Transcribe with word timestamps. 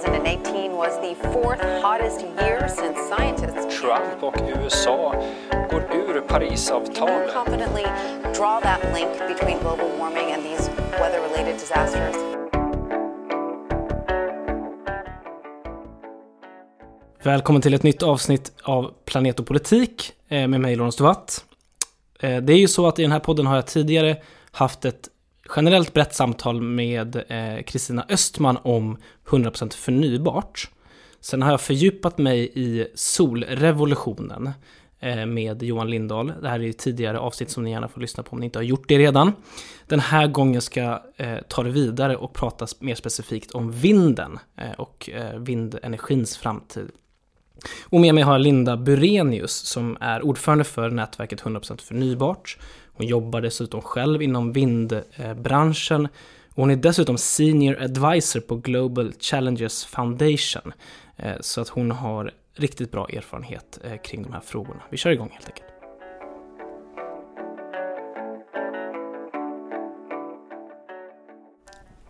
2018 0.00 0.72
was 0.76 1.00
the 1.00 1.14
fourth 1.32 1.60
hottest 1.82 2.20
year 2.40 2.68
since 2.68 2.98
scientists 3.08 3.80
Trump 3.80 4.22
och 4.22 4.34
USA 4.48 5.12
går 5.70 5.80
ur 5.94 6.20
Parisavtalet. 6.20 7.32
confidently 7.34 7.82
draw 8.34 8.60
that 8.62 8.80
link 8.94 9.08
between 9.28 9.58
global 9.58 9.88
warming 9.98 10.32
and 10.32 10.42
these 10.42 10.70
weather-related 10.92 11.54
disasters. 11.60 12.16
Välkommen 17.22 17.62
till 17.62 17.74
ett 17.74 17.82
nytt 17.82 18.02
avsnitt 18.02 18.52
av 18.62 18.90
Planet 19.04 19.40
och 19.40 19.46
politik 19.46 20.12
eh, 20.28 20.48
med 20.48 20.60
mig 20.60 20.76
Lorentz 20.76 20.96
Tovatt. 20.96 21.44
Eh, 22.20 22.36
Det 22.36 22.52
är 22.52 22.58
ju 22.58 22.68
så 22.68 22.86
att 22.86 22.98
i 22.98 23.02
den 23.02 23.12
här 23.12 23.20
podden 23.20 23.46
har 23.46 23.54
jag 23.54 23.66
tidigare 23.66 24.16
haft 24.50 24.84
ett 24.84 25.08
generellt 25.56 25.92
brett 25.92 26.14
samtal 26.14 26.60
med 26.62 27.16
eh, 27.28 27.62
Kristina 27.62 28.06
Östman 28.08 28.58
om 28.62 28.96
100% 29.26 29.74
förnybart. 29.74 30.70
Sen 31.20 31.42
har 31.42 31.50
jag 31.50 31.60
fördjupat 31.60 32.18
mig 32.18 32.52
i 32.54 32.86
solrevolutionen 32.94 34.50
eh, 35.00 35.26
med 35.26 35.62
Johan 35.62 35.90
Lindahl. 35.90 36.32
Det 36.42 36.48
här 36.48 36.58
är 36.58 36.64
ju 36.64 36.72
tidigare 36.72 37.18
avsnitt 37.18 37.50
som 37.50 37.64
ni 37.64 37.70
gärna 37.70 37.88
får 37.88 38.00
lyssna 38.00 38.22
på 38.22 38.32
om 38.32 38.38
ni 38.40 38.44
inte 38.44 38.58
har 38.58 38.64
gjort 38.64 38.88
det 38.88 38.98
redan. 38.98 39.32
Den 39.86 40.00
här 40.00 40.26
gången 40.26 40.60
ska 40.62 40.80
jag 40.80 41.00
ta 41.48 41.62
det 41.62 41.70
vidare 41.70 42.16
och 42.16 42.32
prata 42.32 42.66
mer 42.78 42.94
specifikt 42.94 43.50
om 43.50 43.72
vinden 43.72 44.38
eh, 44.56 44.72
och 44.72 45.10
vindenergins 45.38 46.36
framtid. 46.36 46.90
Och 47.84 48.00
med 48.00 48.14
mig 48.14 48.24
har 48.24 48.32
jag 48.32 48.40
Linda 48.40 48.76
Burenius 48.76 49.52
som 49.52 49.96
är 50.00 50.24
ordförande 50.24 50.64
för 50.64 50.90
nätverket 50.90 51.42
100% 51.42 51.80
förnybart. 51.80 52.58
Hon 53.02 53.08
jobbar 53.08 53.40
dessutom 53.40 53.80
själv 53.82 54.22
inom 54.22 54.52
vindbranschen 54.52 56.04
och 56.48 56.56
hon 56.62 56.70
är 56.70 56.76
dessutom 56.76 57.18
senior 57.18 57.82
advisor 57.82 58.40
på 58.40 58.56
Global 58.56 59.12
Challenges 59.20 59.84
Foundation. 59.84 60.72
Eh, 61.16 61.32
Så 61.40 61.60
att 61.60 61.68
hon 61.68 61.90
har 61.90 62.30
riktigt 62.54 62.90
bra 62.90 63.08
erfarenhet 63.08 63.78
eh, 63.84 63.96
kring 63.96 64.22
de 64.22 64.32
här 64.32 64.40
frågorna. 64.40 64.82
Vi 64.90 64.96
kör 64.96 65.10
igång 65.10 65.30
helt 65.32 65.46
enkelt. 65.46 65.66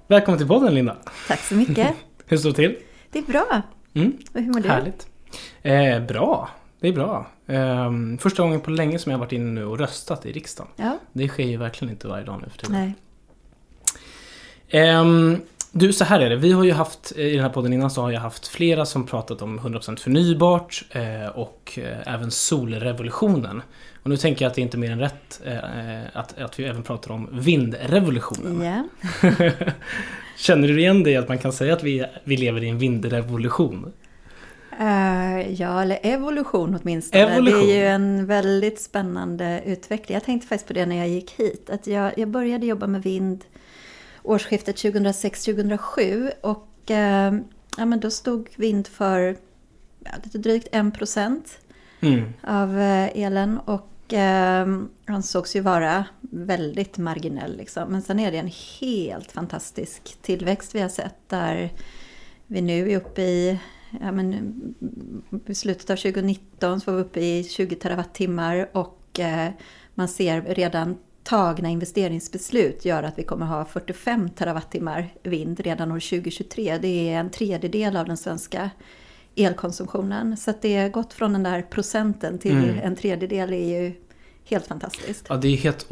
Välkommen 0.08 0.38
till 0.38 0.48
podden 0.48 0.74
Linda! 0.74 0.96
Tack 1.28 1.40
så 1.40 1.54
mycket. 1.54 1.94
Hur 2.26 2.36
står 2.36 2.50
det 2.50 2.56
till? 2.56 2.76
Det 3.10 3.18
är 3.18 3.22
bra. 3.22 3.62
Mm, 3.94 4.18
Och 4.34 4.40
hur 4.40 4.52
mår 4.52 4.60
du? 4.60 4.68
härligt. 4.68 5.06
Eh, 5.62 6.00
bra, 6.06 6.48
det 6.82 6.88
är 6.88 6.92
bra. 6.92 7.26
Ehm, 7.46 8.18
första 8.18 8.42
gången 8.42 8.60
på 8.60 8.70
länge 8.70 8.98
som 8.98 9.12
jag 9.12 9.18
har 9.18 9.24
varit 9.24 9.32
inne 9.32 9.50
nu 9.50 9.64
och 9.64 9.78
röstat 9.78 10.26
i 10.26 10.32
riksdagen. 10.32 10.70
Ja, 10.76 10.98
Det 11.12 11.28
sker 11.28 11.44
ju 11.44 11.56
verkligen 11.56 11.92
inte 11.92 12.08
varje 12.08 12.24
dag 12.24 12.40
nu 12.42 12.48
för 12.50 12.58
tiden. 12.58 12.72
nej. 12.72 12.94
Ehm, 14.68 15.40
du, 15.72 15.92
så 15.92 16.04
här 16.04 16.20
är 16.20 16.30
det. 16.30 16.36
Vi 16.36 16.52
har 16.52 16.64
ju 16.64 16.72
haft, 16.72 17.12
i 17.16 17.30
den 17.32 17.40
här 17.40 17.48
podden 17.48 17.72
innan 17.72 17.90
så 17.90 18.02
har 18.02 18.10
jag 18.10 18.20
haft 18.20 18.48
flera 18.48 18.86
som 18.86 19.06
pratat 19.06 19.42
om 19.42 19.60
100% 19.60 19.96
förnybart 19.96 20.84
eh, 20.90 21.26
och 21.26 21.78
eh, 21.82 22.14
även 22.14 22.30
solrevolutionen. 22.30 23.62
Och 24.02 24.10
nu 24.10 24.16
tänker 24.16 24.44
jag 24.44 24.50
att 24.50 24.54
det 24.54 24.60
är 24.60 24.62
inte 24.62 24.78
mer 24.78 24.90
än 24.90 25.00
rätt 25.00 25.40
eh, 25.44 25.58
att, 26.12 26.38
att 26.38 26.58
vi 26.58 26.64
även 26.64 26.82
pratar 26.82 27.10
om 27.10 27.28
vindrevolutionen. 27.32 28.62
Ja. 28.62 28.84
Känner 30.36 30.68
du 30.68 30.80
igen 30.80 31.02
det 31.02 31.16
att 31.16 31.28
man 31.28 31.38
kan 31.38 31.52
säga 31.52 31.72
att 31.72 31.82
vi, 31.82 32.04
vi 32.24 32.36
lever 32.36 32.62
i 32.64 32.68
en 32.68 32.78
vindrevolution? 32.78 33.92
Eh, 34.80 35.52
ja, 35.52 35.82
eller 35.82 35.98
evolution 36.02 36.78
åtminstone. 36.82 37.22
Evolution. 37.24 37.66
Det 37.66 37.72
är 37.72 37.76
ju 37.76 37.86
en 37.86 38.26
väldigt 38.26 38.80
spännande 38.80 39.62
utveckling. 39.66 40.14
Jag 40.14 40.24
tänkte 40.24 40.48
faktiskt 40.48 40.68
på 40.68 40.72
det 40.72 40.86
när 40.86 40.96
jag 40.96 41.08
gick 41.08 41.30
hit. 41.30 41.70
Att 41.70 41.86
jag, 41.86 42.18
jag 42.18 42.28
började 42.28 42.66
jobba 42.66 42.86
med 42.86 43.02
vind 43.02 43.44
årsskiftet 44.22 44.76
2006-2007. 44.76 46.30
Och 46.40 46.90
eh, 46.90 47.34
ja, 47.76 47.84
men 47.84 48.00
då 48.00 48.10
stod 48.10 48.48
vind 48.56 48.86
för 48.86 49.36
ja, 50.04 50.10
lite 50.24 50.38
drygt 50.38 50.74
1% 50.74 51.40
Mm. 52.00 52.32
av 52.42 52.78
eh, 52.80 53.08
elen. 53.18 53.58
Och 53.58 53.88
ansågs 55.06 55.56
ju 55.56 55.60
vara 55.60 56.04
väldigt 56.20 56.98
marginell. 56.98 57.56
Liksom. 57.56 57.88
Men 57.88 58.02
sen 58.02 58.18
är 58.18 58.32
det 58.32 58.38
en 58.38 58.52
helt 58.80 59.32
fantastisk 59.32 60.16
tillväxt 60.22 60.74
vi 60.74 60.80
har 60.80 60.88
sett. 60.88 61.14
Där 61.28 61.70
vi 62.46 62.60
nu 62.60 62.92
är 62.92 62.96
uppe 62.96 63.22
i, 63.22 63.58
ja, 64.00 64.12
men, 64.12 64.52
i 65.46 65.54
slutet 65.54 65.90
av 65.90 65.96
2019 65.96 66.80
så 66.80 66.90
var 66.90 66.98
vi 66.98 67.04
uppe 67.04 67.20
i 67.20 67.44
20 67.44 67.74
terawattimmar. 67.76 68.68
Och 68.72 69.20
eh, 69.20 69.50
man 69.94 70.08
ser 70.08 70.42
redan 70.42 70.96
tagna 71.24 71.68
investeringsbeslut 71.68 72.84
gör 72.84 73.02
att 73.02 73.18
vi 73.18 73.22
kommer 73.22 73.46
ha 73.46 73.64
45 73.64 74.30
terawattimmar 74.30 75.14
vind 75.22 75.60
redan 75.60 75.92
år 75.92 76.00
2023. 76.00 76.78
Det 76.78 77.10
är 77.10 77.20
en 77.20 77.30
tredjedel 77.30 77.96
av 77.96 78.06
den 78.06 78.16
svenska 78.16 78.70
elkonsumtionen. 79.36 80.36
Så 80.36 80.50
att 80.50 80.62
det 80.62 80.76
har 80.76 80.88
gått 80.88 81.12
från 81.12 81.32
den 81.32 81.42
där 81.42 81.62
procenten 81.62 82.38
till 82.38 82.52
Mm. 82.52 82.78
en 82.78 82.96
tredjedel 82.96 83.52
är 83.52 83.80
ju 83.80 83.92
helt 84.44 84.66
fantastiskt. 84.66 85.26
Ja, 85.28 85.36
det 85.36 85.48
är 85.48 85.56
helt 85.56 85.86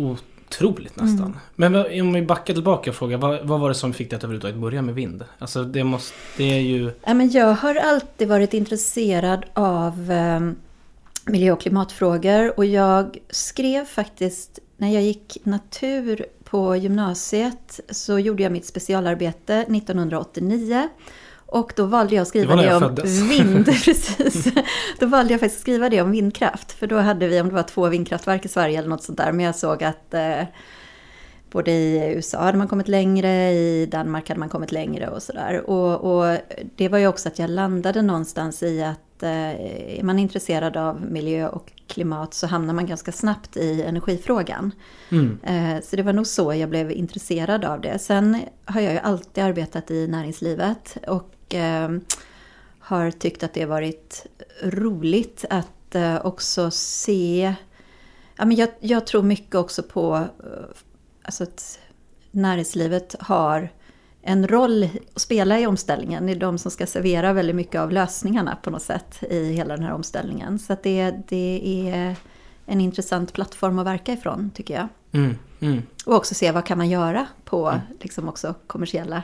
otroligt 0.50 0.96
nästan. 0.96 1.26
Mm. 1.26 1.38
Men 1.56 2.02
om 2.02 2.12
vi 2.12 2.22
backar 2.22 2.54
tillbaka 2.54 2.90
och 2.90 2.96
frågar, 2.96 3.18
vad, 3.18 3.46
vad 3.46 3.60
var 3.60 3.68
det 3.68 3.74
som 3.74 3.92
fick 3.92 4.10
dig 4.10 4.16
att 4.16 4.24
överhuvudtaget 4.24 4.56
börja 4.56 4.82
med 4.82 4.94
vind? 4.94 5.24
Alltså 5.38 5.64
det 5.64 5.84
måste, 5.84 6.14
det 6.36 6.44
är 6.44 6.60
ju... 6.60 6.90
Ja, 7.04 7.14
men 7.14 7.30
jag 7.30 7.54
har 7.54 7.74
alltid 7.74 8.28
varit 8.28 8.54
intresserad 8.54 9.44
av 9.54 10.12
eh, 10.12 10.40
miljö 11.24 11.52
och 11.52 11.60
klimatfrågor 11.60 12.58
och 12.58 12.64
jag 12.64 13.18
skrev 13.30 13.84
faktiskt, 13.84 14.58
när 14.76 14.94
jag 14.94 15.02
gick 15.02 15.38
natur 15.42 16.26
på 16.44 16.76
gymnasiet 16.76 17.80
så 17.90 18.18
gjorde 18.18 18.42
jag 18.42 18.52
mitt 18.52 18.66
specialarbete 18.66 19.54
1989. 19.54 20.88
Och 21.50 21.72
då 21.76 21.84
valde 21.84 22.14
jag 22.14 22.22
att 22.22 22.26
Det 22.26 22.38
skriva 22.38 22.56
det, 22.56 22.64
jag 22.64 22.74
om 22.74 22.80
föddes. 22.80 23.20
vind. 23.30 23.66
Precis. 23.84 24.46
Då 24.98 25.06
valde 25.06 25.32
jag 25.32 25.40
faktiskt 25.40 25.58
att 25.58 25.62
skriva 25.62 25.88
det 25.88 26.02
om 26.02 26.10
vindkraft. 26.10 26.72
För 26.72 26.86
då 26.86 26.98
hade 26.98 27.28
vi, 27.28 27.40
om 27.40 27.48
det 27.48 27.54
var 27.54 27.62
två 27.62 27.88
vindkraftverk 27.88 28.44
i 28.44 28.48
Sverige 28.48 28.78
eller 28.78 28.88
något 28.88 29.02
sånt 29.02 29.18
där. 29.18 29.32
Men 29.32 29.46
jag 29.46 29.56
såg 29.56 29.84
att 29.84 30.14
eh, 30.14 30.42
både 31.50 31.70
i 31.70 32.12
USA 32.14 32.38
hade 32.38 32.58
man 32.58 32.68
kommit 32.68 32.88
längre, 32.88 33.52
i 33.52 33.86
Danmark 33.86 34.28
hade 34.28 34.40
man 34.40 34.48
kommit 34.48 34.72
längre 34.72 35.08
och 35.08 35.22
sådär. 35.22 35.70
Och, 35.70 36.18
och 36.18 36.36
det 36.76 36.88
var 36.88 36.98
ju 36.98 37.06
också 37.06 37.28
att 37.28 37.38
jag 37.38 37.50
landade 37.50 38.02
någonstans 38.02 38.62
i 38.62 38.82
att 38.82 39.00
eh, 39.22 39.98
är 39.98 40.02
man 40.02 40.18
intresserad 40.18 40.76
av 40.76 41.02
miljö 41.02 41.48
och 41.48 41.72
klimat 41.86 42.34
så 42.34 42.46
hamnar 42.46 42.74
man 42.74 42.86
ganska 42.86 43.12
snabbt 43.12 43.56
i 43.56 43.82
energifrågan. 43.82 44.72
Mm. 45.10 45.38
Eh, 45.42 45.82
Så 45.82 45.96
det 45.96 46.02
var 46.02 46.12
nog 46.12 46.26
så 46.26 46.54
jag 46.54 46.68
blev 46.68 46.92
intresserad 46.92 47.64
av 47.64 47.80
det. 47.80 47.98
Sen 47.98 48.40
har 48.64 48.80
jag 48.80 48.92
ju 48.92 48.98
alltid 48.98 49.44
arbetat 49.44 49.90
i 49.90 50.06
näringslivet 50.06 50.96
och 51.06 51.54
eh, 51.54 51.90
har 52.78 53.10
tyckt 53.10 53.42
att 53.42 53.54
det 53.54 53.60
har 53.60 53.68
varit 53.68 54.26
roligt 54.62 55.44
att 55.50 55.96
också 56.22 56.70
se... 56.70 57.54
Ja, 58.36 58.44
men 58.44 58.56
jag, 58.56 58.68
jag 58.80 59.06
tror 59.06 59.22
mycket 59.22 59.54
också 59.54 59.82
på 59.82 60.24
alltså 61.22 61.42
att 61.42 61.78
näringslivet 62.30 63.16
har 63.20 63.68
en 64.22 64.48
roll 64.48 64.88
att 65.14 65.20
spela 65.20 65.60
i 65.60 65.66
omställningen. 65.66 66.26
Det 66.26 66.32
är 66.32 66.36
de 66.36 66.58
som 66.58 66.70
ska 66.70 66.86
servera 66.86 67.32
väldigt 67.32 67.56
mycket 67.56 67.80
av 67.80 67.92
lösningarna 67.92 68.56
på 68.62 68.70
något 68.70 68.82
sätt 68.82 69.22
i 69.30 69.52
hela 69.52 69.76
den 69.76 69.84
här 69.84 69.92
omställningen. 69.92 70.58
Så 70.58 70.76
det, 70.82 71.14
det 71.28 71.60
är 71.90 72.16
en 72.66 72.80
intressant 72.80 73.32
plattform 73.32 73.78
att 73.78 73.86
verka 73.86 74.12
ifrån 74.12 74.50
tycker 74.54 74.74
jag. 74.74 74.88
Mm. 75.12 75.36
Mm. 75.60 75.82
Och 76.06 76.14
också 76.14 76.34
se 76.34 76.52
vad 76.52 76.66
kan 76.66 76.78
man 76.78 76.88
göra 76.88 77.26
på 77.44 77.74
liksom 78.00 78.28
också 78.28 78.54
kommersiella 78.66 79.22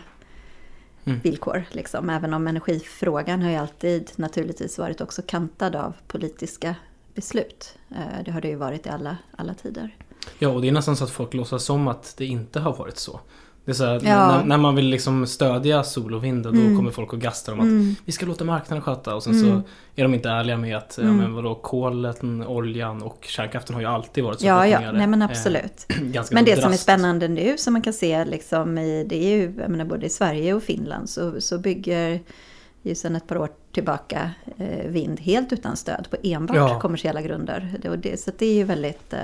Mm. 1.09 1.21
villkor. 1.21 1.65
Liksom. 1.71 2.11
Även 2.11 2.35
om 2.35 2.47
energifrågan 2.47 3.43
har 3.43 3.51
ju 3.51 3.57
alltid 3.57 4.11
naturligtvis 4.17 4.79
varit 4.79 5.01
också 5.01 5.23
kantad 5.23 5.77
av 5.77 5.93
politiska 6.07 6.75
beslut. 7.15 7.79
Eh, 7.91 8.25
Det 8.25 8.31
har 8.31 8.41
det 8.41 8.49
ju 8.49 8.55
varit 8.57 8.87
i 8.87 8.89
alla, 8.89 9.17
alla 9.37 9.55
tider. 9.55 9.97
Ja, 10.39 10.49
och 10.49 10.61
det 10.63 10.69
är 10.69 10.73
nästan 10.73 10.97
så 10.97 11.05
att 11.05 11.11
folk 11.11 11.35
låtsas 11.35 11.65
som 11.65 11.89
att 11.89 12.15
det 12.17 12.27
inte 12.27 12.61
har 12.61 12.77
varit 12.77 12.99
så. 12.99 13.21
Det 13.67 13.73
är 13.73 13.75
så 13.75 13.85
här, 13.85 14.01
Ja. 14.05 14.27
när, 14.37 14.45
när 14.45 14.59
man 14.59 14.75
vill 14.77 14.87
liksom 14.87 15.27
stödja 15.27 15.85
sol 15.85 16.15
och 16.15 16.25
vind, 16.25 16.43
då 16.43 16.49
Mm. 16.49 16.77
kommer 16.77 16.91
folk 16.91 17.13
och 17.13 17.21
gastar 17.21 17.53
om 17.53 17.61
att 17.61 17.65
Mm. 17.65 17.95
vi 18.05 18.13
ska 18.13 18.27
låta 18.27 18.45
marknaden 18.45 18.83
sköta 18.83 19.15
och 19.15 19.23
sen 19.23 19.33
Mm. 19.33 19.45
så 19.63 19.63
är 19.97 20.03
de 20.03 20.15
inte 20.15 20.29
ärliga 20.29 20.57
med 20.57 20.77
att, 20.77 20.95
ja 20.99 21.05
Mm. 21.05 21.17
men 21.17 21.35
vadå, 21.35 21.55
kolen, 21.55 22.47
oljan 22.47 23.03
och 23.03 23.25
kärnkraften 23.29 23.75
har 23.75 23.81
ju 23.81 23.87
alltid 23.89 24.25
varit 24.25 24.43
Ja, 24.43 24.47
ja, 24.49 24.63
subventionerade. 24.63 24.99
nej 24.99 25.07
men 25.07 25.23
Eh, 25.23 25.29
absolut. 25.31 25.87
ganska 26.03 26.35
Men 26.35 26.45
det 26.45 26.63
som 26.63 26.73
är 26.73 26.77
spännande 26.77 27.29
nu 27.29 27.59
som 27.59 27.73
man 27.73 27.83
kan 27.83 27.93
se 27.93 28.25
liksom 28.25 28.79
i, 28.79 29.05
det 29.05 29.17
är 29.25 29.37
ju, 29.37 29.53
jag 29.61 29.71
menar 29.71 29.85
både 29.85 30.07
i 30.07 30.11
Sverige 30.11 30.55
och 30.55 30.63
Finland 30.63 31.11
så, 31.11 31.41
så 31.41 31.59
bygger 31.59 32.21
ju 32.83 32.95
sedan 32.95 33.17
ett 33.17 33.27
par 33.27 33.37
år 33.39 33.49
tillbaka 33.73 34.31
eh, 34.59 34.87
vind 34.91 35.21
helt 35.21 35.53
utan 35.53 35.77
stöd 35.77 36.07
på 36.11 36.17
enbart 36.23 36.57
Ja. 36.57 36.81
kommersiella 36.81 37.23
grunder. 37.23 37.75
Det, 37.83 37.97
det, 37.97 38.21
så 38.21 38.31
det 38.39 38.47
är 38.47 38.55
ju 38.55 38.65
väldigt, 38.65 39.13
eh, 39.13 39.19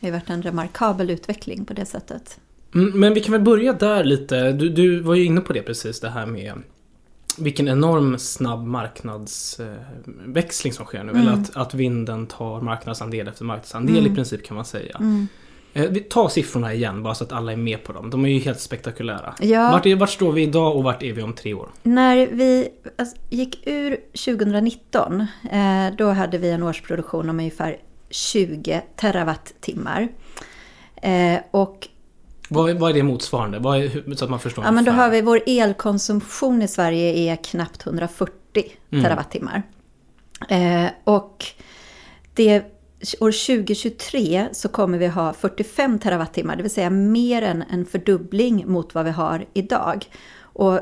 det 0.00 0.06
har 0.06 0.12
varit 0.12 0.30
en 0.30 0.42
remarkabel 0.42 1.10
utveckling 1.10 1.64
på 1.64 1.72
det 1.74 1.86
sättet. 1.86 2.38
Mm, 2.76 3.00
Men 3.00 3.14
vi 3.14 3.20
kan 3.20 3.32
väl 3.32 3.40
börja 3.40 3.72
där 3.72 4.04
lite. 4.04 4.52
Du, 4.52 4.68
du 4.68 5.00
var 5.00 5.14
ju 5.14 5.24
inne 5.24 5.40
på 5.40 5.52
det 5.52 5.62
precis, 5.62 6.00
det 6.00 6.10
här 6.10 6.26
med 6.26 6.52
vilken 7.38 7.68
enorm 7.68 8.18
snabb 8.18 8.66
marknadsväxling 8.66 10.72
som 10.72 10.84
sker 10.86 11.04
nu. 11.04 11.10
Mm. 11.10 11.22
Eller 11.22 11.32
att, 11.32 11.56
att 11.56 11.74
vinden 11.74 12.26
tar 12.26 12.60
marknadsandel 12.60 13.28
efter 13.28 13.44
marknadsandel 13.44 13.98
Mm. 13.98 14.12
i 14.12 14.14
princip 14.14 14.46
kan 14.46 14.54
man 14.54 14.64
säga. 14.64 14.96
Mm. 15.00 15.26
Eh, 15.74 15.90
vi 15.90 16.00
tar 16.00 16.28
siffrorna 16.28 16.74
igen 16.74 17.02
bara 17.02 17.14
så 17.14 17.24
att 17.24 17.32
alla 17.32 17.52
är 17.52 17.56
med 17.56 17.84
på 17.84 17.92
dem. 17.92 18.10
De 18.10 18.24
är 18.24 18.28
ju 18.28 18.38
helt 18.38 18.60
spektakulära. 18.60 19.34
Ja. 19.40 19.70
Vart, 19.70 19.86
är, 19.86 19.96
vart 19.96 20.10
står 20.10 20.32
vi 20.32 20.42
idag 20.42 20.76
och 20.76 20.84
vart 20.84 21.02
är 21.02 21.12
vi 21.12 21.22
om 21.22 21.32
tre 21.32 21.54
år? 21.54 21.68
När 21.82 22.26
vi 22.26 22.68
alltså, 22.98 23.16
gick 23.30 23.66
ur 23.66 23.96
2019, 24.24 25.20
eh, 25.20 25.26
då 25.98 26.10
hade 26.10 26.38
vi 26.38 26.50
en 26.50 26.62
årsproduktion 26.62 27.30
om 27.30 27.38
ungefär 27.38 27.76
20 28.10 28.82
terawattimmar. 28.96 30.08
Eh, 31.02 31.38
och 31.50 31.88
Vad, 32.48 32.78
vad 32.78 32.90
är 32.90 32.94
det 32.94 33.02
motsvarande? 33.02 33.58
Är, 33.58 34.14
så 34.14 34.24
att 34.24 34.30
man 34.30 34.40
förstår 34.40 34.64
ja, 34.64 34.70
men 34.70 34.84
då 34.84 34.92
har 34.92 35.10
vi 35.10 35.20
vår 35.20 35.40
elkonsumtion 35.46 36.62
i 36.62 36.68
Sverige 36.68 37.32
är 37.32 37.36
knappt 37.36 37.86
140 37.86 38.64
terawattimmar. 38.90 39.62
Eh, 40.48 40.86
och 41.04 41.44
det, 42.34 42.64
år 43.20 43.46
2023 43.46 44.48
så 44.52 44.68
kommer 44.68 44.98
vi 44.98 45.06
ha 45.06 45.32
45 45.32 45.98
terawattimmar, 45.98 46.56
det 46.56 46.62
vill 46.62 46.70
säga 46.70 46.90
mer 46.90 47.42
än 47.42 47.64
en 47.70 47.86
fördubbling 47.86 48.64
mot 48.66 48.94
vad 48.94 49.04
vi 49.04 49.10
har 49.10 49.46
idag. 49.54 50.04
Och 50.58 50.80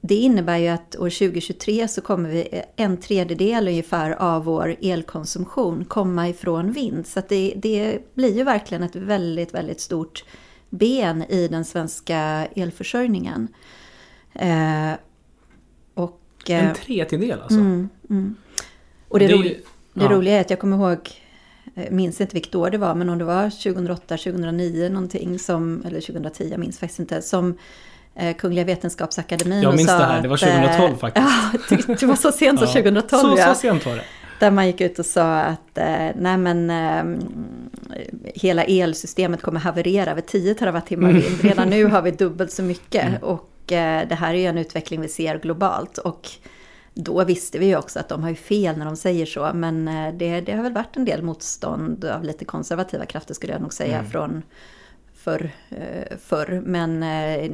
det 0.00 0.14
innebär 0.14 0.56
ju 0.56 0.68
att 0.68 0.96
år 0.96 1.10
2023 1.10 1.88
så 1.88 2.00
kommer 2.00 2.28
vi 2.28 2.62
en 2.76 2.96
tredjedel 2.96 3.68
ungefär 3.68 4.10
av 4.10 4.44
vår 4.44 4.76
elkonsumtion 4.82 5.84
komma 5.84 6.28
ifrån 6.28 6.72
vind. 6.72 7.06
Så 7.06 7.22
det, 7.28 7.54
det 7.56 7.98
blir 8.14 8.36
ju 8.36 8.44
verkligen 8.44 8.82
ett 8.82 8.96
väldigt, 8.96 9.54
väldigt 9.54 9.80
stort 9.80 10.24
ben 10.70 11.22
i 11.22 11.48
den 11.48 11.64
svenska 11.64 12.48
elförsörjningen. 12.56 13.48
Eh, 14.34 14.92
och, 15.94 16.20
eh, 16.48 16.68
En 16.68 16.74
tredjedel 16.74 17.40
alltså? 17.40 17.58
och 19.08 19.18
det, 19.18 19.26
Det 19.26 19.34
roliga, 19.34 19.54
det 19.94 20.04
ja. 20.04 20.10
roliga 20.10 20.36
är 20.36 20.40
att 20.40 20.50
jag 20.50 20.58
kommer 20.58 20.76
ihåg, 20.76 21.10
jag 21.74 21.92
minns 21.92 22.20
inte 22.20 22.34
vilket 22.34 22.54
år 22.54 22.70
det 22.70 22.78
var, 22.78 22.94
men 22.94 23.08
om 23.08 23.18
det 23.18 23.24
var 23.24 23.50
2008, 23.50 24.16
2009 24.16 24.88
någonting, 24.88 25.38
som, 25.38 25.82
eller 25.86 26.00
2010, 26.00 26.48
jag 26.50 26.60
minns 26.60 26.78
faktiskt 26.78 27.00
inte, 27.00 27.22
som 27.22 27.58
eh, 28.14 28.36
Kungliga 28.36 28.64
Vetenskapsakademin 28.64 29.62
Jag 29.62 29.70
och 29.70 29.76
minns 29.76 29.90
sa 29.90 29.98
det 29.98 30.04
här, 30.04 30.22
det 30.22 30.28
var 30.28 30.34
att, 30.34 30.42
eh, 30.42 30.62
2012 30.62 30.96
faktiskt. 30.96 31.26
Ja, 31.88 31.94
det, 32.00 32.06
var 32.06 32.16
så 32.16 32.32
sent 32.32 32.58
som 32.58 32.68
Ja. 32.74 32.82
2012 32.82 33.20
Så, 33.20 33.34
ja. 33.38 33.54
så 33.54 33.60
sent 33.60 33.86
var 33.86 33.96
det. 33.96 34.04
Där 34.40 34.50
man 34.50 34.66
gick 34.66 34.80
ut 34.80 34.98
och 34.98 35.06
sa 35.06 35.36
att 35.40 35.78
eh, 35.78 36.08
nej 36.16 36.36
men, 36.36 36.70
eh, 36.70 37.20
hela 38.34 38.64
elsystemet 38.64 39.42
kommer 39.42 39.60
haverera 39.60 40.14
vid 40.14 40.26
10 40.26 40.54
terawattimmar 40.54 41.10
Mm. 41.10 41.22
vind. 41.22 41.40
Redan 41.40 41.70
nu 41.70 41.84
har 41.84 42.02
vi 42.02 42.10
dubbelt 42.10 42.52
så 42.52 42.62
mycket. 42.62 43.22
Och 43.22 43.72
eh, 43.72 44.08
det 44.08 44.14
här 44.14 44.34
är 44.34 44.38
ju 44.38 44.46
en 44.46 44.58
utveckling 44.58 45.00
vi 45.00 45.08
ser 45.08 45.38
globalt. 45.38 45.98
Och 45.98 46.28
då 46.94 47.24
visste 47.24 47.58
vi 47.58 47.66
ju 47.66 47.76
också 47.76 47.98
att 47.98 48.08
de 48.08 48.22
har 48.22 48.28
ju 48.30 48.36
fel 48.36 48.78
när 48.78 48.84
de 48.84 48.96
säger 48.96 49.26
så. 49.26 49.50
Men 49.54 49.88
eh, 49.88 50.14
det, 50.14 50.40
det 50.40 50.52
har 50.52 50.62
väl 50.62 50.72
varit 50.72 50.96
en 50.96 51.04
del 51.04 51.22
motstånd 51.22 52.04
av 52.04 52.24
lite 52.24 52.44
konservativa 52.44 53.06
krafter 53.06 53.34
skulle 53.34 53.52
jag 53.52 53.62
nog 53.62 53.72
säga 53.72 53.98
Mm. 53.98 54.10
från 54.10 54.42
förr, 55.14 55.50
förr. 56.24 56.62
Men 56.64 57.00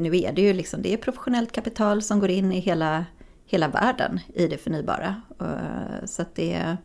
nu 0.02 0.16
är 0.16 0.32
det 0.32 0.42
ju 0.42 0.52
liksom, 0.52 0.82
det 0.82 0.92
är 0.92 0.96
professionellt 0.96 1.52
kapital 1.52 2.02
som 2.02 2.20
går 2.20 2.30
in 2.30 2.52
i 2.52 2.60
hela, 2.60 3.04
hela 3.52 3.68
världen 3.68 4.20
i 4.34 4.46
det 4.46 4.58
förnybara. 4.58 5.22
Eh, 5.40 6.06
Så 6.06 6.22
att 6.22 6.34
det, 6.34 6.76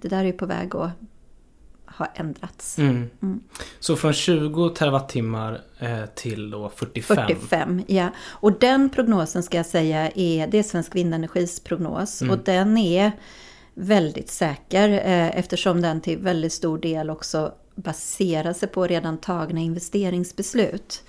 det 0.00 0.08
där 0.08 0.24
är 0.24 0.32
på 0.32 0.46
väg 0.46 0.76
att 0.76 0.90
ha 1.86 2.06
ändrats. 2.14 2.78
Mm. 2.78 3.10
Så 3.80 3.96
från 3.96 4.12
20 4.12 4.68
terawattimmar 4.68 5.60
eh, 5.78 6.04
till 6.14 6.50
då 6.50 6.68
45. 6.68 7.16
45, 7.16 7.82
ja. 7.86 8.08
Och 8.26 8.58
den 8.58 8.90
prognosen 8.90 9.42
ska 9.42 9.56
jag 9.56 9.66
säga 9.66 10.10
är, 10.14 10.46
det 10.46 10.58
är 10.58 10.62
Svensk 10.62 10.94
Vindenergis 10.94 11.60
prognos. 11.60 12.22
Och 12.22 12.38
den 12.38 12.78
är 12.78 13.12
väldigt 13.74 14.30
säker 14.30 14.88
eh, 14.88 15.38
eftersom 15.38 15.80
den 15.80 16.00
till 16.00 16.18
väldigt 16.18 16.52
stor 16.52 16.78
del 16.78 17.10
också 17.10 17.54
baserar 17.74 18.52
sig 18.52 18.68
på 18.68 18.86
redan 18.86 19.18
tagna 19.18 19.60
investeringsbeslut. 19.60 21.02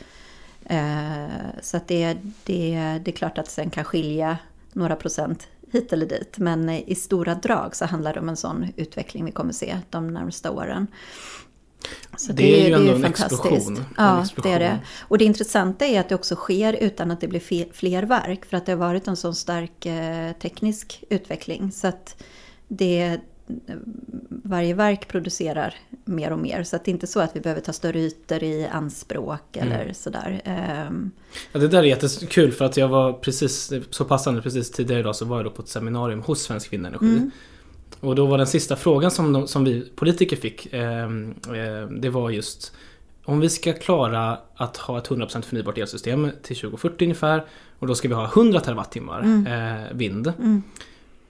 Så 1.62 1.78
att 1.78 1.88
det, 1.88 2.18
det, 2.44 3.00
det 3.06 3.12
är 3.12 3.16
klart 3.16 3.38
att 3.38 3.52
sen 3.52 3.70
kan 3.70 3.84
skilja 3.84 4.38
några 4.76 4.96
procent 4.96 5.48
hit 5.72 5.94
eller 5.94 6.06
dit. 6.06 6.38
Men 6.38 6.70
i 6.70 6.96
stora 6.96 7.36
drag 7.36 7.76
så 7.76 7.86
handlar 7.86 8.14
det 8.14 8.20
om 8.20 8.30
en 8.30 8.38
sån 8.38 8.68
utveckling 8.76 9.26
vi 9.26 9.32
kommer 9.32 9.54
se 9.54 9.80
de 9.90 10.08
närmsta 10.08 10.52
åren. 10.52 10.88
Så 12.18 12.34
Det 12.34 12.62
är 12.62 12.68
ju 12.68 12.74
ändå 12.74 12.94
en 12.94 13.06
explosion. 13.06 13.86
Ja, 13.98 14.22
explosion. 14.22 14.52
det 14.52 14.56
är 14.56 14.60
det. 14.60 14.80
Och 15.02 15.18
det 15.18 15.26
intressanta 15.26 15.86
är 15.86 16.00
att 16.00 16.10
det 16.10 16.16
också 16.16 16.36
sker 16.36 16.74
utan 16.74 17.12
att 17.12 17.22
det 17.22 17.28
blir 17.28 17.74
fler 17.74 18.04
verk. 18.04 18.46
För 18.46 18.58
att 18.58 18.66
det 18.66 18.72
har 18.72 18.80
varit 18.80 19.08
en 19.08 19.16
sån 19.16 19.36
stark 19.36 19.86
eh, 19.86 20.32
teknisk 20.32 21.04
utveckling. 21.10 21.72
Så 21.72 21.88
att 21.88 22.24
det, 22.68 23.20
varje 24.54 24.74
verk 24.74 25.08
producerar 25.08 25.74
mer 26.06 26.32
och 26.34 26.40
mer. 26.40 26.64
Så 26.64 26.76
att 26.76 26.86
det 26.86 26.90
är 26.92 26.94
inte 26.94 27.08
så 27.08 27.20
att 27.20 27.36
vi 27.36 27.40
behöver 27.40 27.62
ta 27.62 27.74
större 27.74 28.00
ytor 28.00 28.44
i 28.44 28.68
anspråk 28.72 29.58
Mm. 29.58 29.72
eller 29.72 29.94
sådär. 29.94 30.42
Ehm, 30.46 31.12
Ja, 31.52 31.60
det 31.60 31.68
där 31.68 31.80
är 31.80 31.84
jättekul 31.84 32.52
för 32.52 32.66
att 32.66 32.78
jag 32.78 32.88
var 32.88 33.14
precis, 33.14 33.74
så 33.90 34.06
passande 34.06 34.42
precis 34.42 34.72
tidigare 34.72 35.00
idag 35.00 35.16
så 35.16 35.26
var 35.26 35.38
jag 35.38 35.46
då 35.46 35.50
på 35.50 35.62
ett 35.62 35.68
seminarium 35.68 36.22
hos 36.22 36.42
Svensk 36.42 36.74
Vindenergi. 36.74 37.06
Mm. 37.06 37.32
Och 38.00 38.16
då 38.16 38.26
var 38.26 38.38
den 38.38 38.48
sista 38.48 38.76
frågan 38.76 39.12
som, 39.12 39.34
de, 39.34 39.48
som 39.48 39.64
vi 39.64 39.90
politiker 39.96 40.36
fick, 40.36 40.74
eh, 40.74 41.04
eh, 41.04 41.88
det 42.02 42.10
var 42.10 42.30
just 42.30 42.74
om 43.26 43.40
vi 43.40 43.50
ska 43.50 43.74
klara 43.74 44.38
att 44.56 44.78
ha 44.78 44.98
ett 44.98 45.08
100% 45.10 45.42
förnybart 45.46 45.78
elsystem 45.78 46.32
till 46.44 46.56
2040 46.58 47.04
ungefär 47.06 47.46
och 47.80 47.88
då 47.88 47.96
ska 47.96 48.08
vi 48.08 48.14
ha 48.14 48.26
100 48.28 48.60
terawattimmar 48.60 49.20
Mm. 49.22 49.48
eh, 49.48 49.92
vind. 49.94 50.34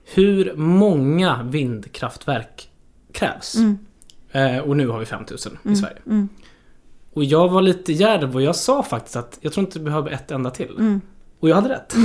Hur 0.05 0.53
många 0.55 1.43
vindkraftverk 1.43 2.69
krävs? 3.13 3.55
Mm. 3.55 3.77
Eh, 4.31 4.57
och 4.57 4.77
nu 4.77 4.87
har 4.87 4.99
vi 4.99 5.05
5000 5.05 5.57
i 5.63 5.75
Sverige. 5.75 5.97
Och 7.13 7.23
jag 7.23 7.49
var 7.49 7.61
lite 7.61 7.93
djärv 7.93 8.35
och 8.35 8.41
jag 8.41 8.55
sa 8.55 8.83
faktiskt 8.83 9.15
att 9.15 9.37
jag 9.41 9.53
tror 9.53 9.65
inte 9.65 9.79
vi 9.79 9.85
behöver 9.85 10.11
ett 10.11 10.31
enda 10.31 10.49
till. 10.49 10.75
Mm. 10.77 11.01
Och 11.39 11.49
jag 11.49 11.55
hade 11.55 11.69
rätt. 11.69 11.95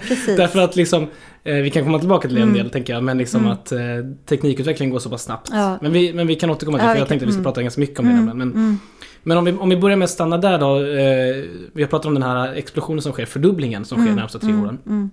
precis. 0.08 0.36
Därför 0.36 0.58
att 0.58 0.76
liksom, 0.76 1.06
eh, 1.44 1.54
vi 1.54 1.70
kan 1.70 1.84
komma 1.84 1.98
tillbaka 1.98 2.28
till 2.28 2.36
det 2.36 2.42
en 2.42 2.52
del 2.52 2.70
tänker 2.70 2.92
jag, 2.92 3.04
men 3.04 3.18
liksom 3.18 3.46
att 3.46 3.72
eh, 3.72 3.78
teknikutvecklingen 4.26 4.92
går 4.92 4.98
så 4.98 5.10
pass 5.10 5.22
snabbt. 5.22 5.48
Ja. 5.52 5.78
Men, 5.82 5.92
vi, 5.92 6.12
men 6.12 6.26
vi 6.26 6.34
kan 6.34 6.50
återkomma 6.50 6.78
till 6.78 6.86
Ja, 6.86 6.88
det, 6.88 6.92
för 6.92 6.94
vi 6.94 7.00
jag 7.00 7.08
tänkte 7.08 7.24
att 7.24 7.28
vi 7.28 7.32
ska 7.32 7.38
mm. 7.38 7.44
prata 7.44 7.62
ganska 7.62 7.80
mycket 7.80 7.98
om 7.98 8.06
det. 8.06 8.34
Men, 8.34 8.38
men, 8.38 8.78
men 9.22 9.38
om, 9.38 9.44
vi, 9.44 9.52
om 9.52 9.68
vi 9.68 9.76
börjar 9.76 9.96
med 9.96 10.04
att 10.04 10.10
stanna 10.10 10.38
där 10.38 10.58
då. 10.58 10.76
Eh, 10.76 11.44
vi 11.72 11.82
har 11.82 11.88
pratat 11.88 12.06
om 12.06 12.14
den 12.14 12.22
här 12.22 12.52
explosionen 12.52 13.02
som 13.02 13.12
sker, 13.12 13.26
fördubblingen 13.26 13.84
som 13.84 13.98
sker 13.98 14.08
de 14.08 14.16
närmsta 14.16 14.38
tre 14.38 14.54
åren. 14.54 15.10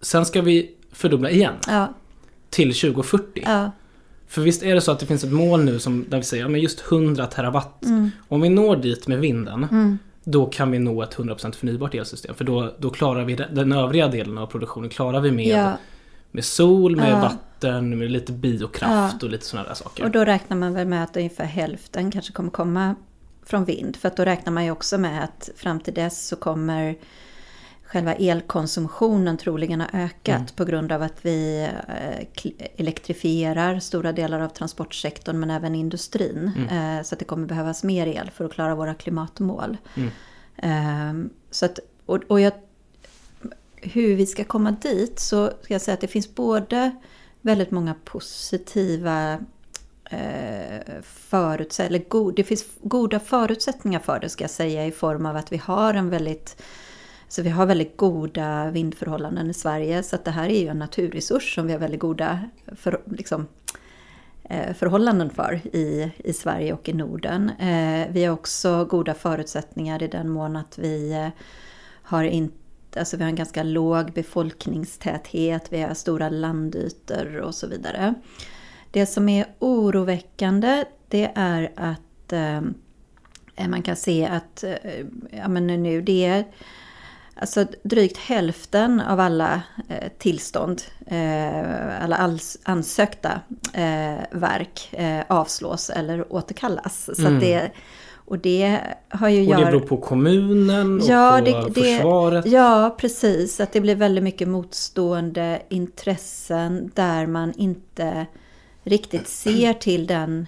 Sen 0.00 0.26
ska 0.26 0.42
vi 0.42 0.70
fördubbla 0.92 1.30
igen 1.30 1.54
Ja, 1.66 1.94
till 2.50 2.74
2040. 2.74 3.42
ja, 3.46 3.70
För 4.28 4.42
visst 4.42 4.62
är 4.62 4.74
det 4.74 4.80
så 4.80 4.92
att 4.92 4.98
det 4.98 5.06
finns 5.06 5.24
ett 5.24 5.32
mål 5.32 5.64
nu 5.64 5.78
som, 5.78 6.04
där 6.08 6.18
vi 6.18 6.24
säger 6.24 6.42
ja, 6.42 6.48
men 6.48 6.60
just 6.60 6.92
100 6.92 7.26
terawatt. 7.26 7.84
Mm. 7.84 8.10
Om 8.28 8.40
vi 8.40 8.48
når 8.48 8.76
dit 8.76 9.06
med 9.06 9.18
vinden, 9.18 9.98
då 10.24 10.46
kan 10.46 10.70
vi 10.70 10.78
nå 10.78 11.02
ett 11.02 11.16
100% 11.16 11.52
förnybart 11.52 11.94
elsystem. 11.94 12.34
För 12.34 12.44
då, 12.44 12.74
då 12.78 12.90
klarar 12.90 13.24
vi 13.24 13.34
den 13.34 13.72
övriga 13.72 14.08
delen 14.08 14.38
av 14.38 14.46
produktionen 14.46 14.90
klarar 14.90 15.20
vi 15.20 15.30
med, 15.30 15.46
ja. 15.46 15.72
med 16.30 16.44
sol, 16.44 16.96
med 16.96 17.10
Ja. 17.10 17.20
vatten, 17.20 17.98
med 17.98 18.10
lite 18.10 18.32
biokraft 18.32 19.22
och 19.22 19.30
lite 19.30 19.44
sådana 19.44 19.68
där 19.68 19.74
saker. 19.74 20.04
Och 20.04 20.10
då 20.10 20.24
räknar 20.24 20.56
man 20.56 20.74
väl 20.74 20.86
med 20.86 21.04
att 21.04 21.16
ungefär 21.16 21.44
hälften 21.44 22.10
kanske 22.10 22.32
kommer 22.32 22.50
komma 22.50 22.94
från 23.46 23.64
vind. 23.64 23.96
För 23.96 24.08
att 24.08 24.16
då 24.16 24.24
räknar 24.24 24.52
man 24.52 24.64
ju 24.64 24.70
också 24.70 24.98
med 24.98 25.24
att 25.24 25.50
fram 25.56 25.80
till 25.80 25.94
dess 25.94 26.26
så 26.26 26.36
kommer 26.36 26.96
själva 27.94 28.14
elkonsumtionen 28.14 29.36
troligen 29.36 29.80
ha 29.80 29.88
ökat 29.92 30.28
Mm. 30.40 30.46
på 30.56 30.64
grund 30.64 30.92
av 30.92 31.02
att 31.02 31.14
vi 31.22 31.68
eh, 31.88 32.50
elektrifierar 32.76 33.78
stora 33.80 34.12
delar 34.12 34.40
av 34.40 34.48
transportsektorn 34.48 35.40
men 35.40 35.50
även 35.50 35.74
industrin. 35.74 36.52
Mm. 36.56 36.98
Eh, 36.98 37.02
Så 37.04 37.14
att 37.14 37.18
det 37.18 37.24
kommer 37.24 37.46
behövas 37.46 37.84
mer 37.84 38.06
el 38.06 38.30
för 38.30 38.44
att 38.44 38.52
klara 38.52 38.74
våra 38.74 38.94
klimatmål. 38.94 39.76
Mm. 39.96 40.10
Ehm, 40.56 41.30
Så 41.50 41.64
att, 41.66 41.78
och, 42.06 42.18
och 42.28 42.40
jag, 42.40 42.52
hur 43.76 44.16
vi 44.16 44.26
ska 44.26 44.44
komma 44.44 44.70
dit 44.70 45.20
så 45.20 45.50
ska 45.62 45.74
jag 45.74 45.80
säga 45.80 45.94
att 45.94 46.00
det 46.00 46.08
finns 46.08 46.34
både 46.34 46.90
väldigt 47.40 47.70
många 47.70 47.94
positiva 48.04 49.38
eh, 50.10 51.02
förutsättningar, 51.02 51.96
eller 52.00 52.08
god, 52.08 52.34
det 52.36 52.44
finns 52.44 52.64
goda 52.82 53.20
förutsättningar 53.20 54.00
för 54.00 54.20
det 54.20 54.28
ska 54.28 54.44
jag 54.44 54.50
säga 54.50 54.86
i 54.86 54.92
form 54.92 55.26
av 55.26 55.36
att 55.36 55.52
vi 55.52 55.56
har 55.56 55.94
en 55.94 56.10
väldigt 56.10 56.62
så 57.34 57.42
vi 57.42 57.50
har 57.50 57.66
väldigt 57.66 57.96
goda 57.96 58.70
vindförhållanden 58.70 59.50
i 59.50 59.54
Sverige 59.54 60.02
så 60.02 60.16
att 60.16 60.24
det 60.24 60.30
här 60.30 60.48
är 60.48 60.60
ju 60.60 60.68
en 60.68 60.78
naturresurs 60.78 61.54
som 61.54 61.66
vi 61.66 61.72
har 61.72 61.80
väldigt 61.80 62.00
goda 62.00 62.40
för, 62.76 63.00
liksom, 63.06 63.46
eh, 64.44 64.74
förhållanden 64.74 65.30
för 65.30 65.60
i, 65.76 66.12
i 66.18 66.32
Sverige 66.32 66.72
och 66.72 66.88
i 66.88 66.92
Norden. 66.92 67.50
Eh, 67.50 68.08
vi 68.10 68.24
har 68.24 68.34
också 68.34 68.84
goda 68.84 69.14
förutsättningar 69.14 70.02
i 70.02 70.08
den 70.08 70.28
mån 70.28 70.56
att 70.56 70.78
vi 70.78 71.12
eh, 71.12 71.28
har 72.02 72.24
inte 72.24 72.56
Alltså 72.96 73.16
vi 73.16 73.22
har 73.22 73.30
en 73.30 73.36
ganska 73.36 73.62
låg 73.62 74.12
befolkningstäthet, 74.12 75.72
vi 75.72 75.82
har 75.82 75.94
stora 75.94 76.28
landytor 76.28 77.36
och 77.36 77.54
så 77.54 77.66
vidare. 77.66 78.14
Det 78.90 79.06
som 79.06 79.28
är 79.28 79.46
oroväckande 79.58 80.84
det 81.08 81.32
är 81.34 81.72
att 81.76 82.32
eh, 82.32 83.68
man 83.68 83.82
kan 83.82 83.96
se 83.96 84.26
att 84.26 84.64
eh, 84.64 85.00
ja, 85.30 85.48
men 85.48 85.66
nu 85.66 86.02
det 86.02 86.24
är 86.24 86.44
Alltså 87.36 87.64
drygt 87.82 88.16
hälften 88.16 89.00
av 89.00 89.20
alla 89.20 89.62
eh, 89.88 90.08
tillstånd, 90.18 90.82
eh, 91.06 92.02
alla 92.04 92.30
ansökta 92.64 93.40
eh, 93.72 94.24
verk 94.30 94.88
eh, 94.92 95.20
avslås 95.28 95.90
eller 95.90 96.32
återkallas. 96.32 97.10
Så 97.16 97.26
Mm. 97.26 97.40
det, 97.40 97.70
Och 98.26 98.38
det 98.38 98.78
har 99.08 99.28
ju 99.28 99.40
Och 99.40 99.56
det 99.56 99.62
gör- 99.62 99.70
beror 99.70 99.80
på 99.80 99.96
kommunen 99.96 101.00
och 101.00 101.06
Ja, 101.08 101.36
på 101.38 101.44
det, 101.44 101.64
det, 101.74 101.96
försvaret. 101.96 102.46
ja, 102.46 102.94
precis. 102.98 103.60
Att 103.60 103.72
det 103.72 103.80
blir 103.80 103.94
väldigt 103.94 104.24
mycket 104.24 104.48
motstående 104.48 105.62
intressen 105.68 106.90
där 106.94 107.26
man 107.26 107.52
inte 107.56 108.26
riktigt 108.84 109.28
ser 109.28 109.72
till 109.72 110.06
den 110.06 110.46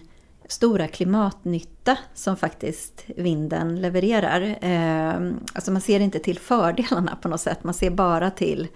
stora 0.48 0.88
klimatnytta 0.88 1.98
som 2.14 2.36
faktiskt 2.36 3.04
vinden 3.16 3.80
levererar. 3.80 4.56
Eh, 4.60 5.32
alltså 5.52 5.70
man 5.72 5.80
ser 5.80 6.00
inte 6.00 6.18
till 6.18 6.38
fördelarna 6.38 7.16
på 7.22 7.28
något 7.28 7.40
sätt. 7.40 7.64
Man 7.64 7.74
ser 7.74 7.90
bara 7.90 8.30
till 8.30 8.68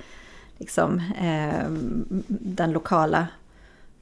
liksom, 0.58 0.98
eh, 1.20 1.64
den 2.28 2.72
lokala 2.72 3.26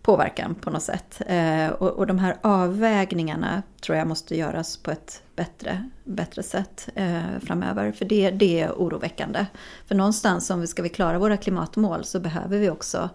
påverkan 0.03 0.55
på 0.55 0.71
något 0.71 0.83
sätt. 0.83 1.23
Eh, 1.27 1.69
och, 1.69 1.89
och 1.91 2.07
de 2.07 2.19
här 2.19 2.37
avvägningarna 2.43 3.63
tror 3.81 3.99
jag 3.99 4.09
måste 4.09 4.37
göras 4.37 4.77
på 4.77 4.91
ett 4.91 5.23
bättre, 5.37 5.91
bättre 6.05 6.43
sätt 6.43 6.89
eh, 6.95 7.39
framöver. 7.43 7.93
För 7.93 8.05
det, 8.05 8.31
det 8.31 8.61
är 8.61 8.71
oroväckande. 8.71 9.47
För 9.87 9.95
någonstans 9.95 10.51
om 10.51 10.61
vi 10.61 10.67
ska 10.67 10.83
vi 10.83 10.89
klara 10.89 11.19
våra 11.19 11.37
klimatmål 11.37 12.05
så 12.05 12.21
behöver 12.21 12.59
vi 12.59 12.71
också 12.71 13.11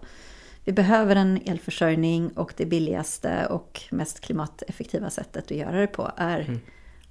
vi 0.64 0.72
behöver 0.72 1.16
en 1.16 1.40
elförsörjning 1.46 2.28
och 2.28 2.54
det 2.56 2.66
billigaste 2.66 3.46
och 3.46 3.82
mest 3.90 4.20
klimateffektiva 4.20 5.10
sättet 5.10 5.44
att 5.44 5.50
göra 5.50 5.80
det 5.80 5.86
på 5.86 6.10
är 6.16 6.58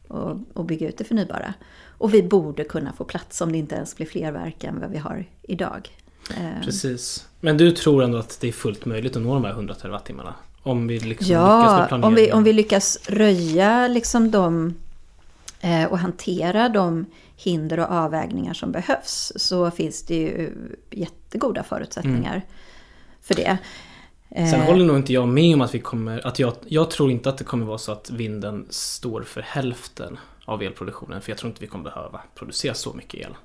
att, 0.07 0.37
att 0.59 0.65
bygga 0.65 0.89
ut 0.89 0.97
det 0.97 1.03
förnybara. 1.03 1.53
Och 1.97 2.13
vi 2.13 2.23
borde 2.23 2.63
kunna 2.63 2.93
få 2.93 3.03
plats 3.03 3.41
om 3.41 3.51
det 3.51 3.57
inte 3.57 3.75
ens 3.75 3.95
blir 3.95 4.07
fler 4.07 4.31
verk 4.31 4.63
än 4.63 4.79
vad 4.79 4.89
vi 4.89 4.97
har 4.97 5.25
idag. 5.41 5.89
Eh, 6.29 6.63
Precis. 6.63 7.27
Men 7.39 7.57
du 7.57 7.71
tror 7.71 8.03
ändå 8.03 8.17
att 8.17 8.37
det 8.41 8.47
är 8.47 8.51
fullt 8.51 8.85
möjligt 8.85 9.15
att 9.15 9.21
nå 9.21 9.33
de 9.33 9.43
här 9.43 9.51
100 9.51 9.75
terawattimmarna? 9.75 10.33
Om 10.63 10.87
vi 10.87 10.99
liksom 10.99 11.09
lyckas 11.09 11.29
med 11.29 11.37
Ja, 11.37 11.85
planeringen? 11.87 12.03
om 12.03 12.15
vi, 12.15 12.31
om 12.31 12.43
vi 12.43 12.53
lyckas 12.53 13.09
röja 13.09 13.87
liksom 13.87 14.31
de, 14.31 14.75
eh, 15.61 15.85
och 15.85 15.99
hantera 15.99 16.69
de 16.69 17.05
hinder 17.35 17.79
och 17.79 17.91
avvägningar 17.91 18.53
som 18.53 18.71
behövs 18.71 19.31
så 19.35 19.71
finns 19.71 20.03
det 20.03 20.15
ju 20.15 20.51
jättegoda 20.91 21.63
förutsättningar 21.63 22.41
för 23.23 23.35
det. 23.35 23.57
Sen 24.35 24.61
Eh, 24.61 24.65
håller 24.65 24.85
nog 24.85 24.95
inte 24.95 25.13
jag 25.13 25.27
med 25.27 25.53
om 25.53 25.61
att 25.61 25.75
vi 25.75 25.79
kommer... 25.79 26.27
Att 26.27 26.39
jag, 26.39 26.53
jag 26.67 26.91
tror 26.91 27.11
inte 27.11 27.29
att 27.29 27.37
det 27.37 27.43
kommer 27.43 27.65
vara 27.65 27.77
så 27.77 27.91
att 27.91 28.09
vinden 28.09 28.65
står 28.69 29.21
för 29.21 29.41
hälften 29.41 30.17
av 30.45 30.61
elproduktionen. 30.63 31.21
För 31.21 31.31
jag 31.31 31.37
tror 31.37 31.49
inte 31.49 31.61
vi 31.61 31.67
kommer 31.67 31.83
behöva 31.83 32.21
producera 32.35 32.73
så 32.73 32.93
mycket 32.93 33.19
el. 33.19 33.35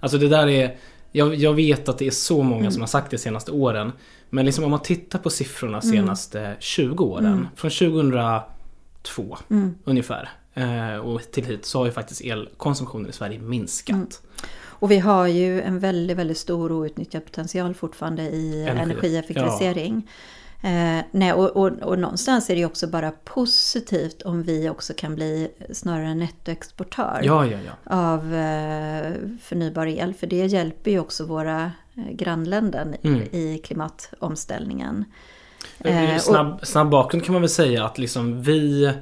Alltså 0.00 0.18
det 0.18 0.28
där 0.28 0.48
är... 0.48 0.76
Jag, 1.12 1.34
jag 1.34 1.54
vet 1.54 1.88
att 1.88 1.98
det 1.98 2.06
är 2.06 2.10
så 2.10 2.42
många 2.42 2.60
Mm. 2.60 2.72
som 2.72 2.82
har 2.82 2.86
sagt 2.86 3.10
det 3.10 3.16
de 3.16 3.20
senaste 3.22 3.52
åren. 3.52 3.92
Men 4.30 4.46
liksom 4.46 4.64
om 4.64 4.70
man 4.70 4.82
tittar 4.82 5.18
på 5.18 5.30
siffrorna 5.30 5.80
senaste 5.80 6.56
20 6.60 7.04
åren. 7.04 7.26
Mm. 7.26 7.46
Från 7.56 7.70
2002 7.70 9.38
ungefär. 9.84 10.28
Eh, 10.54 10.96
och 10.96 11.22
till 11.32 11.44
hit 11.44 11.64
så 11.64 11.78
har 11.78 11.86
ju 11.86 11.92
faktiskt 11.92 12.20
elkonsumtionen 12.20 13.10
i 13.10 13.12
Sverige 13.12 13.38
minskat. 13.38 14.22
Och 14.80 14.90
vi 14.90 14.98
har 14.98 15.26
ju 15.26 15.62
en 15.62 15.78
väldigt, 15.78 16.16
väldigt 16.16 16.38
stor 16.38 16.72
outnyttjad 16.72 17.24
potential 17.24 17.74
fortfarande 17.74 18.22
i 18.22 18.62
Energi. 18.68 18.82
energieffektivisering. 18.82 20.10
Eh, 20.62 21.04
nej, 21.10 21.32
och, 21.32 21.56
och, 21.56 21.66
och 21.82 21.98
någonstans 21.98 22.50
är 22.50 22.54
det 22.54 22.60
ju 22.60 22.66
också 22.66 22.86
bara 22.86 23.10
positivt 23.10 24.22
om 24.22 24.42
vi 24.42 24.68
också 24.68 24.92
kan 24.96 25.14
bli 25.14 25.50
snarare 25.72 26.06
en 26.06 26.18
nettoexportör. 26.18 27.20
Ja, 27.24 27.46
ja, 27.46 27.58
ja. 27.66 27.94
av 27.96 28.34
eh, 28.34 29.12
förnybar 29.42 29.86
el. 29.86 30.14
För 30.14 30.26
det 30.26 30.46
hjälper 30.46 30.90
ju 30.90 31.00
också 31.00 31.24
våra 31.24 31.72
eh, 31.96 32.10
grannländer 32.12 32.96
Mm. 33.02 33.22
i 33.32 33.60
klimatomställningen. 33.64 35.04
Eh, 35.78 36.04
Eh, 36.10 36.14
och- 36.14 36.20
snabb, 36.22 36.66
snabb 36.66 36.90
bakgrund 36.90 37.24
kan 37.24 37.32
man 37.32 37.42
väl 37.42 37.48
säga 37.48 37.84
att 37.84 37.98
liksom 37.98 38.42
vi 38.42 38.92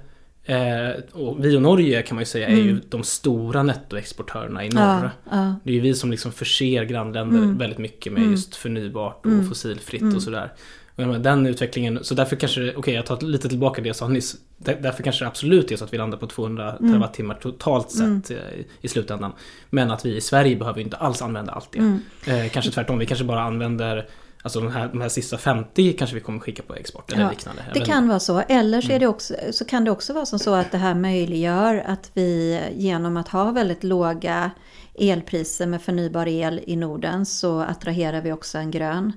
och 1.13 1.45
vi 1.45 1.57
och 1.57 1.63
Norge 1.63 2.03
kan 2.03 2.15
man 2.15 2.23
ju 2.23 2.27
säga 2.27 2.49
är 2.49 2.57
ju 2.57 2.81
de 2.89 3.03
stora 3.03 3.63
nettoexportörerna 3.63 4.65
i 4.65 4.69
norr. 4.69 4.83
Mm. 4.99 5.03
Ja, 5.05 5.11
ja. 5.31 5.55
Det 5.65 5.71
är 5.71 5.75
ju 5.75 5.81
vi 5.81 5.95
som 5.95 6.11
liksom 6.11 6.33
förser 6.33 6.85
grannländer 6.85 7.39
Mm. 7.39 7.59
väldigt 7.59 7.79
mycket 7.79 8.13
med 8.13 8.23
just 8.31 8.57
förnybart 8.57 9.27
och 9.27 9.49
fossilfritt 9.49 10.15
och 10.17 10.23
sådär. 10.23 10.53
Och 10.95 10.99
menar, 11.07 11.19
den 11.19 11.47
utvecklingen, 11.47 11.99
så 12.03 12.15
därför 12.15 12.37
kanske 12.37 12.73
okej 12.77 12.95
jag 12.95 13.07
tar 13.07 13.21
lite 13.21 13.49
tillbaka 13.49 13.83
det 13.83 13.87
jag 13.89 13.97
sa 13.97 14.09
nyss. 14.09 14.37
Där- 14.57 14.79
Därför 14.83 15.03
kanske 15.03 15.25
det 15.25 15.29
absolut 15.29 15.73
är 15.73 15.77
så 15.77 15.85
att 15.85 15.93
vi 15.93 15.99
landar 15.99 16.19
på 16.19 16.27
200 16.27 16.77
Mm. 16.77 16.93
terawattimmar 16.93 17.35
totalt 17.35 17.91
sett 17.91 18.31
eh, 18.31 18.37
i 18.81 18.89
slutändan. 18.89 19.33
Men 19.71 19.91
att 19.91 20.07
vi 20.07 20.17
i 20.17 20.21
Sverige 20.21 20.57
behöver 20.57 20.81
inte 20.81 20.97
alls 20.97 21.23
använda 21.23 21.53
allt 21.53 21.73
det. 21.73 21.79
Mm. 21.79 21.99
Eh, 22.27 22.49
kanske 22.51 22.71
tvärtom, 22.71 22.99
vi 22.99 23.07
kanske 23.07 23.25
bara 23.25 23.41
använder 23.43 24.07
Alltså 24.43 24.61
de 24.61 24.73
här, 24.73 24.89
de 24.89 25.01
här 25.01 25.09
sista 25.09 25.39
50 25.39 25.93
kanske 25.93 26.15
vi 26.15 26.21
kommer 26.21 26.39
skicka 26.41 26.63
på 26.63 26.75
export 26.75 27.13
eller 27.13 27.23
Ja, 27.23 27.31
liknande. 27.31 27.63
Det 27.75 27.81
kan 27.81 28.09
vara 28.09 28.21
så. 28.21 28.39
Eller 28.41 28.79
Mm. 28.79 28.83
så, 28.83 28.93
är 28.93 28.99
det 28.99 29.07
också, 29.07 29.35
så 29.51 29.65
kan 29.65 29.85
det 29.85 29.91
också 29.91 30.13
vara 30.13 30.27
som 30.27 30.39
så 30.39 30.55
att 30.55 30.73
det 30.73 30.79
här 30.79 30.95
möjliggör 30.95 31.85
att 31.87 32.11
vi 32.15 32.61
genom 32.75 33.17
att 33.17 33.29
ha 33.29 33.51
väldigt 33.51 33.85
låga 33.85 34.51
elpriser 34.95 35.67
med 35.67 35.83
förnybar 35.83 36.27
el 36.29 36.61
i 36.67 36.77
Norden 36.77 37.27
så 37.27 37.61
attraherar 37.61 38.21
vi 38.21 38.33
också 38.33 38.59
en 38.59 38.71
grön 38.71 39.13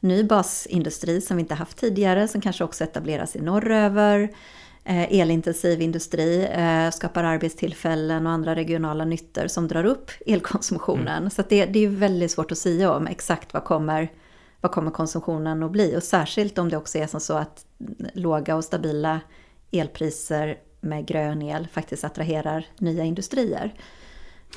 ny 0.00 0.24
basindustri 0.24 1.20
som 1.20 1.36
vi 1.36 1.40
inte 1.40 1.54
haft 1.54 1.76
tidigare 1.76 2.28
som 2.28 2.40
kanske 2.40 2.64
också 2.64 2.84
etableras 2.84 3.36
i 3.36 3.40
norröver. 3.40 4.28
Eh, 4.84 5.20
elintensiv 5.20 5.82
industri 5.82 6.48
eh, 6.52 6.90
skapar 6.90 7.24
arbetstillfällen 7.24 8.26
och 8.26 8.32
andra 8.32 8.54
regionala 8.54 9.04
nyttor 9.04 9.46
som 9.46 9.68
drar 9.68 9.84
upp 9.84 10.10
elkonsumtionen. 10.26 11.30
Så 11.30 11.40
att 11.40 11.48
det, 11.48 11.66
det 11.66 11.84
är 11.84 11.88
väldigt 11.88 12.30
svårt 12.30 12.52
att 12.52 12.58
säga 12.58 12.92
om 12.92 13.06
exakt 13.06 13.54
vad 13.54 13.64
kommer, 13.64 14.08
vad 14.60 14.72
kommer 14.72 14.90
konsumtionen 14.90 15.62
att 15.62 15.70
bli. 15.70 15.96
Och 15.96 16.02
särskilt 16.02 16.58
om 16.58 16.68
det 16.68 16.76
också 16.76 16.98
är 16.98 17.06
som 17.06 17.20
så 17.20 17.34
att 17.34 17.64
låga 18.14 18.56
och 18.56 18.64
stabila 18.64 19.20
elpriser 19.72 20.58
med 20.80 21.06
grön 21.06 21.42
el 21.42 21.68
faktiskt 21.72 22.04
attraherar 22.04 22.66
nya 22.78 23.04
industrier. 23.04 23.74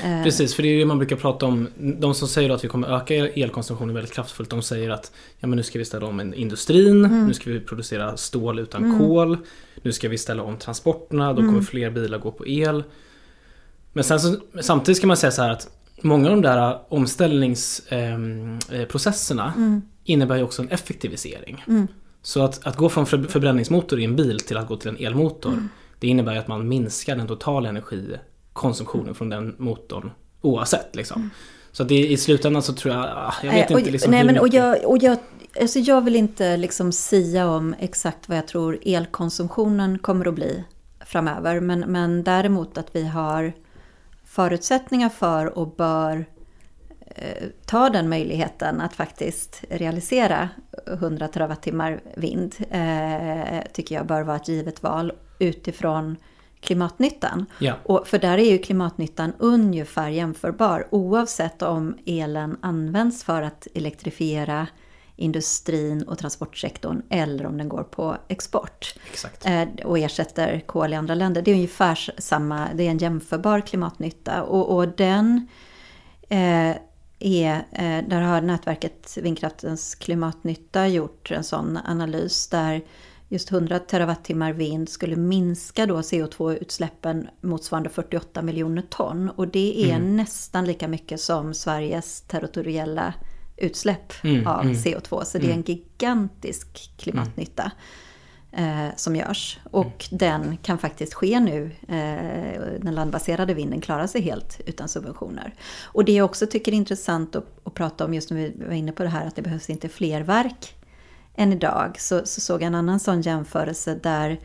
Eh, 0.04 0.24
Precis, 0.24 0.56
för 0.56 0.64
det 0.64 0.70
är 0.70 0.74
ju 0.74 0.80
det 0.80 0.86
man 0.86 0.98
brukar 0.98 1.16
prata 1.16 1.46
om. 1.46 1.68
De 2.00 2.14
som 2.14 2.28
säger 2.28 2.50
att 2.50 2.64
vi 2.64 2.68
kommer 2.68 2.88
öka 2.88 3.16
el- 3.16 3.32
elkonsumtionen 3.36 3.96
väldigt 3.96 4.14
kraftfullt, 4.14 4.50
de 4.50 4.62
säger 4.62 4.90
att 4.90 5.12
ja, 5.40 5.48
men 5.48 5.58
nu 5.58 5.64
ska 5.64 5.80
vi 5.80 5.86
ställa 5.86 6.06
om 6.08 6.34
industrin, 6.34 7.06
Mm. 7.06 7.28
nu 7.28 7.34
ska 7.34 7.50
vi 7.52 7.60
producera 7.60 8.18
stål 8.18 8.60
utan 8.60 8.98
kol, 9.00 9.38
nu 9.82 9.92
ska 9.92 10.10
vi 10.10 10.18
ställa 10.18 10.44
om 10.44 10.58
transporterna, 10.58 11.34
då 11.34 11.40
Mm. 11.40 11.52
kommer 11.52 11.64
fler 11.66 11.90
bilar 11.92 12.18
gå 12.18 12.32
på 12.32 12.48
el. 12.48 12.84
Men 13.94 14.04
sen 14.04 14.20
så, 14.20 14.36
samtidigt 14.62 14.98
ska 14.98 15.08
man 15.08 15.18
säga 15.18 15.32
så 15.32 15.42
här 15.42 15.50
att 15.50 15.70
många 16.02 16.30
av 16.30 16.36
de 16.36 16.42
där 16.42 16.80
omställningsprocesserna 16.90 19.54
Mm. 19.58 19.82
Innebär 20.04 20.36
ju 20.36 20.44
också 20.44 20.62
en 20.62 20.70
effektivisering. 20.70 21.64
Så 22.22 22.42
att, 22.44 22.68
att 22.68 22.78
gå 22.78 22.90
från 22.90 23.06
för, 23.06 23.24
förbränningsmotor 23.24 24.00
i 24.00 24.04
en 24.04 24.16
bil 24.16 24.40
till 24.40 24.58
att 24.58 24.68
gå 24.68 24.76
till 24.78 24.90
en 24.90 24.98
elmotor, 24.98 25.52
Mm. 25.52 25.70
det 26.00 26.08
innebär 26.08 26.34
ju 26.34 26.40
att 26.40 26.48
man 26.48 26.68
minskar 26.68 27.16
den 27.16 27.28
totala 27.28 27.70
energikonsumtionen 27.70 29.16
från 29.16 29.30
den 29.30 29.56
motorn 29.58 30.12
oavsett. 30.42 30.96
Liksom. 30.96 31.30
Så 31.72 31.84
att 31.84 31.90
det, 31.90 32.08
i 32.08 32.18
slutändan 32.18 32.62
så 32.62 32.74
tror 32.74 32.94
jag, 32.94 33.04
ah, 33.06 33.34
jag 33.44 33.52
vet 33.52 33.70
Eh, 33.70 33.74
och, 33.74 33.80
inte 33.80 33.92
liksom 33.92 34.12
nej, 34.12 34.20
hur 34.20 34.26
men, 34.26 34.40
och 34.40 34.48
jag, 34.48 34.86
och 34.86 34.98
jag, 34.98 35.18
alltså 35.62 35.80
jag 35.80 36.02
vill 36.02 36.16
inte 36.16 36.58
liksom 36.58 36.92
sia 36.92 37.50
om 37.50 37.76
exakt 37.80 38.30
vad 38.30 38.38
jag 38.38 38.48
tror 38.48 38.80
elkonsumtionen 38.86 40.00
kommer 40.00 40.28
att 40.28 40.34
bli 40.34 40.64
framöver. 41.06 41.60
Men, 41.60 41.80
men 41.80 42.24
däremot 42.24 42.78
att 42.78 42.88
vi 42.96 43.06
har 43.06 43.54
förutsättningar 44.26 45.10
för 45.10 45.58
och 45.58 45.76
bör 45.76 46.26
ta 47.66 47.90
den 47.90 48.10
möjligheten 48.10 48.82
att 48.82 48.94
faktiskt 48.94 49.64
realisera 49.70 50.50
100 50.88 51.28
terawattimmar 51.28 52.02
vind. 52.16 52.56
Eh, 52.70 53.62
tycker 53.74 53.96
jag 53.96 54.06
bör 54.06 54.22
vara 54.22 54.38
ett 54.38 54.48
givet 54.48 54.84
val 54.84 55.12
utifrån 55.40 56.18
klimatnyttan. 56.62 57.46
Ja. 57.60 57.74
Och 57.84 58.08
för 58.08 58.20
där 58.20 58.38
är 58.38 58.52
ju 58.52 58.58
klimatnyttan 58.58 59.34
ungefär 59.40 60.10
jämförbar 60.10 60.88
oavsett 60.92 61.62
om 61.62 61.98
elen 62.06 62.58
används 62.62 63.24
för 63.24 63.42
att 63.42 63.68
elektrifiera 63.74 64.68
industrin 65.16 66.04
och 66.04 66.18
transportsektorn 66.18 67.02
eller 67.10 67.46
om 67.46 67.58
den 67.58 67.70
går 67.70 67.84
på 67.84 68.18
export 68.28 68.96
Exakt. 69.12 69.46
eh, 69.46 69.64
och 69.86 70.00
ersätter 70.00 70.60
kol 70.66 70.94
i 70.94 70.96
andra 70.96 71.16
länder. 71.16 71.42
Det 71.42 71.52
är 71.52 71.56
ungefär 71.56 72.00
samma, 72.18 72.68
det 72.74 72.84
är 72.84 72.92
en 72.92 72.98
jämförbar 72.98 73.62
klimatnytta 73.62 74.44
och, 74.44 74.78
och 74.78 74.88
den 74.88 75.48
eh, 76.30 76.76
är, 77.26 77.56
eh, 77.72 78.10
där 78.10 78.22
har 78.22 78.42
nätverket 78.42 79.18
Vindkraftens 79.22 79.96
klimatnytta 79.96 80.88
gjort 80.88 81.32
en 81.32 81.44
sån 81.44 81.80
analys 81.86 82.48
där 82.48 82.82
just 83.30 83.52
100 83.52 83.80
terawattimmar 83.80 84.54
vind 84.54 84.90
skulle 84.90 85.16
minska 85.16 85.86
då 85.86 86.02
CO2-utsläppen 86.02 87.28
motsvarande 87.42 87.90
48 87.90 88.42
miljoner 88.42 88.82
ton. 88.82 89.30
Och 89.30 89.48
det 89.48 89.92
är 89.92 90.00
nästan 90.00 90.66
lika 90.66 90.88
mycket 90.88 91.22
som 91.22 91.54
Sveriges 91.54 92.22
territoriella 92.22 93.14
utsläpp 93.58 94.14
Mm, 94.24 94.48
av 94.48 94.62
mm. 94.62 94.74
CO2. 94.74 95.24
Så 95.24 95.38
det 95.38 95.50
är 95.50 95.54
en 95.54 95.62
gigantisk 95.62 96.92
klimatnytta 96.98 97.72
eh, 98.54 98.88
som 98.96 99.16
görs. 99.16 99.60
Och 99.72 100.08
den 100.12 100.58
kan 100.58 100.78
faktiskt 100.78 101.14
ske 101.14 101.40
nu. 101.40 101.72
Eh, 101.88 102.62
den 102.80 102.96
landbaserade 102.96 103.54
vinden 103.54 103.82
klarar 103.82 104.08
sig 104.08 104.22
helt 104.22 104.62
utan 104.66 104.90
subventioner. 104.90 105.54
Och 105.84 106.06
det 106.06 106.12
jag 106.12 106.26
också 106.26 106.48
tycker 106.48 106.72
är 106.72 106.76
intressant 106.76 107.36
att, 107.36 107.46
att 107.64 107.74
prata 107.74 108.06
om 108.06 108.14
just 108.14 108.30
när 108.30 108.38
vi 108.38 108.54
var 108.68 108.74
inne 108.74 108.92
på 108.92 109.04
det 109.04 109.10
här 109.10 109.28
att 109.28 109.36
det 109.36 109.42
behövs 109.42 109.70
inte 109.70 109.90
fler 109.90 110.22
verk 110.22 110.76
än 111.36 111.54
idag. 111.54 111.96
Så, 112.00 112.26
så 112.26 112.42
såg 112.42 112.62
jag 112.62 112.68
en 112.68 112.76
annan 112.76 113.00
sån 113.00 113.22
jämförelse 113.22 114.00
där 114.04 114.40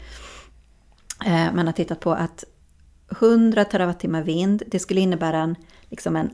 eh, 1.27 1.53
man 1.55 1.67
har 1.67 1.73
tittat 1.73 2.01
på 2.01 2.13
att 2.13 2.45
100 3.11 3.65
terawattimmar 3.65 4.23
vind, 4.23 4.63
det 4.67 4.79
skulle 4.79 5.01
innebära 5.01 5.39
en, 5.39 5.57
liksom 5.89 6.17
en 6.17 6.31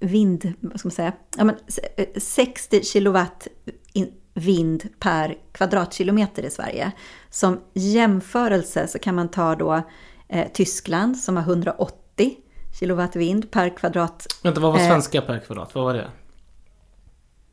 vind, 0.00 0.52
vad 0.60 0.80
ska 0.80 0.86
man 0.86 0.94
säga, 0.94 1.12
ja, 1.36 1.44
men, 1.44 1.56
eh, 1.96 2.06
60 2.16 2.82
kilowatt 2.82 3.48
in, 3.92 4.12
vind 4.36 4.88
per 4.98 5.36
kvadratkilometer 5.52 6.42
i 6.42 6.50
Sverige. 6.50 6.92
Som 7.30 7.60
jämförelse 7.74 8.86
så 8.88 8.98
kan 8.98 9.14
man 9.14 9.28
ta 9.28 9.54
då 9.54 9.82
eh, 10.28 10.46
Tyskland 10.52 11.16
som 11.16 11.36
har 11.36 11.42
180 11.42 12.36
kilowatt 12.80 13.16
vind 13.16 13.50
per 13.50 13.76
kvadrat. 13.76 14.26
Vänta, 14.42 14.60
vad 14.60 14.72
var 14.72 14.80
eh, 14.80 14.88
svenska 14.88 15.20
per 15.20 15.38
kvadrat? 15.38 15.74
Vad 15.74 15.84
var 15.84 15.94
det? 15.94 16.10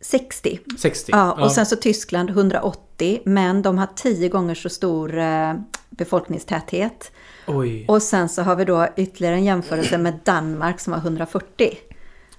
60. 0.02 0.60
60? 0.80 1.12
Ja, 1.12 1.32
och 1.32 1.52
sen 1.52 1.66
så 1.66 1.76
Tyskland 1.76 2.30
180, 2.30 3.22
men 3.26 3.62
de 3.62 3.78
har 3.78 3.88
tio 3.96 4.30
gånger 4.30 4.56
så 4.56 4.70
stor 4.70 5.18
eh, 5.18 5.54
befolkningstäthet. 5.90 7.12
Oj. 7.48 7.86
Och 7.88 8.02
sen 8.02 8.30
så 8.30 8.42
har 8.42 8.56
vi 8.56 8.66
då 8.66 8.88
ytterligare 8.98 9.36
en 9.36 9.44
jämförelse 9.44 9.98
med 9.98 10.20
Danmark 10.24 10.80
som 10.80 10.94
har 10.94 11.00
140. 11.00 11.78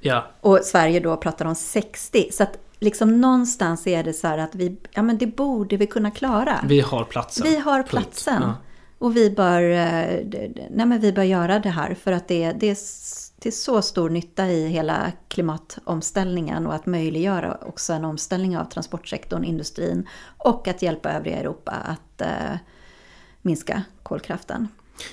Ja. 0.00 0.26
Och 0.40 0.60
Sverige 0.62 1.00
då 1.00 1.16
pratar 1.16 1.44
om 1.44 1.54
60. 1.54 2.28
Så 2.32 2.42
att 2.42 2.58
liksom 2.84 3.20
någonstans 3.20 3.86
är 3.86 4.02
det 4.02 4.12
så 4.12 4.28
här 4.28 4.38
att 4.38 4.54
vi, 4.54 4.76
ja 4.90 5.02
men 5.02 5.18
det 5.18 5.26
borde 5.26 5.76
vi 5.76 5.86
kunna 5.86 6.10
klara. 6.10 6.60
Vi 6.68 6.80
har 6.80 7.04
platsen. 7.04 7.46
Vi 7.48 7.56
har 7.56 7.82
platsen. 7.82 8.42
Ja. 8.42 8.54
Och 8.98 9.16
vi 9.16 9.30
bör, 9.30 9.62
eh, 9.62 10.20
nej 10.70 10.86
men 10.86 11.00
vi 11.00 11.12
bör 11.12 11.22
göra 11.22 11.58
det 11.58 11.68
här 11.68 11.94
för 11.94 12.12
att 12.12 12.28
det, 12.28 12.52
det 12.52 12.70
är 12.70 12.76
till 13.40 13.56
så 13.56 13.82
stor 13.82 14.10
nytta 14.10 14.46
i 14.46 14.68
hela 14.68 15.12
klimatomställningen 15.28 16.66
och 16.66 16.74
att 16.74 16.86
möjliggöra 16.86 17.58
också 17.66 17.92
en 17.92 18.04
omställning 18.04 18.58
av 18.58 18.64
transportsektorn, 18.64 19.44
industrin 19.44 20.08
och 20.38 20.68
att 20.68 20.82
hjälpa 20.82 21.12
övriga 21.12 21.36
Europa 21.36 21.72
att 21.72 22.20
eh, 22.20 22.58
minska 23.42 23.82
kolkraften. 24.02 24.68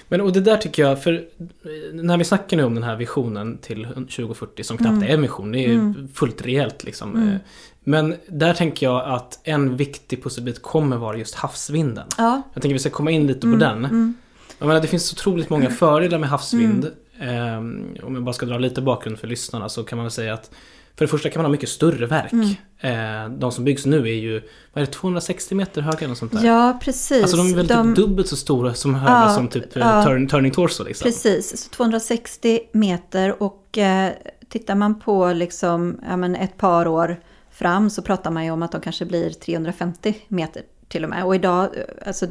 Men 0.08 0.22
och 0.22 0.34
det 0.34 0.42
där 0.42 0.58
tycker 0.58 0.84
jag, 0.84 1.04
för 1.04 1.14
eh, 1.14 1.94
när 1.94 2.18
vi 2.18 2.24
snackar 2.24 2.58
nu 2.58 2.64
om 2.64 2.74
den 2.76 2.84
här 2.84 2.96
visionen 2.96 3.58
till 3.58 3.86
2040 3.86 4.64
som 4.64 4.78
knappt 4.78 4.92
Mm. 4.92 5.04
är 5.10 5.14
en 5.14 5.22
vision, 5.22 5.52
det 5.52 5.60
är 5.60 5.68
ju 5.70 5.94
fullt 6.14 6.42
reellt 6.46 6.84
liksom. 6.84 7.28
Eh, 7.30 7.36
Men 7.84 8.16
där 8.28 8.54
tänker 8.54 8.86
jag 8.86 9.06
att 9.06 9.40
en 9.44 9.78
viktig 9.78 10.24
pusselbit 10.24 10.62
kommer 10.62 10.98
vara 10.98 11.18
just 11.18 11.36
havsvinden. 11.36 12.08
Ja, 12.18 12.42
Jag 12.54 12.62
tänker 12.62 12.74
vi 12.74 12.80
ska 12.80 12.90
komma 12.90 13.12
in 13.12 13.28
lite 13.28 13.48
Mm, 13.48 13.60
på 13.60 13.66
den. 13.66 14.14
Jag 14.60 14.68
menar, 14.68 14.82
det 14.82 14.88
finns 14.88 15.06
så 15.08 15.14
otroligt 15.14 15.50
många 15.50 15.70
fördelar 15.70 16.18
med 16.20 16.30
havsvind. 16.30 16.92
Ehm, 17.20 17.96
om 18.04 18.16
jag 18.16 18.24
bara 18.24 18.34
ska 18.34 18.46
dra 18.46 18.58
lite 18.58 18.82
bakgrund 18.82 19.20
för 19.20 19.28
lyssnarna 19.28 19.70
så 19.70 19.84
kan 19.84 19.98
man 19.98 20.04
väl 20.06 20.12
säga 20.12 20.34
att 20.34 20.52
för 20.96 21.06
det 21.06 21.10
första 21.10 21.30
kan 21.30 21.40
man 21.42 21.46
ha 21.46 21.52
mycket 21.52 21.70
större 21.70 22.06
verk. 22.06 22.32
Mm. 22.34 22.50
Eh, 22.80 23.38
de 23.40 23.52
som 23.52 23.64
byggs 23.64 23.86
nu 23.86 23.98
är 24.08 24.14
ju, 24.14 24.42
vad 24.74 24.82
är 24.82 24.86
det, 24.86 24.92
260 24.94 25.56
meter 25.56 25.82
höga 25.82 25.98
eller 26.06 26.16
sånt 26.16 26.32
där? 26.32 26.44
ja 26.48 26.80
precis. 26.82 27.22
Alltså 27.22 27.38
de 27.38 27.52
är 27.52 27.56
väl 27.56 27.68
De- 27.68 27.88
typ 27.88 27.96
dubbelt 28.06 28.28
så 28.28 28.36
stora 28.36 28.74
som 28.74 28.96
höga 28.96 29.14
Ja, 29.14 29.30
som 29.36 29.48
typ 29.48 29.76
eh, 29.76 29.82
ja. 29.82 30.04
turn, 30.04 30.28
turning 30.28 30.52
torso 30.52 30.84
liksom. 30.84 31.06
Precis, 31.06 31.64
så 31.64 31.70
260 31.70 32.60
meter 32.74 33.44
och 33.44 33.78
eh, 33.78 34.12
tittar 34.50 34.76
man 34.76 35.00
på 35.00 35.34
liksom, 35.34 36.00
ja, 36.10 36.18
men 36.18 36.36
ett 36.36 36.58
par 36.58 36.88
år 36.88 37.20
fram 37.52 37.90
så 37.90 38.02
pratar 38.02 38.32
man 38.32 38.46
ju 38.46 38.52
om 38.52 38.64
att 38.64 38.72
de 38.72 38.82
kanske 38.82 39.06
blir 39.06 39.30
350 39.30 40.16
meter 40.28 40.62
till 40.88 41.04
och 41.04 41.10
med. 41.10 41.26
Och 41.26 41.36
idag, 41.36 41.64
eh, 41.64 41.84
alltså, 42.08 42.26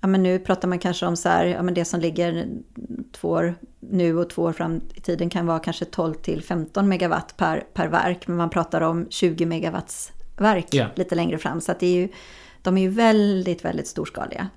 ja, 0.00 0.08
men 0.08 0.22
nu 0.22 0.38
pratar 0.38 0.68
man 0.68 0.78
kanske 0.78 1.06
om 1.06 1.16
så 1.16 1.28
här, 1.28 1.44
ja, 1.44 1.62
men 1.62 1.74
det 1.74 1.84
som 1.84 2.00
ligger 2.00 2.48
två 3.12 3.28
år 3.28 3.54
nu 3.80 4.16
och 4.18 4.30
två 4.30 4.42
år 4.42 4.52
fram 4.52 4.80
i 4.94 5.00
tiden 5.00 5.30
kan 5.30 5.46
vara 5.46 5.58
kanske 5.58 5.84
12 5.84 6.14
till 6.14 6.42
15 6.42 6.88
megawatt 6.88 7.34
per, 7.36 7.64
per 7.74 7.88
verk. 7.88 8.26
Men 8.28 8.36
man 8.36 8.50
pratar 8.50 8.80
om 8.80 9.06
20 9.10 9.46
megawatts 9.46 10.12
verk 10.36 10.66
Ja. 10.70 10.86
lite 10.94 11.14
längre 11.14 11.38
fram. 11.38 11.60
Så 11.60 11.72
att 11.72 11.80
det 11.80 11.86
är 11.86 11.94
ju, 11.94 12.08
de 12.62 12.78
är 12.78 12.82
ju 12.82 12.88
väldigt, 12.88 13.64
väldigt 13.64 13.86
storskaliga. 13.88 14.48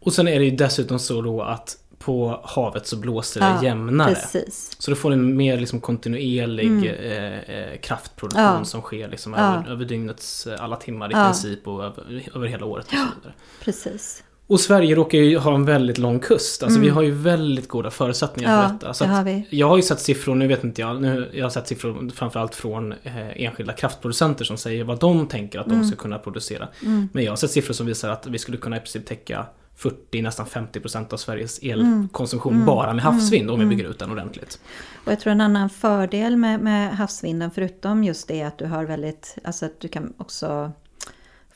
Och 0.00 0.12
sen 0.12 0.28
är 0.28 0.38
det 0.38 0.44
ju 0.44 0.56
dessutom 0.56 0.98
så 0.98 1.22
då 1.22 1.42
att 1.42 1.76
på 1.98 2.40
havet 2.44 2.86
så 2.86 2.96
blåser 2.96 3.40
det 3.40 3.46
Ja, 3.46 3.64
jämnare. 3.64 4.14
Precis. 4.14 4.76
Så 4.78 4.90
du 4.90 4.96
får 4.96 5.12
en 5.12 5.36
mer 5.36 5.56
liksom 5.56 5.80
kontinuerlig 5.80 6.86
eh, 6.86 7.38
eh, 7.38 7.78
kraftproduktion 7.80 8.44
Mm. 8.44 8.58
Ja. 8.58 8.64
som 8.64 8.80
sker 8.82 9.08
liksom 9.08 9.32
Ja. 9.32 9.38
över, 9.58 9.70
över 9.70 9.84
dygnets 9.84 10.46
eh, 10.46 10.64
alla 10.64 10.76
timmar 10.76 11.10
i 11.10 11.14
princip 11.14 11.68
och 11.68 11.84
över, 11.84 12.22
över 12.34 12.46
hela 12.46 12.66
året 12.66 12.86
och 12.86 12.92
så 12.92 12.96
vidare. 13.20 13.34
Precis. 13.64 14.24
Och 14.50 14.60
Sverige 14.60 14.94
råkar 14.94 15.18
ju 15.18 15.38
ha 15.38 15.54
en 15.54 15.64
väldigt 15.64 15.98
lång 15.98 16.18
kust. 16.20 16.62
Alltså 16.62 16.80
vi 16.80 16.88
har 16.88 17.02
ju 17.02 17.10
väldigt 17.10 17.68
goda 17.68 17.90
förutsättningar 17.90 18.50
Mm. 18.52 18.62
Ja, 18.62 18.68
för 18.68 18.74
detta. 18.74 18.94
Så 18.94 19.04
det 19.04 19.10
har 19.10 19.24
vi. 19.24 19.46
Jag 19.50 19.68
har 19.68 19.76
ju 19.76 19.82
sett 19.82 20.00
siffror, 20.00 20.34
nu 20.34 20.46
vet 20.46 20.64
inte 20.64 20.80
jag, 20.80 21.02
nu, 21.02 21.30
jag 21.34 21.44
har 21.44 21.50
sett 21.50 21.68
siffror 21.68 22.10
framförallt 22.14 22.54
från 22.54 22.92
eh, 22.92 23.42
enskilda 23.44 23.72
kraftproducenter 23.72 24.44
som 24.44 24.56
säger 24.56 24.84
vad 24.84 25.00
de 25.00 25.26
tänker 25.26 25.58
att 25.60 25.66
Mm. 25.66 25.78
de 25.78 25.84
ska 25.86 25.96
kunna 25.96 26.18
producera. 26.18 26.68
Men 27.12 27.24
jag 27.24 27.32
har 27.32 27.36
sett 27.36 27.50
siffror 27.50 27.74
som 27.74 27.86
visar 27.86 28.08
att 28.10 28.26
vi 28.26 28.38
skulle 28.38 28.56
kunna 28.56 28.76
i 28.76 28.80
princip 28.80 29.06
täcka 29.06 29.46
40, 29.76 30.22
nästan 30.22 30.46
50% 30.46 31.12
av 31.12 31.16
Sveriges 31.16 31.58
elkonsumtion 31.62 32.64
bara 32.66 32.94
med 32.94 33.04
havsvind 33.04 33.50
om 33.50 33.60
vi 33.60 33.66
bygger 33.66 33.84
ut 33.84 33.98
den 33.98 34.10
ordentligt. 34.10 34.60
Och 35.04 35.12
jag 35.12 35.20
tror 35.20 35.30
en 35.32 35.40
annan 35.40 35.70
fördel 35.70 36.36
med, 36.36 36.60
med 36.60 36.96
havsvinden 36.96 37.50
förutom 37.54 38.04
just 38.04 38.28
det 38.28 38.42
att 38.42 38.58
du 38.58 38.66
har 38.66 38.84
väldigt, 38.84 39.36
alltså 39.44 39.66
att 39.66 39.80
du 39.80 39.88
kan 39.88 40.12
också 40.16 40.72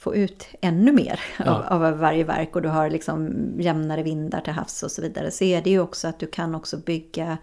få 0.02 0.14
ut 0.14 0.46
ännu 0.60 0.92
mer 0.92 1.20
Ja. 1.38 1.64
av, 1.68 1.82
av 1.84 1.98
varje 1.98 2.24
verk 2.24 2.56
och 2.56 2.62
du 2.62 2.68
har 2.68 2.90
liksom 2.90 3.34
jämnare 3.58 4.02
vindar 4.02 4.40
till 4.40 4.52
havs 4.52 4.82
och 4.82 4.90
så 4.90 5.02
vidare. 5.02 5.30
Så 5.30 5.44
är 5.44 5.62
det 5.62 5.70
ju 5.70 5.80
också 5.80 6.08
att 6.08 6.18
du 6.18 6.26
kan 6.26 6.54
också 6.54 6.76
bygga, 6.76 7.38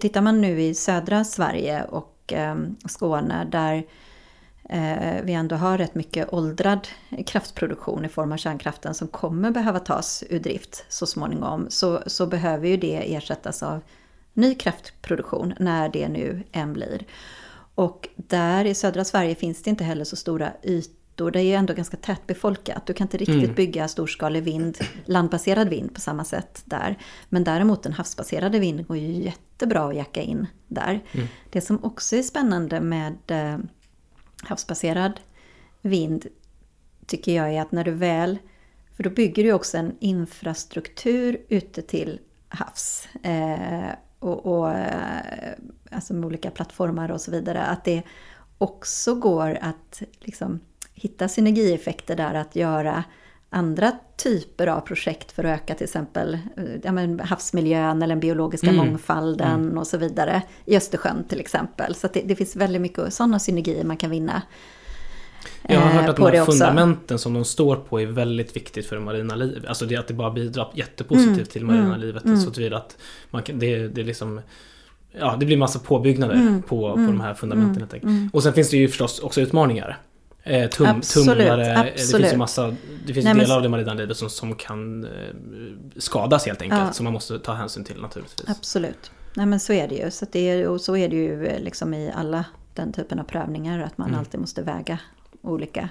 tittar 0.00 0.20
man 0.20 0.40
nu 0.40 0.60
i 0.62 0.74
södra 0.74 1.24
Sverige 1.24 1.84
och 1.84 2.32
eh, 2.32 2.56
Skåne 2.88 3.48
där 3.50 3.86
eh, 4.68 5.22
vi 5.24 5.32
ändå 5.32 5.56
har 5.56 5.78
rätt 5.78 5.94
mycket 5.94 6.32
åldrad 6.32 6.88
kraftproduktion 7.26 8.04
i 8.04 8.08
form 8.08 8.32
av 8.32 8.36
kärnkraften 8.36 8.94
som 8.94 9.08
kommer 9.08 9.50
behöva 9.50 9.78
tas 9.78 10.24
ur 10.30 10.40
drift 10.40 10.84
så 10.88 11.06
småningom. 11.06 11.66
Så, 11.68 12.02
så 12.06 12.26
behöver 12.26 12.68
ju 12.68 12.76
det 12.76 13.14
ersättas 13.14 13.62
av 13.62 13.80
ny 14.32 14.54
kraftproduktion 14.54 15.54
när 15.58 15.88
det 15.88 16.08
nu 16.08 16.42
än 16.52 16.72
blir. 16.72 17.02
Och 17.74 18.08
där 18.16 18.64
i 18.64 18.74
södra 18.74 19.04
Sverige 19.04 19.34
finns 19.34 19.62
det 19.62 19.70
inte 19.70 19.84
heller 19.84 20.04
så 20.04 20.16
stora 20.16 20.52
ytor. 20.62 20.99
Det 21.30 21.38
är 21.40 21.42
ju 21.44 21.54
ändå 21.54 21.74
ganska 21.74 21.96
tätbefolkat. 21.96 22.86
Du 22.86 22.92
kan 22.92 23.04
inte 23.04 23.16
riktigt 23.16 23.44
Mm. 23.44 23.54
bygga 23.54 23.88
storskalig 23.88 24.42
vind, 24.42 24.78
landbaserad 25.04 25.68
vind 25.68 25.94
på 25.94 26.00
samma 26.00 26.24
sätt 26.24 26.62
där. 26.64 26.98
Men 27.28 27.44
däremot 27.44 27.82
den 27.82 27.92
havsbaserade 27.92 28.58
vinden 28.58 28.86
går 28.86 28.96
ju 28.96 29.12
jättebra 29.22 29.88
att 29.88 29.96
jacka 29.96 30.22
in 30.22 30.46
där. 30.68 31.00
Det 31.50 31.60
som 31.60 31.84
också 31.84 32.16
är 32.16 32.22
spännande 32.22 32.80
med 32.80 33.16
eh, 33.26 33.58
havsbaserad 34.42 35.20
vind 35.82 36.26
tycker 37.06 37.36
jag 37.36 37.54
är 37.54 37.60
att 37.62 37.72
när 37.72 37.84
du 37.84 37.90
väl, 37.90 38.38
för 38.96 39.02
då 39.02 39.10
bygger 39.10 39.44
du 39.44 39.52
också 39.52 39.76
en 39.78 39.96
infrastruktur 40.00 41.40
ute 41.48 41.82
till 41.82 42.20
havs. 42.48 43.08
Eh, 43.22 43.90
och, 44.18 44.46
och 44.46 44.70
eh, 44.72 45.52
alltså 45.90 46.14
med 46.14 46.24
olika 46.26 46.50
plattformar 46.50 47.10
och 47.10 47.20
så 47.20 47.30
vidare. 47.30 47.62
Att 47.62 47.84
det 47.84 48.02
också 48.58 49.14
går 49.14 49.58
att 49.60 50.02
liksom 50.20 50.60
hitta 51.00 51.28
synergieffekter 51.28 52.16
där 52.16 52.34
att 52.34 52.56
göra 52.56 53.04
andra 53.50 53.92
typer 54.16 54.66
av 54.66 54.80
projekt 54.80 55.32
för 55.32 55.44
att 55.44 55.60
öka 55.60 55.74
till 55.74 55.84
exempel 55.84 56.34
eh, 56.56 56.64
ja, 56.82 56.92
men 56.92 57.20
havsmiljön 57.20 58.02
eller 58.02 58.14
den 58.14 58.20
biologiska 58.20 58.66
Mm. 58.70 58.86
mångfalden 58.86 59.78
och 59.78 59.86
så 59.86 59.98
vidare. 59.98 60.42
I 60.64 60.76
Östersjön 60.76 61.24
till 61.28 61.40
exempel. 61.40 61.94
Så 61.94 62.08
det, 62.12 62.20
det 62.20 62.36
finns 62.36 62.56
väldigt 62.56 62.82
mycket 62.82 63.12
sådana 63.14 63.38
synergier 63.38 63.84
man 63.84 63.96
kan 63.96 64.10
vinna. 64.10 64.42
Jag 65.68 65.80
har 65.80 65.90
eh, 65.90 65.96
hört 65.96 66.08
att 66.08 66.16
de 66.16 66.22
här 66.38 66.44
fundamenten 66.44 67.18
som 67.18 67.34
de 67.34 67.44
står 67.44 67.76
på 67.76 68.00
är 68.00 68.06
väldigt 68.06 68.56
viktigt 68.56 68.86
för 68.86 68.96
det 68.96 69.02
marina 69.02 69.34
livet. 69.34 69.64
Alltså 69.66 69.86
det 69.86 69.96
att 69.96 70.08
det 70.08 70.14
bara 70.14 70.30
bidrar 70.30 70.70
jättepositivt 70.74 71.36
Mm, 71.36 71.46
till 71.46 71.64
marina 71.64 71.96
livet. 71.96 72.22
Så 72.44 72.50
tillvida 72.50 72.76
att 72.76 72.96
man 73.30 73.42
kan, 73.42 73.58
det, 73.58 73.88
det 73.88 74.00
är 74.00 74.04
liksom 74.04 74.40
Ja, 75.18 75.36
det 75.40 75.46
blir 75.46 75.56
massa 75.56 75.78
påbyggnader 75.78 76.34
Mm, 76.34 76.62
på, 76.62 76.92
på 76.92 76.96
de 76.98 77.20
här 77.20 77.34
fundamenten 77.34 77.82
enkelt. 77.82 78.34
Och 78.34 78.42
sen 78.42 78.52
finns 78.52 78.70
det 78.70 78.76
ju 78.76 78.88
förstås 78.88 79.18
också 79.20 79.40
utmaningar. 79.40 79.98
Eh, 80.50 80.70
tum, 80.70 80.86
Absolut, 80.86 81.38
tumlare, 81.38 81.66
eh, 81.66 81.82
det 81.82 81.92
absolut. 81.92 82.22
finns 82.22 82.32
ju 82.32 82.36
massa 82.38 82.76
Det 83.06 83.14
finns 83.14 83.24
Nej, 83.24 83.34
men- 83.34 83.38
delar 83.38 83.56
av 83.56 83.62
det 83.62 83.68
marina 83.68 83.94
livet 83.94 84.16
som, 84.16 84.30
som 84.30 84.54
kan 84.54 85.04
eh, 85.04 85.10
skadas 85.96 86.46
helt 86.46 86.62
enkelt. 86.62 86.80
Ja. 86.86 86.92
Som 86.92 87.04
man 87.04 87.12
måste 87.12 87.38
ta 87.38 87.52
hänsyn 87.52 87.84
till 87.84 88.00
naturligtvis. 88.00 88.48
Absolut. 88.48 89.10
Nej 89.34 89.46
men 89.46 89.60
så 89.60 89.72
är 89.72 89.88
det 89.88 89.94
ju. 89.94 90.10
Så 90.10 90.26
det 90.32 90.48
är, 90.48 90.66
och 90.68 90.80
så 90.80 90.96
är 90.96 91.08
det 91.08 91.16
ju 91.16 91.46
eh, 91.46 91.60
liksom 91.62 91.94
i 91.94 92.12
alla 92.16 92.44
den 92.74 92.92
typen 92.92 93.18
av 93.18 93.24
prövningar. 93.24 93.80
Att 93.80 93.98
man 93.98 94.08
Mm. 94.08 94.18
alltid 94.20 94.40
måste 94.40 94.62
väga 94.62 94.98
olika. 95.42 95.88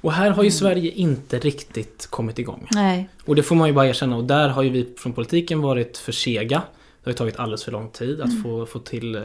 Och 0.00 0.12
här 0.12 0.30
har 0.30 0.42
ju 0.42 0.50
Sverige 0.50 0.90
inte 0.90 1.38
riktigt 1.38 2.06
kommit 2.10 2.38
igång. 2.38 2.68
Nej, 2.70 3.08
Och 3.24 3.36
det 3.36 3.42
får 3.42 3.56
man 3.56 3.68
ju 3.68 3.74
bara 3.74 3.86
erkänna 3.86 4.16
och 4.16 4.24
där 4.24 4.48
har 4.48 4.62
ju 4.62 4.70
vi 4.70 4.94
från 4.98 5.12
politiken 5.12 5.60
varit 5.60 5.98
för 5.98 6.12
sega. 6.12 6.62
Det 7.04 7.10
har 7.10 7.12
ju 7.12 7.16
tagit 7.16 7.38
alldeles 7.38 7.64
för 7.64 7.72
lång 7.72 7.90
tid 7.90 8.20
att 8.20 8.42
få, 8.42 8.66
få 8.66 8.78
till 8.78 9.22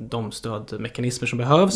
de 0.00 0.32
stödmekanismer 0.32 1.28
som 1.28 1.38
behövs. 1.38 1.74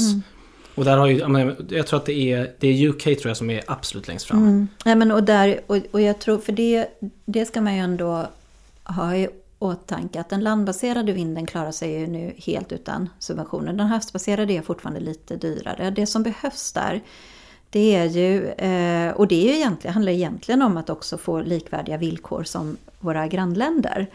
Och 0.74 0.85
där 0.85 0.96
har 0.96 1.06
ju, 1.06 1.54
jag 1.68 1.87
tror 1.87 1.98
att 1.98 2.06
det 2.06 2.32
är, 2.32 2.52
det 2.58 2.68
är 2.68 2.88
UK 2.88 3.02
tror 3.02 3.26
jag 3.26 3.37
som 3.37 3.50
är 3.50 3.62
absolut 3.66 4.08
längst 4.08 4.26
fram. 4.26 4.38
Mm. 4.38 4.68
Ja, 4.85 4.94
men 4.94 5.11
och, 5.11 5.24
där, 5.24 5.61
och, 5.66 5.76
och 5.90 6.00
jag 6.00 6.18
tror, 6.18 6.38
för 6.38 6.52
det, 6.52 6.88
det 7.24 7.44
ska 7.44 7.61
man 7.61 7.74
ju 7.74 7.80
ändå 7.80 8.26
ha 8.85 9.16
i 9.16 9.28
åtanke 9.58 10.20
att 10.20 10.28
den 10.28 10.40
landbaserade 10.40 11.12
vinden 11.12 11.46
klarar 11.46 11.72
sig 11.72 12.00
ju 12.00 12.06
nu 12.06 12.32
helt 12.38 12.72
utan 12.72 13.08
subventioner. 13.18 13.72
Den 13.72 13.87
havsbaserade 13.87 14.52
är 14.52 14.62
fortfarande 14.62 15.00
lite 15.00 15.37
dyrare. 15.37 15.90
Det 15.90 16.06
som 16.06 16.22
behövs 16.22 16.72
där, 16.72 17.00
det 17.70 17.94
är 17.94 18.04
ju, 18.04 18.48
eh, 18.48 19.12
och 19.12 19.28
det 19.28 19.44
är 19.44 19.52
ju 19.52 19.56
egentligen, 19.56 19.94
handlar 19.94 20.12
egentligen 20.12 20.62
om 20.62 20.76
att 20.76 20.90
också 20.90 21.18
få 21.18 21.40
likvärdiga 21.40 21.96
villkor 21.96 22.44
som 22.44 22.76
våra 23.00 23.26
grannländer. 23.26 24.06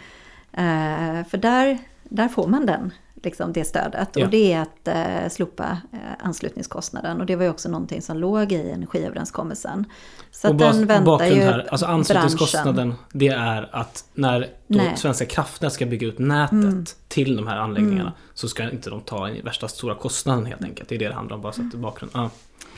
Eh, 0.52 1.28
för 1.30 1.38
där, 1.38 1.78
där 2.04 2.28
får 2.28 2.48
man 2.48 2.66
den, 2.66 2.92
liksom 3.24 3.54
det 3.54 3.66
stödet. 3.66 4.10
Ja. 4.16 4.26
Och 4.26 4.32
det 4.32 4.54
är 4.54 4.62
att 4.62 4.88
eh, 4.88 5.30
slopa 5.30 5.78
eh, 5.94 6.00
anslutningskostnaden. 6.20 7.20
Och 7.20 7.26
det 7.26 7.36
var 7.36 7.44
ju 7.44 7.50
också 7.50 7.70
någonting 7.70 8.02
som 8.02 8.18
låg 8.18 8.52
i 8.52 8.70
energiöverenskommelsen. 8.72 9.86
Så 10.32 10.48
och 10.48 10.56
att 10.56 10.62
bas- 10.62 10.78
den 10.78 10.88
väntar 10.88 11.26
ju 11.26 11.42
här, 11.42 11.60
alltså 11.72 11.86
branschen. 11.86 12.00
anslutningskostnaden, 12.00 12.94
det 13.14 13.28
är 13.28 13.76
att 13.76 14.06
när 14.14 14.40
då 14.42 14.48
Nej. 14.78 14.86
Mm. 14.86 14.98
Svenska 14.98 15.26
kraftnät 15.26 15.74
ska 15.74 15.86
bygga 15.86 16.08
ut 16.08 16.20
nätet 16.20 16.96
till 17.08 17.36
de 17.36 17.48
här 17.48 17.58
anläggningarna 17.58 18.14
så 18.34 18.48
ska 18.48 18.70
inte 18.72 18.90
de 18.90 19.02
ta 19.02 19.30
i 19.30 19.42
värsta 19.42 19.68
stora 19.68 19.96
kostnaden 19.96 20.46
helt 20.46 20.64
enkelt. 20.64 20.90
Det 20.90 20.96
är 20.96 21.00
det 21.00 21.08
det 21.08 21.14
handlar 21.14 21.36
om, 21.36 21.42
bara 21.42 21.54
så 21.54 21.62
att 21.62 21.72
det 21.72 21.78
är 21.78 21.80
bakgrund. 21.82 22.12
Ja. 22.16 22.30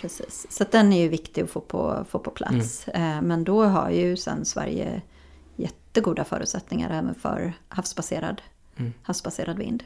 Precis, 0.01 0.47
så 0.49 0.63
att 0.63 0.71
den 0.71 0.93
är 0.93 1.01
ju 1.01 1.07
viktig 1.09 1.41
att 1.41 1.49
få 1.49 1.59
på, 1.61 2.05
få 2.09 2.19
på 2.19 2.31
plats. 2.31 2.87
Mm. 2.87 3.17
Eh, 3.17 3.21
Men 3.21 3.43
då 3.43 3.63
har 3.63 3.89
ju 3.89 4.17
sen 4.17 4.45
Sverige 4.45 5.01
jättegoda 5.55 6.23
förutsättningar 6.23 6.89
även 6.89 7.15
för 7.15 7.53
havsbaserad, 7.67 8.41
Mm. 8.77 8.93
havsbaserad 9.03 9.57
vind. 9.57 9.83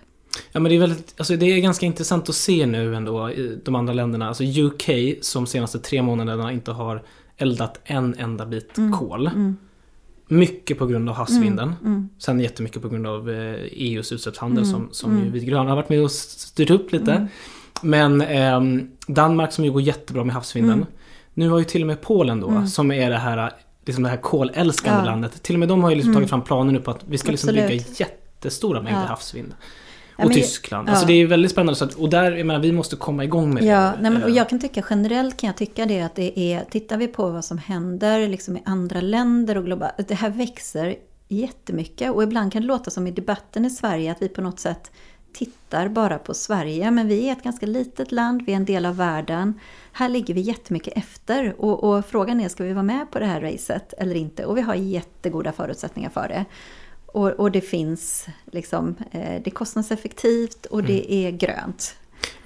Ja 0.51 0.59
men 0.59 0.69
det 0.69 0.75
är 0.75 0.79
väldigt, 0.79 1.13
alltså 1.17 1.35
det 1.35 1.45
är 1.45 1.59
ganska 1.61 1.85
intressant 1.85 2.29
att 2.29 2.35
se 2.35 2.65
nu 2.65 2.95
ändå 2.95 3.31
i 3.31 3.59
de 3.65 3.75
andra 3.75 3.93
länderna. 3.93 4.27
Alltså 4.27 4.43
UK 4.43 4.89
som 5.21 5.47
senaste 5.47 5.79
tre 5.79 6.01
månaderna 6.01 6.51
inte 6.51 6.71
har 6.71 7.03
eldat 7.37 7.79
en 7.83 8.15
enda 8.17 8.45
bit 8.45 8.77
Mm. 8.77 8.91
kol. 8.93 9.29
Mycket 10.27 10.77
på 10.79 10.85
grund 10.85 11.09
av 11.09 11.15
havsvinden. 11.15 11.73
Sen 12.19 12.39
jättemycket 12.39 12.81
på 12.81 12.89
grund 12.89 13.07
av 13.07 13.29
eh, 13.29 13.55
EUs 13.71 14.11
utsläppshandel 14.11 14.65
som, 14.65 14.89
som 14.91 15.19
ju 15.23 15.29
vi 15.31 15.39
gröna 15.45 15.69
har 15.69 15.75
varit 15.75 15.89
med 15.89 16.03
och 16.03 16.11
styrt 16.11 16.69
upp 16.69 16.91
lite. 16.91 17.27
Men 17.81 18.21
ehm, 18.21 18.91
Danmark 19.07 19.53
som 19.53 19.65
ju 19.65 19.71
går 19.71 19.81
jättebra 19.81 20.23
med 20.23 20.35
havsvinden. 20.35 20.85
Nu 21.33 21.49
har 21.49 21.59
ju 21.59 21.65
till 21.65 21.81
och 21.81 21.87
med 21.87 22.01
Polen 22.01 22.39
då, 22.39 22.65
som 22.67 22.91
är 22.91 23.09
det 23.09 23.17
här, 23.17 23.51
liksom 23.85 24.03
det 24.03 24.09
här 24.09 24.17
kolälskande 24.17 24.99
Ja. 24.99 25.05
landet. 25.05 25.43
Till 25.43 25.55
och 25.55 25.59
med 25.59 25.67
de 25.69 25.83
har 25.83 25.89
ju 25.89 25.95
liksom 25.95 26.13
tagit 26.13 26.29
fram 26.29 26.41
planer 26.41 26.71
nu 26.73 26.79
på 26.79 26.91
att 26.91 27.03
vi 27.07 27.17
ska 27.17 27.31
liksom 27.31 27.47
bygga 27.53 27.69
jättestora 27.95 28.81
mängder 28.81 29.01
Ja. 29.01 29.07
havsvind. 29.07 29.53
Ja, 30.17 30.23
Och 30.23 30.29
men- 30.29 30.33
Tyskland. 30.37 30.87
ja. 30.87 30.91
Alltså 30.91 31.07
det 31.07 31.13
är 31.13 31.27
väldigt 31.27 31.51
spännande. 31.51 31.75
Så 31.75 31.85
att, 31.85 31.93
och 31.93 32.09
där, 32.09 32.31
jag 32.31 32.45
menar, 32.47 32.59
vi 32.59 32.71
måste 32.71 32.95
komma 32.95 33.23
igång 33.23 33.53
med 33.53 33.63
Ja, 33.63 33.79
det. 33.81 33.97
nej 34.01 34.11
men, 34.11 34.23
och 34.23 34.29
jag 34.29 34.49
kan 34.49 34.59
tycka 34.59 34.83
generellt 34.89 35.37
kan 35.37 35.47
jag 35.47 35.57
tycka 35.57 35.85
det 35.85 36.01
att 36.01 36.15
det 36.15 36.39
är, 36.39 36.63
tittar 36.63 36.97
vi 36.97 37.07
på 37.07 37.29
vad 37.29 37.45
som 37.45 37.57
händer 37.57 38.27
liksom 38.27 38.57
i 38.57 38.61
andra 38.65 39.01
länder 39.01 39.57
och 39.57 39.65
globalt, 39.65 39.93
det 40.07 40.15
här 40.15 40.29
växer 40.29 40.95
jättemycket. 41.27 42.11
Och 42.11 42.23
ibland 42.23 42.51
kan 42.53 42.61
det 42.61 42.67
låta 42.67 42.91
som 42.91 43.07
i 43.07 43.11
debatten 43.11 43.65
i 43.65 43.69
Sverige 43.69 44.11
att 44.11 44.21
vi 44.21 44.29
på 44.29 44.41
något 44.41 44.59
sätt 44.59 44.91
tittar 45.33 45.87
bara 45.87 46.17
på 46.17 46.33
Sverige. 46.33 46.91
Men 46.91 47.07
vi 47.07 47.27
är 47.27 47.31
ett 47.31 47.43
ganska 47.43 47.65
litet 47.65 48.11
land, 48.11 48.41
vi 48.45 48.51
är 48.51 48.55
en 48.55 48.65
del 48.65 48.85
av 48.85 48.97
världen. 48.97 49.59
Här 49.91 50.09
ligger 50.09 50.33
vi 50.33 50.41
jättemycket 50.41 50.97
efter. 50.97 51.55
Och, 51.61 51.83
och 51.83 52.05
frågan 52.05 52.41
är, 52.41 52.49
ska 52.49 52.63
vi 52.63 52.73
vara 52.73 52.83
med 52.83 53.11
på 53.11 53.19
det 53.19 53.25
här 53.25 53.41
racet 53.41 53.93
eller 53.97 54.15
inte? 54.15 54.45
Och 54.45 54.57
vi 54.57 54.61
har 54.61 54.75
jättegoda 54.75 55.51
förutsättningar 55.51 56.09
för 56.09 56.27
det. 56.27 56.45
Och, 57.13 57.29
och 57.29 57.51
det 57.51 57.61
finns 57.61 58.25
liksom, 58.51 58.95
eh, 59.11 59.19
det 59.21 59.47
är 59.47 59.51
kostnadseffektivt 59.51 60.65
och 60.65 60.83
det 60.83 61.13
är 61.13 61.31
grönt. 61.31 61.95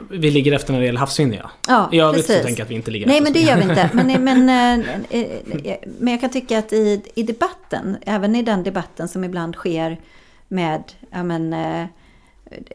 Vi 0.10 0.32
ligger 0.32 0.52
efter 0.52 0.74
när 0.74 0.80
det 0.80 0.86
gäller 0.86 1.00
havsvind 1.00 1.34
ja. 1.34 1.90
Ja, 1.92 2.10
så 2.10 2.14
precis. 2.14 2.42
tänker 2.42 2.60
jag 2.60 2.66
att 2.66 2.72
vi 2.72 2.76
inte 2.76 2.92
ligger 2.92 3.08
Nej, 3.08 3.18
efter 3.18 3.24
men 3.24 3.34
det 3.34 3.50
gör 3.50 3.56
vi 3.56 3.64
inte. 3.64 3.90
Men, 4.24 4.24
men, 4.24 4.50
eh, 4.80 4.90
eh, 5.10 5.72
eh, 5.72 5.78
men 6.00 6.12
jag 6.12 6.22
kan 6.22 6.30
tycka 6.30 6.60
att 6.60 6.74
i, 6.74 7.02
i 7.16 7.24
debatten, 7.24 7.98
även 8.06 8.36
i 8.36 8.42
den 8.42 8.64
debatten 8.64 9.08
som 9.08 9.24
ibland 9.24 9.56
sker 9.56 10.02
med, 10.48 10.84
ja 11.10 11.24
men, 11.24 11.50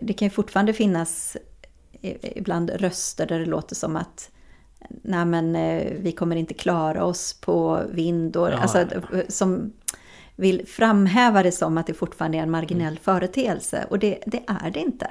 det 0.01 0.13
kan 0.13 0.27
ju 0.27 0.31
fortfarande 0.31 0.73
finnas 0.73 1.37
ibland 2.23 2.71
röster 2.71 3.27
där 3.27 3.39
det 3.39 3.47
låter 3.47 3.75
som 3.75 3.97
att 3.97 4.31
nej 4.89 5.25
men 5.25 5.53
vi 6.03 6.13
kommer 6.13 6.37
inte 6.37 6.55
klara 6.55 7.05
oss 7.05 7.41
på 7.41 7.83
vind 7.91 8.37
och, 8.37 8.49
Ja, 8.49 8.57
alltså, 8.57 8.87
som 9.29 9.73
vill 10.43 10.67
framhäva 10.67 11.43
det 11.43 11.53
som 11.53 11.79
att 11.79 11.87
det 11.87 11.95
fortfarande 11.95 12.39
är 12.39 12.43
en 12.43 12.51
marginell 12.51 12.93
Mm. 12.93 13.03
företeelse. 13.03 13.87
Och 13.91 13.99
det, 13.99 14.19
det 14.27 14.43
är 14.65 14.71
det 14.71 14.81
inte. 14.81 15.07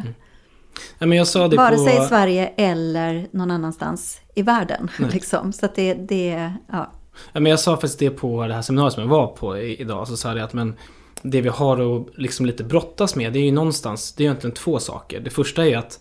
Nej, 1.00 1.08
men 1.08 1.18
jag 1.18 1.28
sa 1.28 1.48
det 1.48 1.58
Vare 1.58 1.76
på... 1.76 1.84
sig 1.84 2.04
i 2.04 2.08
Sverige 2.08 2.48
eller 2.58 3.28
någon 3.32 3.52
annanstans 3.52 4.22
i 4.36 4.42
världen. 4.42 4.92
Liksom. 5.14 5.54
Så 5.54 5.66
att 5.66 5.76
det, 5.76 5.94
det 5.94 6.54
ja. 6.72 6.92
Ja, 7.34 7.40
men 7.40 7.50
jag 7.50 7.60
sa 7.60 7.76
faktiskt 7.76 8.00
det 8.00 8.10
på 8.10 8.48
det 8.48 8.54
här 8.54 8.62
seminariet 8.62 8.94
som 8.94 9.04
jag 9.04 9.10
var 9.10 9.28
på 9.28 9.58
idag. 9.58 10.08
Så 10.08 10.18
sa 10.18 10.30
jag 10.30 10.40
att 10.40 10.54
men 10.54 10.76
det 11.22 11.42
vi 11.42 11.50
har 11.50 11.98
att 11.98 12.08
liksom 12.18 12.46
lite 12.46 12.64
brottas 12.64 13.16
med 13.16 13.34
det 13.34 13.40
är 13.40 13.44
ju 13.44 13.52
någonstans, 13.52 14.14
det 14.16 14.24
är 14.24 14.26
egentligen 14.26 14.54
två 14.54 14.80
saker. 14.80 15.20
Det 15.20 15.30
första 15.30 15.68
är 15.68 15.78
att 15.78 16.00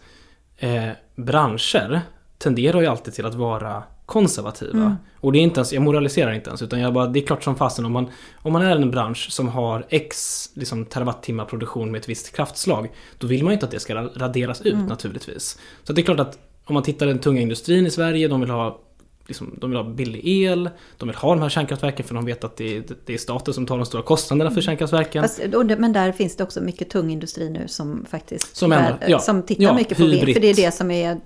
eh, 0.58 0.88
branscher 1.16 2.00
tenderar 2.38 2.80
ju 2.80 2.86
alltid 2.86 3.14
till 3.14 3.26
att 3.26 3.34
vara 3.34 3.82
konservativa. 4.10 4.96
Och 5.20 5.32
det 5.32 5.38
är 5.38 5.40
inte 5.40 5.60
ens, 5.60 5.72
jag 5.72 5.82
moraliserar 5.82 6.32
inte 6.32 6.50
ens 6.50 6.62
utan 6.62 6.80
jag 6.80 6.92
bara, 6.92 7.06
det 7.06 7.18
är 7.18 7.26
klart 7.26 7.44
som 7.44 7.56
fasen 7.56 7.84
om 7.84 7.92
man, 7.92 8.06
om 8.36 8.52
man 8.52 8.62
är 8.62 8.76
en 8.76 8.90
bransch 8.90 9.26
som 9.30 9.48
har 9.48 9.86
x 9.88 10.46
liksom, 10.54 10.84
terawattimmar 10.84 11.44
produktion 11.44 11.90
med 11.90 11.98
ett 11.98 12.08
visst 12.08 12.36
kraftslag. 12.36 12.88
Då 13.18 13.26
vill 13.26 13.42
man 13.44 13.50
ju 13.50 13.54
inte 13.54 13.66
att 13.66 13.72
det 13.72 13.80
ska 13.80 13.94
ra- 13.94 14.18
raderas 14.18 14.60
ut 14.62 14.88
naturligtvis. 14.88 15.58
Så 15.84 15.92
det 15.92 16.00
är 16.00 16.04
klart 16.04 16.20
att 16.20 16.38
om 16.64 16.74
man 16.74 16.82
tittar 16.82 17.06
den 17.06 17.18
tunga 17.18 17.40
industrin 17.40 17.86
i 17.86 17.90
Sverige, 17.90 18.28
de 18.28 18.40
vill 18.40 18.50
ha 18.50 18.80
liksom, 19.26 19.54
de 19.60 19.70
vill 19.70 19.76
ha 19.76 19.84
billig 19.84 20.20
el, 20.28 20.70
de 20.96 21.08
vill 21.08 21.16
ha 21.16 21.34
de 21.34 21.42
här 21.42 21.48
kärnkraftverken 21.48 22.06
för 22.06 22.14
de 22.14 22.24
vet 22.24 22.44
att 22.44 22.56
det 22.56 22.76
är, 22.76 22.82
det 23.06 23.14
är 23.14 23.18
staten 23.18 23.54
som 23.54 23.66
tar 23.66 23.76
de 23.76 23.86
stora 23.86 24.02
kostnaderna 24.02 24.50
för 24.50 24.60
kärnkraftverken. 24.60 25.22
Fast, 25.22 25.40
det, 25.64 25.76
men 25.76 25.92
där 25.92 26.12
finns 26.12 26.36
det 26.36 26.44
också 26.44 26.60
mycket 26.60 26.90
tung 26.90 27.10
industri 27.10 27.50
nu 27.50 27.68
som 27.68 28.04
faktiskt 28.10 28.56
Som 28.56 28.72
ändå- 28.72 28.98
ja, 29.08 29.18
som 29.18 29.42
tittar 29.42 29.62
ja, 29.64 29.74
mycket 29.74 29.98
på 29.98 30.04
vind. 30.06 30.32
För 30.34 30.40
det 30.40 30.46
är 30.50 30.54
det 30.54 30.74
som 30.74 30.90
är, 30.90 31.20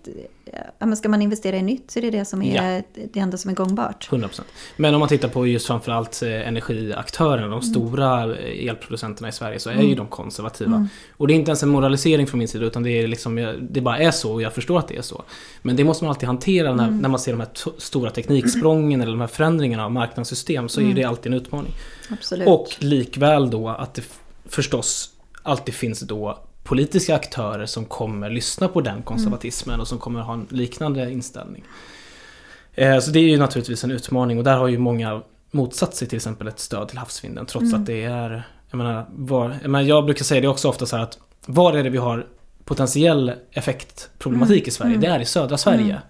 men 0.78 0.96
ska 0.96 1.08
man 1.08 1.22
investera 1.22 1.56
i 1.56 1.62
nytt 1.62 1.90
så 1.90 1.98
är 1.98 2.02
det 2.02 2.10
det 2.10 2.24
som 2.24 2.42
är 2.42 2.84
det 3.12 3.20
enda 3.20 3.36
som 3.36 3.50
är 3.50 3.54
gångbart. 3.54 4.08
100%. 4.10 4.40
Men 4.76 4.94
om 4.94 5.00
man 5.00 5.08
tittar 5.08 5.28
på 5.28 5.46
just 5.46 5.66
framförallt 5.66 6.22
eh, 6.22 6.48
energiaktörerna, 6.48 7.48
de 7.48 7.62
stora 7.62 8.36
eh, 8.36 8.68
elproducenterna 8.68 9.28
i 9.28 9.32
Sverige, 9.32 9.58
så 9.58 9.70
är 9.70 9.82
ju 9.82 9.94
de 9.94 10.06
konservativa. 10.06 10.88
Och 11.16 11.26
det 11.28 11.34
är 11.34 11.36
inte 11.36 11.50
ens 11.50 11.62
en 11.62 11.68
moralisering 11.68 12.26
från 12.26 12.38
min 12.38 12.48
sida, 12.48 12.64
utan 12.64 12.82
det 12.82 12.90
är 12.90 13.06
liksom, 13.06 13.58
det 13.70 13.80
bara 13.80 13.98
är 13.98 14.10
så 14.10 14.32
och 14.32 14.42
jag 14.42 14.52
förstår 14.52 14.78
att 14.78 14.88
det 14.88 14.96
är 14.96 15.02
så. 15.02 15.22
Men 15.62 15.76
det 15.76 15.84
måste 15.84 16.04
man 16.04 16.10
alltid 16.10 16.26
hantera 16.26 16.74
när, 16.74 16.90
när 16.90 17.08
man 17.08 17.20
ser 17.20 17.32
de 17.32 17.40
här 17.40 17.50
stora 17.78 18.10
tekniksprången 18.10 19.00
eller 19.00 19.12
de 19.12 19.20
här 19.20 19.28
förändringarna 19.28 19.84
av 19.84 19.92
marknadssystem, 19.92 20.68
så 20.68 20.80
är 20.80 20.94
det 20.94 21.04
alltid 21.04 21.32
en 21.32 21.38
utmaning. 21.38 21.72
Absolut. 22.10 22.48
Och 22.48 22.76
likväl 22.78 23.50
då 23.50 23.68
att 23.68 23.94
det 23.94 24.02
förstås 24.48 25.10
alltid 25.42 25.74
finns 25.74 26.00
då 26.00 26.38
politiska 26.64 27.14
aktörer 27.14 27.66
som 27.66 27.84
kommer 27.84 28.30
lyssna 28.30 28.68
på 28.68 28.80
den 28.80 29.02
konservatismen 29.02 29.80
och 29.80 29.88
som 29.88 29.98
kommer 29.98 30.20
ha 30.20 30.34
en 30.34 30.46
liknande 30.50 31.10
inställning. 31.12 31.64
Eh, 32.74 32.98
Så 32.98 33.10
det 33.10 33.18
är 33.18 33.28
ju 33.28 33.38
naturligtvis 33.38 33.84
en 33.84 33.90
utmaning 33.90 34.38
och 34.38 34.44
där 34.44 34.56
har 34.56 34.68
ju 34.68 34.78
många 34.78 35.22
motsatt 35.50 35.94
sig 35.94 36.08
till 36.08 36.16
exempel 36.16 36.48
ett 36.48 36.58
stöd 36.60 36.88
till 36.88 36.98
havsvinden 36.98 37.46
trots 37.46 37.74
att 37.74 37.86
det 37.86 38.04
är, 38.04 38.48
jag 38.70 38.78
menar, 38.78 39.06
var, 39.14 39.56
jag, 39.62 39.70
menar, 39.70 39.82
jag 39.88 40.04
brukar 40.04 40.24
säga 40.24 40.40
det 40.40 40.48
också 40.48 40.68
ofta 40.68 40.86
så 40.86 40.96
att 40.96 41.18
var 41.46 41.72
är 41.72 41.82
det 41.84 41.90
vi 41.90 41.98
har 41.98 42.26
potentiell 42.64 43.32
effektproblematik 43.52 44.68
i 44.68 44.70
Sverige? 44.70 44.96
Det 44.96 45.06
är 45.06 45.20
i 45.20 45.24
södra 45.24 45.56
Sverige. 45.58 46.02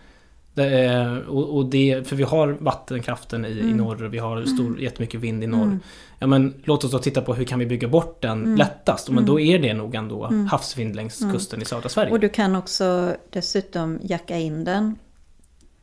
Är, 0.56 1.28
och, 1.28 1.56
och 1.56 1.66
det, 1.66 2.08
för 2.08 2.16
vi 2.16 2.22
har 2.22 2.48
vattenkraften 2.48 3.44
i, 3.44 3.48
i 3.48 3.74
norr 3.74 4.04
och 4.04 4.14
vi 4.14 4.18
har 4.18 4.44
stor, 4.44 4.80
jättemycket 4.80 5.20
vind 5.20 5.44
i 5.44 5.46
norr. 5.46 5.78
Ja, 6.18 6.26
men 6.26 6.54
låt 6.64 6.84
oss 6.84 6.90
då 6.90 6.98
titta 6.98 7.20
på 7.22 7.34
hur 7.34 7.44
kan 7.44 7.58
vi 7.58 7.66
bygga 7.66 7.88
bort 7.88 8.22
den 8.22 8.56
lättast? 8.56 9.10
Men 9.10 9.26
då 9.26 9.40
är 9.40 9.58
det 9.58 9.74
nog 9.74 9.94
ändå 9.94 10.30
havsvind 10.50 10.96
längs 10.96 11.22
kusten 11.32 11.62
i 11.62 11.64
södra 11.64 11.88
Sverige. 11.88 12.12
Och 12.12 12.20
du 12.20 12.28
kan 12.28 12.56
också 12.56 13.16
dessutom 13.30 13.98
jacka 14.02 14.38
in 14.38 14.64
den 14.64 14.98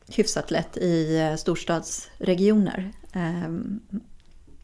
hyfsat 0.08 0.50
lätt 0.50 0.76
i 0.76 1.18
eh, 1.30 1.36
storstadsregioner. 1.36 2.92
ehm, 3.12 3.80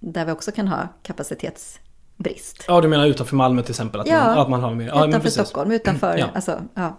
Där 0.00 0.24
vi 0.24 0.32
också 0.32 0.52
kan 0.52 0.68
ha 0.68 0.88
kapacitetsbrist. 1.02 2.64
Ja, 2.68 2.80
du 2.80 2.88
menar 2.88 3.06
utanför 3.06 3.36
Malmö 3.36 3.62
till 3.62 3.72
exempel? 3.72 4.00
Att, 4.00 4.06
Ja, 4.08 4.24
man, 4.26 4.38
att 4.38 4.48
man 4.50 4.60
har 4.62 4.74
mer... 4.74 4.86
Ja, 4.88 5.00
utanför 5.08 5.20
precis. 5.20 5.32
Stockholm, 5.48 5.70
utanför, 5.72 6.16
Ja. 6.18 6.26
alltså, 6.34 6.62
ja. 6.74 6.98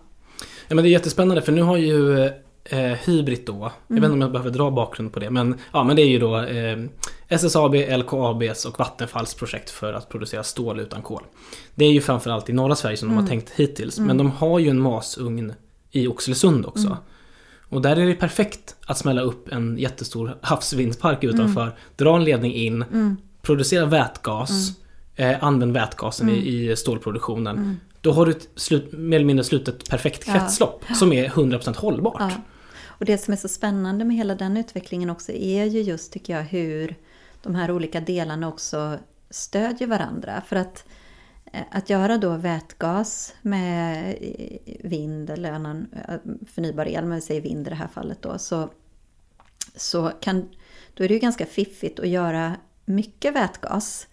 Ja, 0.67 0.75
men 0.75 0.83
det 0.83 0.89
är 0.89 0.91
jättespännande 0.91 1.41
för 1.41 1.51
nu 1.51 1.61
har 1.61 1.77
ju 1.77 2.29
eh, 2.63 2.79
Hybrid 2.79 3.43
då, 3.45 3.71
jag 3.87 3.95
vet 3.95 4.03
inte 4.03 4.13
om 4.13 4.21
jag 4.21 4.31
behöver 4.31 4.51
dra 4.51 4.71
bakgrund 4.71 5.13
på 5.13 5.19
det, 5.19 5.29
men, 5.29 5.55
ja, 5.73 5.83
men 5.83 5.95
det 5.95 6.01
är 6.01 6.07
ju 6.07 6.19
då 6.19 6.37
eh, 6.37 6.77
SSAB, 7.27 7.75
LKABs 7.75 8.65
och 8.65 8.79
Vattenfalls 8.79 9.33
projekt 9.33 9.69
för 9.69 9.93
att 9.93 10.09
producera 10.09 10.43
stål 10.43 10.79
utan 10.79 11.01
kol. 11.01 11.23
Det 11.75 11.85
är 11.85 11.91
ju 11.91 12.01
framförallt 12.01 12.49
i 12.49 12.53
norra 12.53 12.75
Sverige 12.75 12.97
som 12.97 13.09
de 13.09 13.17
har 13.17 13.27
tänkt 13.27 13.49
hittills, 13.49 13.99
men 13.99 14.17
de 14.17 14.31
har 14.31 14.59
ju 14.59 14.69
en 14.69 14.79
masugn 14.79 15.53
i 15.91 16.07
Oxelösund 16.07 16.65
också. 16.65 16.97
Och 17.69 17.81
där 17.81 17.95
är 17.95 18.07
det 18.07 18.15
perfekt 18.15 18.75
att 18.85 18.97
smälla 18.97 19.21
upp 19.21 19.51
en 19.51 19.77
jättestor 19.77 20.37
havsvindpark 20.41 21.23
utanför, 21.23 21.75
dra 21.95 22.15
en 22.15 22.23
ledning 22.23 22.53
in, 22.53 22.85
producera 23.41 23.85
vätgas, 23.85 24.71
eh, 25.15 25.43
använd 25.43 25.73
vätgasen 25.73 26.29
i, 26.29 26.69
i 26.71 26.75
stålproduktionen. 26.75 27.79
Då 28.01 28.12
har 28.12 28.25
du 28.25 28.31
ett 28.31 28.49
slut, 28.55 28.91
mer 28.91 29.15
eller 29.17 29.25
mindre 29.25 29.43
slutet 29.43 29.89
perfekt 29.89 30.23
Ja. 30.27 30.33
kretslopp 30.33 30.85
som 30.95 31.13
är 31.13 31.29
100% 31.29 31.75
hållbart. 31.77 32.15
Ja. 32.19 32.31
Och 32.85 33.05
det 33.05 33.17
som 33.17 33.31
är 33.33 33.38
så 33.38 33.47
spännande 33.47 34.05
med 34.05 34.17
hela 34.17 34.35
den 34.35 34.57
utvecklingen 34.57 35.09
också 35.09 35.31
är 35.31 35.65
ju 35.65 35.81
just, 35.81 36.13
tycker 36.13 36.35
jag, 36.35 36.43
hur 36.43 36.95
de 37.41 37.55
här 37.55 37.71
olika 37.71 38.01
delarna 38.01 38.47
också 38.47 38.97
stödjer 39.29 39.88
varandra. 39.88 40.41
För 40.47 40.55
att, 40.55 40.85
eh, 41.53 41.62
att 41.71 41.89
göra 41.89 42.17
då 42.17 42.38
vätgas 42.38 43.33
med 43.41 44.15
eh, 44.21 44.75
vind 44.83 45.29
eller 45.29 45.51
annan 45.51 45.88
eh, 46.07 46.15
förnybar 46.53 46.88
el, 46.88 47.05
men 47.05 47.15
vi 47.15 47.21
säger 47.21 47.41
vind 47.41 47.67
i 47.67 47.69
det 47.69 47.75
här 47.75 47.88
fallet 47.88 48.21
då, 48.21 48.38
så, 48.38 48.69
så 49.75 50.12
kan, 50.21 50.49
då 50.93 51.03
är 51.03 51.07
det 51.07 51.13
ju 51.13 51.19
ganska 51.19 51.45
fiffigt 51.45 51.99
att 51.99 52.07
göra 52.07 52.55
mycket 52.85 53.35
vätgas 53.35 54.07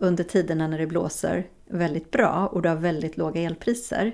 under 0.00 0.24
tiderna 0.24 0.68
när 0.68 0.78
det 0.78 0.86
blåser 0.86 1.46
väldigt 1.66 2.10
bra 2.10 2.48
och 2.52 2.62
du 2.62 2.68
har 2.68 2.76
väldigt 2.76 3.16
låga 3.16 3.40
elpriser. 3.40 4.12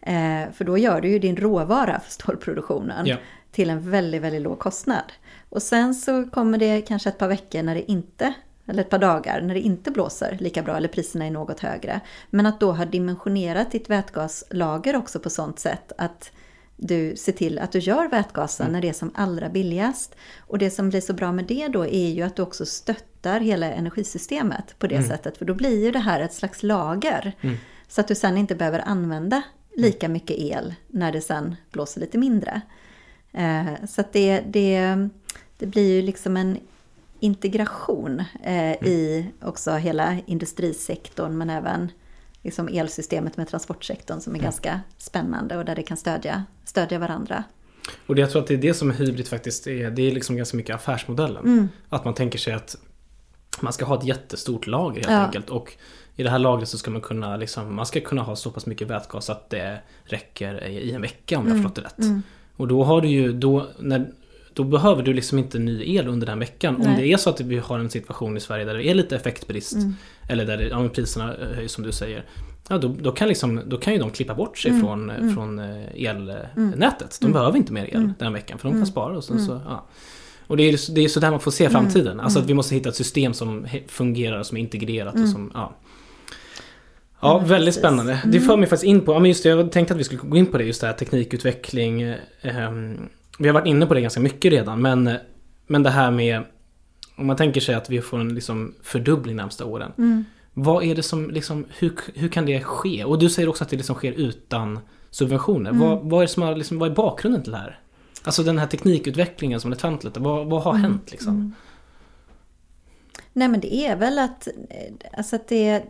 Eh, 0.00 0.52
för 0.52 0.64
då 0.64 0.78
gör 0.78 1.00
du 1.00 1.08
ju 1.08 1.18
din 1.18 1.36
råvara 1.36 2.00
för 2.00 2.10
stålproduktionen 2.12 3.06
Ja. 3.06 3.16
till 3.50 3.70
en 3.70 3.90
väldigt, 3.90 4.22
väldigt 4.22 4.42
låg 4.42 4.58
kostnad. 4.58 5.12
Och 5.48 5.62
sen 5.62 5.94
så 5.94 6.30
kommer 6.30 6.58
det 6.58 6.80
kanske 6.80 7.08
ett 7.08 7.18
par 7.18 7.28
veckor 7.28 7.62
när 7.62 7.74
det 7.74 7.90
inte, 7.90 8.32
eller 8.66 8.80
ett 8.82 8.90
par 8.90 8.98
dagar 8.98 9.40
när 9.40 9.54
det 9.54 9.60
inte 9.60 9.90
blåser 9.90 10.36
lika 10.40 10.62
bra 10.62 10.76
eller 10.76 10.88
priserna 10.88 11.26
är 11.26 11.30
något 11.30 11.60
högre. 11.60 12.00
Men 12.30 12.46
att 12.46 12.60
då 12.60 12.72
ha 12.72 12.84
dimensionerat 12.84 13.70
ditt 13.70 13.90
vätgaslager 13.90 14.96
också 14.96 15.18
på 15.18 15.30
sånt 15.30 15.58
sätt 15.58 15.92
att 15.98 16.30
du 16.80 17.16
ser 17.16 17.32
till 17.32 17.58
att 17.58 17.72
du 17.72 17.78
gör 17.78 18.08
vätgasen 18.08 18.72
när 18.72 18.80
det 18.80 18.88
är 18.88 18.92
som 18.92 19.10
allra 19.14 19.48
billigast. 19.48 20.14
Och 20.38 20.58
det 20.58 20.70
som 20.70 20.88
blir 20.88 21.00
så 21.00 21.12
bra 21.12 21.32
med 21.32 21.44
det 21.44 21.68
då 21.68 21.86
är 21.86 22.08
ju 22.08 22.22
att 22.22 22.36
du 22.36 22.42
också 22.42 22.66
stöttar 22.66 23.40
hela 23.40 23.72
energisystemet 23.72 24.78
på 24.78 24.86
det 24.86 25.02
sättet. 25.02 25.38
För 25.38 25.44
då 25.44 25.54
blir 25.54 25.84
ju 25.84 25.90
det 25.90 25.98
här 25.98 26.20
ett 26.20 26.32
slags 26.32 26.62
lager. 26.62 27.32
Så 27.88 28.00
att 28.00 28.08
du 28.08 28.14
sen 28.14 28.38
inte 28.38 28.54
behöver 28.54 28.82
använda 28.86 29.42
lika 29.76 30.08
mycket 30.08 30.36
el 30.38 30.74
när 30.88 31.12
det 31.12 31.20
sen 31.20 31.56
blåser 31.70 32.00
lite 32.00 32.18
mindre. 32.18 32.60
Eh, 33.32 33.86
så 33.88 34.00
att 34.00 34.12
det, 34.12 34.40
det, 34.40 35.08
det 35.58 35.66
blir 35.66 35.94
ju 35.94 36.02
liksom 36.02 36.36
en 36.36 36.58
integration 37.20 38.22
eh, 38.42 38.72
i 38.72 39.26
också 39.42 39.70
hela 39.70 40.18
industrisektorn 40.26 41.38
men 41.38 41.50
även 41.50 41.90
liksom 42.42 42.68
elsystemet 42.68 43.36
med 43.36 43.48
transportsektorn 43.48 44.20
som 44.20 44.34
är 44.34 44.38
ganska 44.38 44.80
spännande 44.98 45.56
och 45.56 45.64
där 45.64 45.74
det 45.74 45.82
kan 45.82 45.96
stödja, 45.96 46.44
stödja 46.64 46.98
varandra. 46.98 47.44
Och 48.06 48.14
det, 48.14 48.20
jag 48.20 48.30
tror 48.30 48.42
att 48.42 48.48
det 48.48 48.54
är 48.54 48.58
det 48.58 48.74
som 48.74 48.90
hybrid 48.90 49.28
faktiskt 49.28 49.66
är. 49.66 49.90
Det 49.90 50.02
är 50.02 50.12
liksom 50.12 50.36
ganska 50.36 50.56
mycket 50.56 50.74
affärsmodellen. 50.74 51.44
Mm. 51.44 51.68
Att 51.88 52.04
man 52.04 52.14
tänker 52.14 52.38
sig 52.38 52.52
att 52.52 52.76
man 53.60 53.72
ska 53.72 53.84
ha 53.84 53.98
ett 53.98 54.04
jättestort 54.04 54.66
lager 54.66 55.00
helt 55.00 55.10
Ja. 55.10 55.26
enkelt. 55.26 55.50
Och 55.50 55.72
i 56.16 56.22
det 56.22 56.30
här 56.30 56.38
lagret 56.38 56.68
så 56.68 56.78
ska 56.78 56.90
man 56.90 57.00
kunna, 57.00 57.36
liksom, 57.36 57.74
man 57.74 57.86
ska 57.86 58.00
kunna 58.00 58.22
ha 58.22 58.36
så 58.36 58.50
pass 58.50 58.66
mycket 58.66 58.88
vätgas 58.88 59.30
att 59.30 59.50
det 59.50 59.80
räcker 60.04 60.64
i 60.66 60.92
en 60.92 61.02
vecka 61.02 61.38
om 61.38 61.46
jag 61.46 61.54
har 61.54 61.62
förstått 61.62 61.74
det 61.74 61.82
rätt. 61.82 61.98
Mm. 61.98 62.22
Och 62.56 62.68
då 62.68 62.84
har 62.84 63.00
du 63.00 63.08
ju, 63.08 63.32
då, 63.32 63.66
när, 63.78 64.10
då 64.54 64.64
behöver 64.64 65.02
du 65.02 65.14
liksom 65.14 65.38
inte 65.38 65.58
ny 65.58 65.96
el 65.96 66.08
under 66.08 66.26
den 66.26 66.38
veckan. 66.38 66.76
Om 66.76 66.82
Nej. 66.82 66.96
det 66.96 67.12
är 67.12 67.16
så 67.16 67.30
att 67.30 67.40
vi 67.40 67.58
har 67.58 67.78
en 67.78 67.90
situation 67.90 68.36
i 68.36 68.40
Sverige 68.40 68.64
där 68.64 68.74
det 68.74 68.86
är 68.86 68.94
lite 68.94 69.16
effektbrist. 69.16 69.72
Mm. 69.74 69.94
Eller 70.28 70.46
där 70.46 70.68
ja, 70.70 70.88
priserna 70.88 71.34
höjs 71.54 71.72
som 71.72 71.84
du 71.84 71.92
säger. 71.92 72.24
Ja, 72.68 72.78
då, 72.78 72.94
då, 73.00 73.12
kan 73.12 73.28
liksom, 73.28 73.60
då 73.66 73.76
kan 73.76 73.92
ju 73.92 73.98
de 73.98 74.10
klippa 74.10 74.34
bort 74.34 74.58
sig 74.58 74.70
Mm. 74.70 74.82
från, 74.82 75.34
från 75.34 75.58
eh, 75.58 76.06
elnätet. 76.06 77.18
De 77.20 77.32
behöver 77.32 77.56
inte 77.56 77.72
mer 77.72 77.94
el 77.94 78.12
den 78.18 78.32
veckan 78.32 78.58
för 78.58 78.68
de 78.68 78.74
kan 78.78 78.86
spara. 78.86 79.16
Och, 79.16 79.24
sen 79.24 79.40
så, 79.40 79.60
ja. 79.66 79.86
och 80.46 80.56
det 80.56 80.62
är 80.62 80.94
det 80.94 81.04
är 81.04 81.08
så 81.08 81.20
där 81.20 81.30
man 81.30 81.40
får 81.40 81.50
se 81.50 81.70
framtiden. 81.70 82.20
Alltså 82.20 82.38
att 82.38 82.46
vi 82.46 82.54
måste 82.54 82.74
hitta 82.74 82.88
ett 82.88 82.96
system 82.96 83.34
som 83.34 83.66
fungerar, 83.88 84.42
som 84.42 84.56
är 84.56 84.60
integrerat 84.60 85.14
och 85.14 85.28
som... 85.28 85.50
Ja. 85.54 85.72
Ja, 87.20 87.38
väldigt 87.38 87.66
precis. 87.66 87.78
spännande. 87.80 88.20
Det 88.24 88.40
för 88.40 88.56
mig 88.56 88.68
faktiskt 88.68 88.84
in 88.88 89.00
på, 89.00 89.12
ja 89.12 89.18
men 89.18 89.28
just 89.28 89.42
det, 89.42 89.48
jag 89.48 89.72
tänkte 89.72 89.94
att 89.94 90.00
vi 90.00 90.04
skulle 90.04 90.20
gå 90.22 90.36
in 90.36 90.46
på 90.46 90.58
det, 90.58 90.64
just 90.64 90.80
det 90.80 90.86
här 90.86 90.94
teknikutveckling. 90.94 92.02
ehm, 92.42 93.08
vi 93.38 93.48
har 93.48 93.54
varit 93.54 93.66
inne 93.66 93.86
på 93.86 93.94
det 93.94 94.00
ganska 94.00 94.20
mycket 94.20 94.52
redan, 94.52 94.82
men, 94.82 95.10
men 95.66 95.82
det 95.82 95.90
här 95.90 96.10
med, 96.10 96.42
om 97.18 97.26
man 97.26 97.36
tänker 97.36 97.60
sig 97.60 97.74
att 97.74 97.90
vi 97.90 98.00
får 98.00 98.20
en 98.20 98.34
liksom 98.34 98.74
fördubbling 98.82 99.36
närmsta 99.36 99.64
åren. 99.64 99.92
Mm. 99.98 100.24
Vad 100.54 100.84
är 100.84 100.94
det 100.94 101.02
som, 101.02 101.30
liksom, 101.30 101.66
hur, 101.78 101.92
hur 102.14 102.28
kan 102.28 102.46
det 102.46 102.60
ske? 102.60 103.04
Och 103.04 103.18
du 103.18 103.30
säger 103.30 103.48
också 103.48 103.64
att 103.64 103.70
det 103.70 103.76
liksom 103.76 103.94
sker 103.94 104.12
utan 104.12 104.80
subventioner. 105.10 105.70
Mm. 105.70 105.80
Vad, 105.80 106.10
vad, 106.10 106.22
är 106.22 106.26
som 106.26 106.42
har, 106.42 106.56
liksom, 106.56 106.78
vad 106.78 106.90
är 106.90 106.94
bakgrunden 106.94 107.42
till 107.42 107.52
det 107.52 107.58
här? 107.58 107.80
Alltså 108.22 108.42
den 108.42 108.58
här 108.58 108.66
teknikutvecklingen 108.66 109.60
som 109.60 109.72
är 109.72 109.76
tvantlet, 109.76 110.16
vad, 110.16 110.46
vad 110.46 110.62
har 110.62 110.74
hänt 110.74 111.10
liksom? 111.10 111.54
Nej 113.32 113.48
men 113.48 113.60
det 113.60 113.74
är 113.74 113.96
väl 113.96 114.18
att, 114.18 114.48
alltså 115.12 115.36
att 115.36 115.48
det, 115.48 115.84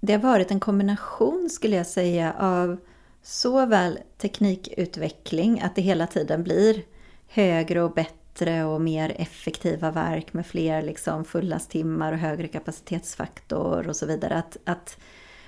det 0.00 0.12
har 0.12 0.20
varit 0.20 0.50
en 0.50 0.60
kombination 0.60 1.48
skulle 1.50 1.76
jag 1.76 1.86
säga 1.86 2.34
av 2.38 2.76
såväl 3.22 3.98
teknikutveckling, 4.18 5.60
att 5.60 5.76
det 5.76 5.82
hela 5.82 6.06
tiden 6.06 6.42
blir 6.42 6.82
högre 7.28 7.82
och 7.82 7.92
bättre 7.92 8.23
och 8.42 8.80
mer 8.80 9.14
effektiva 9.18 9.90
verk 9.90 10.32
med 10.32 10.46
fler 10.46 10.82
liksom 10.82 11.24
fullasttimmar 11.24 12.12
och 12.12 12.18
högre 12.18 12.48
kapacitetsfaktor 12.48 13.88
och 13.88 13.96
så 13.96 14.06
vidare. 14.06 14.34
Att, 14.34 14.56
att, 14.64 14.98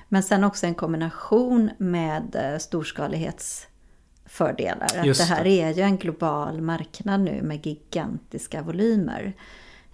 men 0.08 0.22
sen 0.22 0.44
också 0.44 0.66
en 0.66 0.74
kombination 0.74 1.70
med 1.78 2.36
eh, 2.36 2.58
storskalighetsfördelar. 2.58 4.98
Att 4.98 5.06
Just 5.06 5.20
det 5.20 5.26
här 5.34 5.44
det. 5.44 5.62
är 5.62 5.74
ju 5.74 5.82
en 5.82 5.96
global 5.96 6.60
marknad 6.60 7.20
nu 7.20 7.42
med 7.42 7.66
gigantiska 7.66 8.62
volymer. 8.62 9.34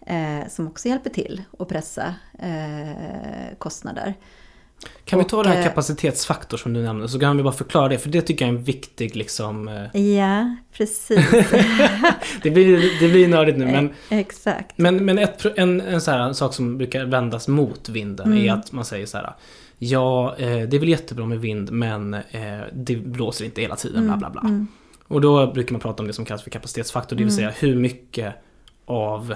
Eh, 0.07 0.49
som 0.49 0.67
också 0.67 0.89
hjälper 0.89 1.11
till 1.11 1.43
att 1.59 1.69
pressa 1.69 2.15
eh, 2.39 3.57
kostnader. 3.59 4.15
Kan 5.05 5.19
vi 5.19 5.25
ta 5.25 5.43
den 5.43 5.53
här 5.53 5.59
eh, 5.59 5.65
kapacitetsfaktor 5.65 6.57
som 6.57 6.73
du 6.73 6.83
nämnde, 6.83 7.09
så 7.09 7.19
kan 7.21 7.37
vi 7.37 7.43
bara 7.43 7.53
förklara 7.55 7.89
det, 7.89 7.99
för 7.99 8.09
det 8.09 8.23
tycker 8.23 8.45
jag 8.47 8.55
är 8.55 8.59
en 8.59 8.65
viktig 8.65 9.17
liksom... 9.17 9.69
eh, 9.69 10.01
Ja, 10.03 10.57
precis. 10.73 11.19
Det 12.43 12.51
blir, 12.51 13.01
det 13.01 13.09
blir 13.09 13.29
nördigt 13.29 13.59
nu, 13.59 13.65
men, 13.67 13.91
Exakt. 14.09 14.79
men, 14.79 15.05
men 15.05 15.19
ett, 15.19 15.47
en, 15.57 15.81
en, 15.81 16.01
så 16.01 16.11
här, 16.11 16.19
en 16.19 16.35
sak 16.35 16.55
som 16.55 16.79
brukar 16.79 17.05
vändas 17.05 17.49
mot 17.49 17.89
vinden 17.89 18.27
Mm. 18.27 18.39
är 18.49 18.53
att 18.53 18.73
man 18.73 18.85
säger 18.85 19.07
så 19.07 19.17
här 19.17 19.33
Ja, 19.79 20.35
eh, 20.39 20.47
det 20.49 20.77
är 20.77 20.79
väl 20.79 20.89
jättebra 20.89 21.27
med 21.27 21.41
vind, 21.41 21.71
men 21.71 22.15
eh, 22.15 22.21
det 22.73 22.97
blåser 22.97 23.45
inte 23.45 23.61
hela 23.61 23.77
tiden, 23.77 24.07
bla 24.07 24.17
bla 24.17 24.31
bla. 24.31 24.41
Mm. 24.41 24.67
Och 25.09 25.21
då 25.21 25.47
brukar 25.53 25.73
man 25.73 25.81
prata 25.81 26.03
om 26.03 26.07
det 26.07 26.13
som 26.13 26.25
kallas 26.25 26.43
för 26.43 26.51
kapacitetsfaktor, 26.51 27.17
det 27.17 27.25
vill 27.25 27.35
säga 27.35 27.51
hur 27.59 27.75
mycket 27.77 28.35
av 28.87 29.35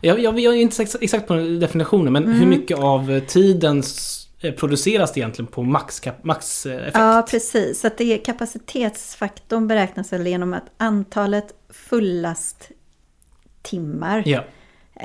jag, 0.00 0.20
jag, 0.20 0.40
jag 0.40 0.54
är 0.54 0.58
inte 0.58 0.82
exakt, 1.00 1.26
på 1.26 1.34
definitionen, 1.34 2.12
men 2.12 2.24
Mm. 2.24 2.38
hur 2.38 2.46
mycket 2.46 2.78
av 2.78 3.20
tiden 3.20 3.80
s- 3.80 4.24
eh, 4.24 4.27
produceras 4.40 5.12
det 5.12 5.20
egentligen 5.20 5.46
på 5.50 5.62
max, 5.62 6.00
kap- 6.02 6.20
max 6.22 6.66
eh? 6.66 6.90
Ja, 6.94 7.26
precis. 7.30 7.80
Så 7.80 7.86
att 7.86 7.98
det 7.98 8.04
är 8.04 8.24
kapacitetsfaktorn 8.24 9.66
beräknas 9.68 10.12
väl 10.12 10.26
genom 10.26 10.54
att 10.54 10.64
antalet 10.76 11.54
fullasttimmar 11.68 14.22
Ja, 14.26 14.44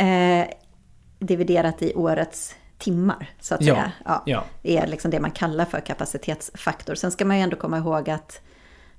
eh, 0.05 0.47
dividerat 1.19 1.81
i 1.81 1.93
årets 1.95 2.55
timmar, 2.77 3.29
så 3.39 3.55
att 3.55 3.61
Ja, 3.61 3.73
säga. 3.75 3.91
Ja, 4.05 4.23
ja. 4.25 4.43
Det 4.61 4.77
är 4.77 4.87
liksom 4.87 5.11
det 5.11 5.19
man 5.19 5.31
kallar 5.31 5.65
för 5.65 5.79
kapacitetsfaktor. 5.79 6.95
Sen 6.95 7.11
ska 7.11 7.25
man 7.25 7.37
ju 7.37 7.43
ändå 7.43 7.55
komma 7.57 7.77
ihåg 7.77 8.09
att, 8.09 8.41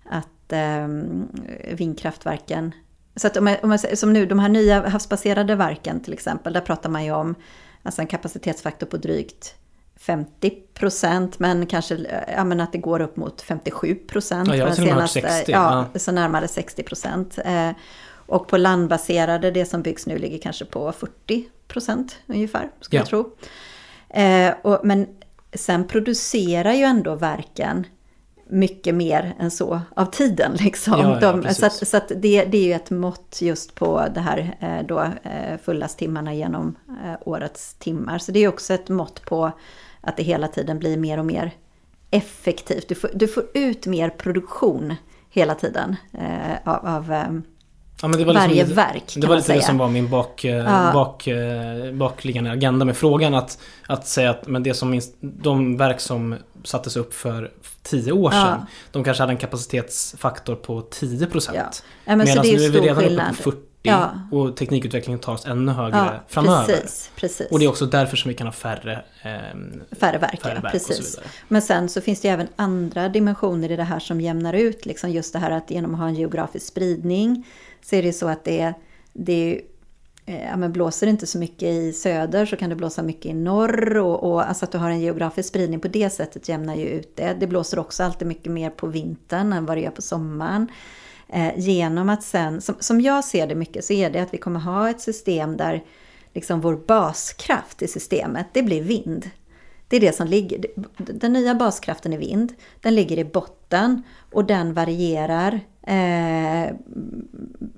att 0.04 0.28
ehm, 0.52 1.28
vindkraftverken 1.72 2.72
så 3.16 3.26
att 3.26 3.36
om 3.36 3.46
jag, 3.46 3.64
om 3.64 3.78
säger- 3.78 3.96
som 3.96 4.12
nu, 4.12 4.26
de 4.26 4.38
här 4.38 4.48
nya 4.48 4.88
havsbaserade 4.88 5.54
verken 5.54 6.00
till 6.00 6.12
exempel, 6.12 6.52
där 6.52 6.60
pratar 6.60 6.90
man 6.90 7.04
ju 7.04 7.12
om 7.12 7.34
alltså 7.82 8.00
en 8.00 8.06
kapacitetsfaktor 8.06 8.86
på 8.86 8.96
drygt 8.96 9.54
50 9.96 10.50
procent, 10.74 11.38
men 11.38 11.66
kanske 11.66 11.98
ja, 12.36 12.44
men 12.44 12.60
att 12.60 12.72
det 12.72 12.78
går 12.78 13.00
upp 13.00 13.16
mot 13.16 13.42
57 13.42 13.94
procent. 13.94 14.48
Ja, 14.48 14.56
jag 14.56 14.66
har 14.66 14.74
till 14.74 14.92
hört 14.92 15.10
60, 15.10 15.52
Ja, 15.52 15.86
ja. 15.92 15.98
så 15.98 16.12
närmare 16.12 16.48
60 16.48 16.82
procent. 16.82 17.38
Eh, 17.44 17.70
och 18.26 18.48
på 18.48 18.56
landbaserade, 18.56 19.50
det 19.50 19.64
som 19.66 19.82
byggs 19.82 20.06
nu, 20.06 20.18
ligger 20.18 20.38
kanske 20.38 20.64
på 20.64 20.92
40 20.92 21.48
procent 21.68 22.18
ungefär, 22.26 22.70
skulle 22.80 22.98
Ja. 22.98 23.02
jag 23.02 23.08
tro. 23.08 23.30
Eh, 24.08 24.54
och, 24.62 24.80
men 24.84 25.06
sen 25.52 25.86
producerar 25.86 26.72
ju 26.72 26.82
ändå 26.84 27.14
verken 27.14 27.86
mycket 28.46 28.94
mer 28.94 29.34
än 29.38 29.50
så 29.50 29.80
av 29.96 30.06
tiden. 30.06 30.52
Liksom. 30.60 31.00
Ja, 31.00 31.18
ja, 31.20 31.32
De, 31.32 31.54
så 31.54 31.66
att, 31.66 31.88
så 31.88 31.96
att 31.96 32.08
det, 32.08 32.44
det 32.44 32.58
är 32.58 32.64
ju 32.64 32.72
ett 32.72 32.90
mått 32.90 33.38
just 33.40 33.74
på 33.74 34.02
det 34.14 34.20
här 34.20 34.56
eh, 34.60 34.86
då, 34.86 35.00
eh, 35.00 35.58
fullasttimmarna 35.64 36.34
genom 36.34 36.76
eh, 37.04 37.14
årets 37.24 37.74
timmar. 37.74 38.18
Så 38.18 38.32
det 38.32 38.40
är 38.40 38.48
också 38.48 38.74
ett 38.74 38.88
mått 38.88 39.24
på 39.24 39.52
att 40.00 40.16
det 40.16 40.22
hela 40.22 40.48
tiden 40.48 40.78
blir 40.78 40.96
mer 40.96 41.18
och 41.18 41.26
mer 41.26 41.50
effektivt. 42.10 42.88
Du 42.88 42.94
får, 42.94 43.10
du 43.14 43.28
får 43.28 43.44
ut 43.54 43.86
mer 43.86 44.10
produktion 44.10 44.94
hela 45.30 45.54
tiden 45.54 45.96
eh, 46.12 46.72
av, 46.74 46.86
av 46.86 47.14
Ja, 48.02 48.08
det 48.08 48.24
var 48.24 48.34
varje 48.34 48.62
lite, 48.62 48.74
verk. 48.74 49.14
Det 49.16 49.26
var 49.26 49.36
lite 49.36 49.52
det 49.52 49.58
säga. 49.58 49.66
som 49.66 49.78
var 49.78 49.88
min 49.88 50.10
bak, 50.10 50.44
Ja. 50.44 50.90
bak, 50.94 51.28
bakliggande 51.92 52.50
agenda 52.50 52.84
med 52.84 52.96
frågan. 52.96 53.34
Att, 53.34 53.58
att 53.86 54.06
säga 54.06 54.30
att 54.30 54.46
men 54.46 54.62
det 54.62 54.74
som, 54.74 55.00
de 55.20 55.76
verk 55.76 56.00
som 56.00 56.36
sattes 56.64 56.96
upp 56.96 57.14
för 57.14 57.52
tio 57.82 58.12
år 58.12 58.32
Ja. 58.34 58.40
sedan. 58.42 58.66
De 58.92 59.04
kanske 59.04 59.22
hade 59.22 59.32
en 59.32 59.38
kapacitetsfaktor 59.38 60.54
på 60.54 60.80
10%. 60.80 61.50
Ja. 61.54 61.70
Ja, 62.04 62.16
men 62.16 62.26
så 62.26 62.30
Medan 62.42 62.46
nu 62.46 62.64
är 62.64 62.70
vi 62.70 62.80
redan 62.80 62.96
uppe 62.96 63.06
skillnad. 63.08 63.36
på 63.36 63.42
40 63.42 63.58
Ja. 63.86 64.10
och 64.32 64.56
teknikutvecklingen 64.56 65.20
tar 65.20 65.32
oss 65.32 65.46
ännu 65.46 65.72
högre 65.72 65.96
Ja, 65.96 66.12
framöver. 66.28 66.66
precis, 66.66 67.10
precis. 67.16 67.46
Och 67.50 67.58
det 67.58 67.64
är 67.64 67.68
också 67.68 67.86
därför 67.86 68.16
som 68.16 68.28
vi 68.28 68.34
kan 68.34 68.46
ha 68.46 68.52
färre, 68.52 69.04
ehm, 69.22 69.82
Färre 70.00 70.18
verk, 70.18 70.42
färre 70.42 70.54
ja, 70.54 70.60
verk 70.60 70.72
precis. 70.72 71.18
Men 71.48 71.62
sen 71.62 71.88
så 71.88 72.00
finns 72.00 72.20
det 72.20 72.28
ju 72.28 72.34
även 72.34 72.48
andra 72.56 73.08
dimensioner 73.08 73.70
i 73.70 73.76
det 73.76 73.82
här 73.84 73.98
som 73.98 74.20
jämnar 74.20 74.52
ut. 74.54 74.86
Liksom 74.86 75.10
just 75.10 75.32
det 75.32 75.38
här 75.38 75.50
att 75.50 75.70
genom 75.70 75.94
att 75.94 76.00
ha 76.00 76.08
en 76.08 76.14
geografisk 76.14 76.66
spridning 76.66 77.46
så 77.84 77.96
är 77.96 78.02
det 78.02 78.12
så 78.12 78.28
att 78.28 78.44
det, 78.44 78.60
är- 78.60 78.74
det 79.12 79.32
är 79.32 79.54
eh, 79.54 79.60
Eh, 80.26 80.44
ja, 80.44 80.56
men 80.56 80.72
blåser 80.72 81.06
det 81.06 81.10
inte 81.10 81.26
så 81.26 81.38
mycket 81.38 81.68
i 81.68 81.92
söder 81.92 82.46
så 82.46 82.56
kan 82.56 82.70
det 82.70 82.76
blåsa 82.76 83.02
mycket 83.02 83.26
i 83.26 83.34
norr. 83.34 83.96
Och, 83.96 84.32
och 84.32 84.48
alltså 84.48 84.64
att 84.64 84.72
du 84.72 84.78
har 84.78 84.90
en 84.90 85.00
geografisk 85.00 85.48
spridning 85.48 85.80
på 85.80 85.88
det 85.88 86.10
sättet 86.10 86.48
jämnar 86.48 86.74
ju 86.74 86.86
ut 86.86 87.16
det. 87.16 87.36
Det 87.40 87.46
blåser 87.46 87.78
också 87.78 88.02
alltid 88.02 88.28
mycket 88.28 88.52
mer 88.52 88.70
på 88.70 88.86
vintern 88.86 89.52
än 89.52 89.66
vad 89.66 89.76
det 89.76 89.80
gör 89.80 89.90
på 89.90 90.02
sommaren. 90.02 90.68
Eh, 91.28 91.58
genom 91.58 92.08
att 92.08 92.22
sen, 92.22 92.60
som, 92.60 92.74
som 92.80 93.00
jag 93.00 93.24
ser 93.24 93.46
det 93.46 93.54
mycket, 93.54 93.84
så 93.84 93.92
är 93.92 94.10
det 94.10 94.22
att 94.22 94.34
vi 94.34 94.38
kommer 94.38 94.60
ha 94.60 94.90
ett 94.90 95.00
system 95.00 95.56
där 95.56 95.84
liksom 96.34 96.60
vår 96.60 96.76
baskraft 96.76 97.82
i 97.82 97.88
systemet, 97.88 98.46
det 98.52 98.62
blir 98.62 98.82
vind. 98.82 99.30
Det 99.88 99.96
är 99.96 100.00
det 100.00 100.16
som 100.16 100.26
ligger. 100.26 100.64
Den 100.96 101.32
nya 101.32 101.54
baskraften 101.54 102.12
är 102.12 102.18
vind. 102.18 102.54
Den 102.80 102.94
ligger 102.94 103.18
i 103.18 103.24
botten 103.24 104.02
och 104.32 104.44
den 104.44 104.74
varierar 104.74 105.60
eh, 105.86 106.76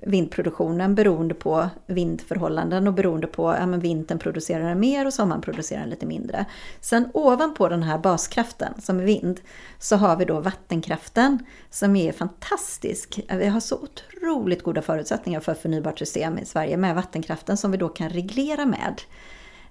vindproduktionen 0.01 0.95
beroende 0.95 1.33
på 1.33 1.69
vindförhållanden 1.85 2.87
och 2.87 2.93
beroende 2.93 3.27
på 3.27 3.49
att 3.49 3.59
ja, 3.59 3.65
vintern 3.65 4.19
producerar 4.19 4.69
den 4.69 4.79
mer 4.79 5.05
och 5.05 5.13
sommaren 5.13 5.41
producerar 5.41 5.79
den 5.79 5.89
lite 5.89 6.05
mindre. 6.05 6.45
Sen 6.81 7.09
ovanpå 7.13 7.69
den 7.69 7.83
här 7.83 7.97
baskraften 7.97 8.73
som 8.81 8.99
är 8.99 9.03
vind 9.03 9.39
så 9.79 9.95
har 9.95 10.15
vi 10.15 10.25
då 10.25 10.39
vattenkraften 10.39 11.39
som 11.69 11.95
är 11.95 12.11
fantastisk. 12.11 13.19
Vi 13.29 13.47
har 13.47 13.59
så 13.59 13.75
otroligt 13.75 14.63
goda 14.63 14.81
förutsättningar 14.81 15.39
för 15.39 15.53
förnybart 15.53 15.99
system 15.99 16.37
i 16.37 16.45
Sverige 16.45 16.77
med 16.77 16.95
vattenkraften 16.95 17.57
som 17.57 17.71
vi 17.71 17.77
då 17.77 17.89
kan 17.89 18.09
reglera 18.09 18.65
med 18.65 19.01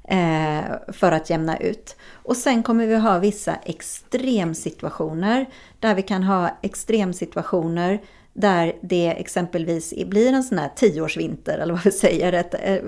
eh, 0.05 0.93
för 0.93 1.13
att 1.13 1.31
jämna 1.31 1.57
ut. 1.57 1.97
Och 2.13 2.37
sen 2.37 2.63
kommer 2.63 2.87
vi 2.87 2.97
ha 2.97 3.19
vissa 3.19 3.55
extremsituationer 3.55 5.47
där 5.81 5.95
vi 5.95 6.03
kan 6.03 6.23
ha 6.23 6.59
extremsituationer 6.63 8.01
där 8.39 8.77
det 8.81 9.07
exempelvis 9.07 9.95
blir 10.07 10.33
en 10.33 10.43
sån 10.43 10.59
här 10.59 10.71
tioårsvinter 10.77 11.59
eller 11.59 11.75
vad 11.75 11.85
vi 11.85 11.93
säger. 11.93 12.45
Eh, 12.63 12.79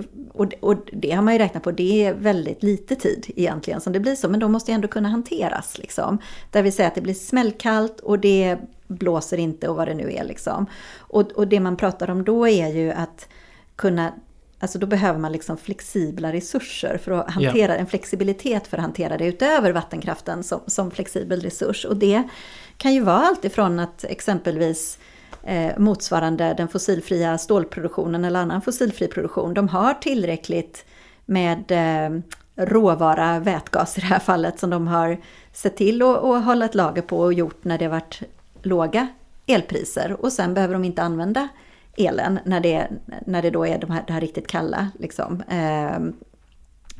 och, 0.60 0.76
det 0.92 1.10
har 1.10 1.22
man 1.22 1.34
ju 1.34 1.38
räknat 1.38 1.62
på, 1.62 1.70
det 1.70 2.06
är 2.06 2.14
väldigt 2.14 2.62
lite 2.62 2.94
tid 2.94 3.26
egentligen 3.36 3.80
som 3.80 3.92
det 3.92 4.00
blir 4.00 4.14
så, 4.14 4.28
men 4.28 4.40
de 4.40 4.52
måste 4.52 4.70
ju 4.70 4.74
ändå 4.74 4.88
kunna 4.88 5.08
hanteras. 5.08 5.78
Liksom. 5.78 6.18
Där 6.50 6.62
vi 6.62 6.72
säger 6.72 6.88
att 6.88 6.94
det 6.94 7.00
blir 7.00 7.14
smällkallt 7.14 8.00
och 8.00 8.18
det 8.18 8.56
blåser 8.86 9.38
inte 9.38 9.68
och 9.68 9.76
vad 9.76 9.88
det 9.88 9.94
nu 9.94 10.12
är. 10.12 10.24
Liksom. 10.24 10.66
Och, 10.98 11.32
och 11.32 11.48
det 11.48 11.60
man 11.60 11.76
pratar 11.76 12.10
om 12.10 12.24
då 12.24 12.48
är 12.48 12.68
ju 12.68 12.92
att 12.92 13.28
kunna 13.76 14.12
Alltså 14.60 14.78
då 14.78 14.86
behöver 14.86 15.18
man 15.18 15.32
liksom 15.32 15.56
flexibla 15.56 16.32
resurser 16.32 16.98
för 17.04 17.12
att 17.12 17.30
hantera, 17.30 17.72
ja. 17.72 17.78
en 17.78 17.86
flexibilitet 17.86 18.66
för 18.66 18.76
att 18.76 18.82
hantera 18.82 19.18
det 19.18 19.26
utöver 19.26 19.72
vattenkraften 19.72 20.42
som, 20.42 20.60
som 20.66 20.90
flexibel 20.90 21.40
resurs. 21.40 21.84
Och 21.84 21.96
det 21.96 22.22
kan 22.76 22.94
ju 22.94 23.00
vara 23.00 23.16
alltifrån 23.16 23.80
att 23.80 24.04
exempelvis 24.04 24.98
eh, 25.42 25.78
motsvarande 25.78 26.54
den 26.54 26.68
fossilfria 26.68 27.38
stålproduktionen 27.38 28.24
eller 28.24 28.40
annan 28.40 28.62
fossilfri 28.62 29.08
produktion, 29.08 29.54
de 29.54 29.68
har 29.68 29.94
tillräckligt 29.94 30.84
med 31.24 31.70
eh, 31.70 32.20
råvara, 32.66 33.38
vätgas 33.38 33.98
i 33.98 34.00
det 34.00 34.06
här 34.06 34.18
fallet, 34.18 34.58
som 34.58 34.70
de 34.70 34.86
har 34.86 35.18
sett 35.52 35.76
till 35.76 36.02
att 36.02 36.44
hålla 36.44 36.64
ett 36.64 36.74
lager 36.74 37.02
på 37.02 37.18
och 37.18 37.32
gjort 37.32 37.64
när 37.64 37.78
det 37.78 37.88
varit 37.88 38.22
låga 38.62 39.08
elpriser. 39.46 40.16
Och 40.20 40.32
sen 40.32 40.54
behöver 40.54 40.74
de 40.74 40.84
inte 40.84 41.02
använda 41.02 41.48
elen 41.96 42.38
när 42.44 42.60
det, 42.60 42.88
när 43.26 43.42
det 43.42 43.50
då 43.50 43.66
är 43.66 43.78
de 43.78 43.90
här, 43.90 44.04
det 44.06 44.12
här 44.12 44.20
riktigt 44.20 44.46
kalla. 44.46 44.88
Liksom. 44.98 45.42
Eh, 45.48 46.27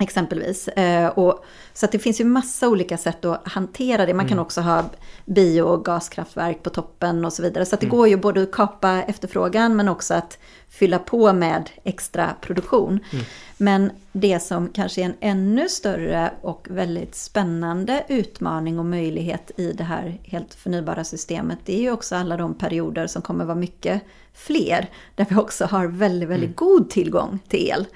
Exempelvis. 0.00 0.68
Eh, 0.68 1.08
och, 1.08 1.44
så 1.74 1.86
det 1.92 1.98
finns 1.98 2.20
ju 2.20 2.24
massa 2.24 2.68
olika 2.68 2.98
sätt 2.98 3.24
att 3.24 3.48
hantera 3.48 4.06
det. 4.06 4.14
Man 4.14 4.26
kan 4.26 4.32
mm. 4.32 4.42
också 4.42 4.60
ha 4.60 4.84
bio 5.24 5.62
och 5.62 5.84
gaskraftverk 5.84 6.62
på 6.62 6.70
toppen 6.70 7.24
och 7.24 7.32
så 7.32 7.42
vidare. 7.42 7.66
Så 7.66 7.76
det 7.76 7.86
mm. 7.86 7.96
går 7.96 8.08
ju 8.08 8.16
både 8.16 8.42
att 8.42 8.52
kapa 8.52 9.02
efterfrågan 9.02 9.76
men 9.76 9.88
också 9.88 10.14
att 10.14 10.38
fylla 10.68 10.98
på 10.98 11.32
med 11.32 11.70
extra 11.84 12.34
produktion. 12.40 13.00
Mm. 13.12 13.24
Men 13.56 13.90
det 14.12 14.40
som 14.40 14.68
kanske 14.68 15.00
är 15.00 15.04
en 15.04 15.14
ännu 15.20 15.68
större 15.68 16.32
och 16.40 16.66
väldigt 16.70 17.14
spännande 17.14 18.04
utmaning 18.08 18.78
och 18.78 18.86
möjlighet 18.86 19.50
i 19.56 19.72
det 19.72 19.84
här 19.84 20.20
helt 20.24 20.54
förnybara 20.54 21.04
systemet, 21.04 21.58
det 21.64 21.76
är 21.76 21.80
ju 21.80 21.90
också 21.90 22.16
alla 22.16 22.36
de 22.36 22.54
perioder 22.54 23.06
som 23.06 23.22
kommer 23.22 23.44
vara 23.44 23.56
mycket 23.56 24.02
fler, 24.34 24.90
där 25.14 25.26
vi 25.30 25.36
också 25.36 25.64
har 25.64 25.86
väldigt, 25.86 26.28
väldigt 26.28 26.46
mm. 26.46 26.56
god 26.56 26.90
tillgång 26.90 27.38
till 27.48 27.68
el 27.68 27.86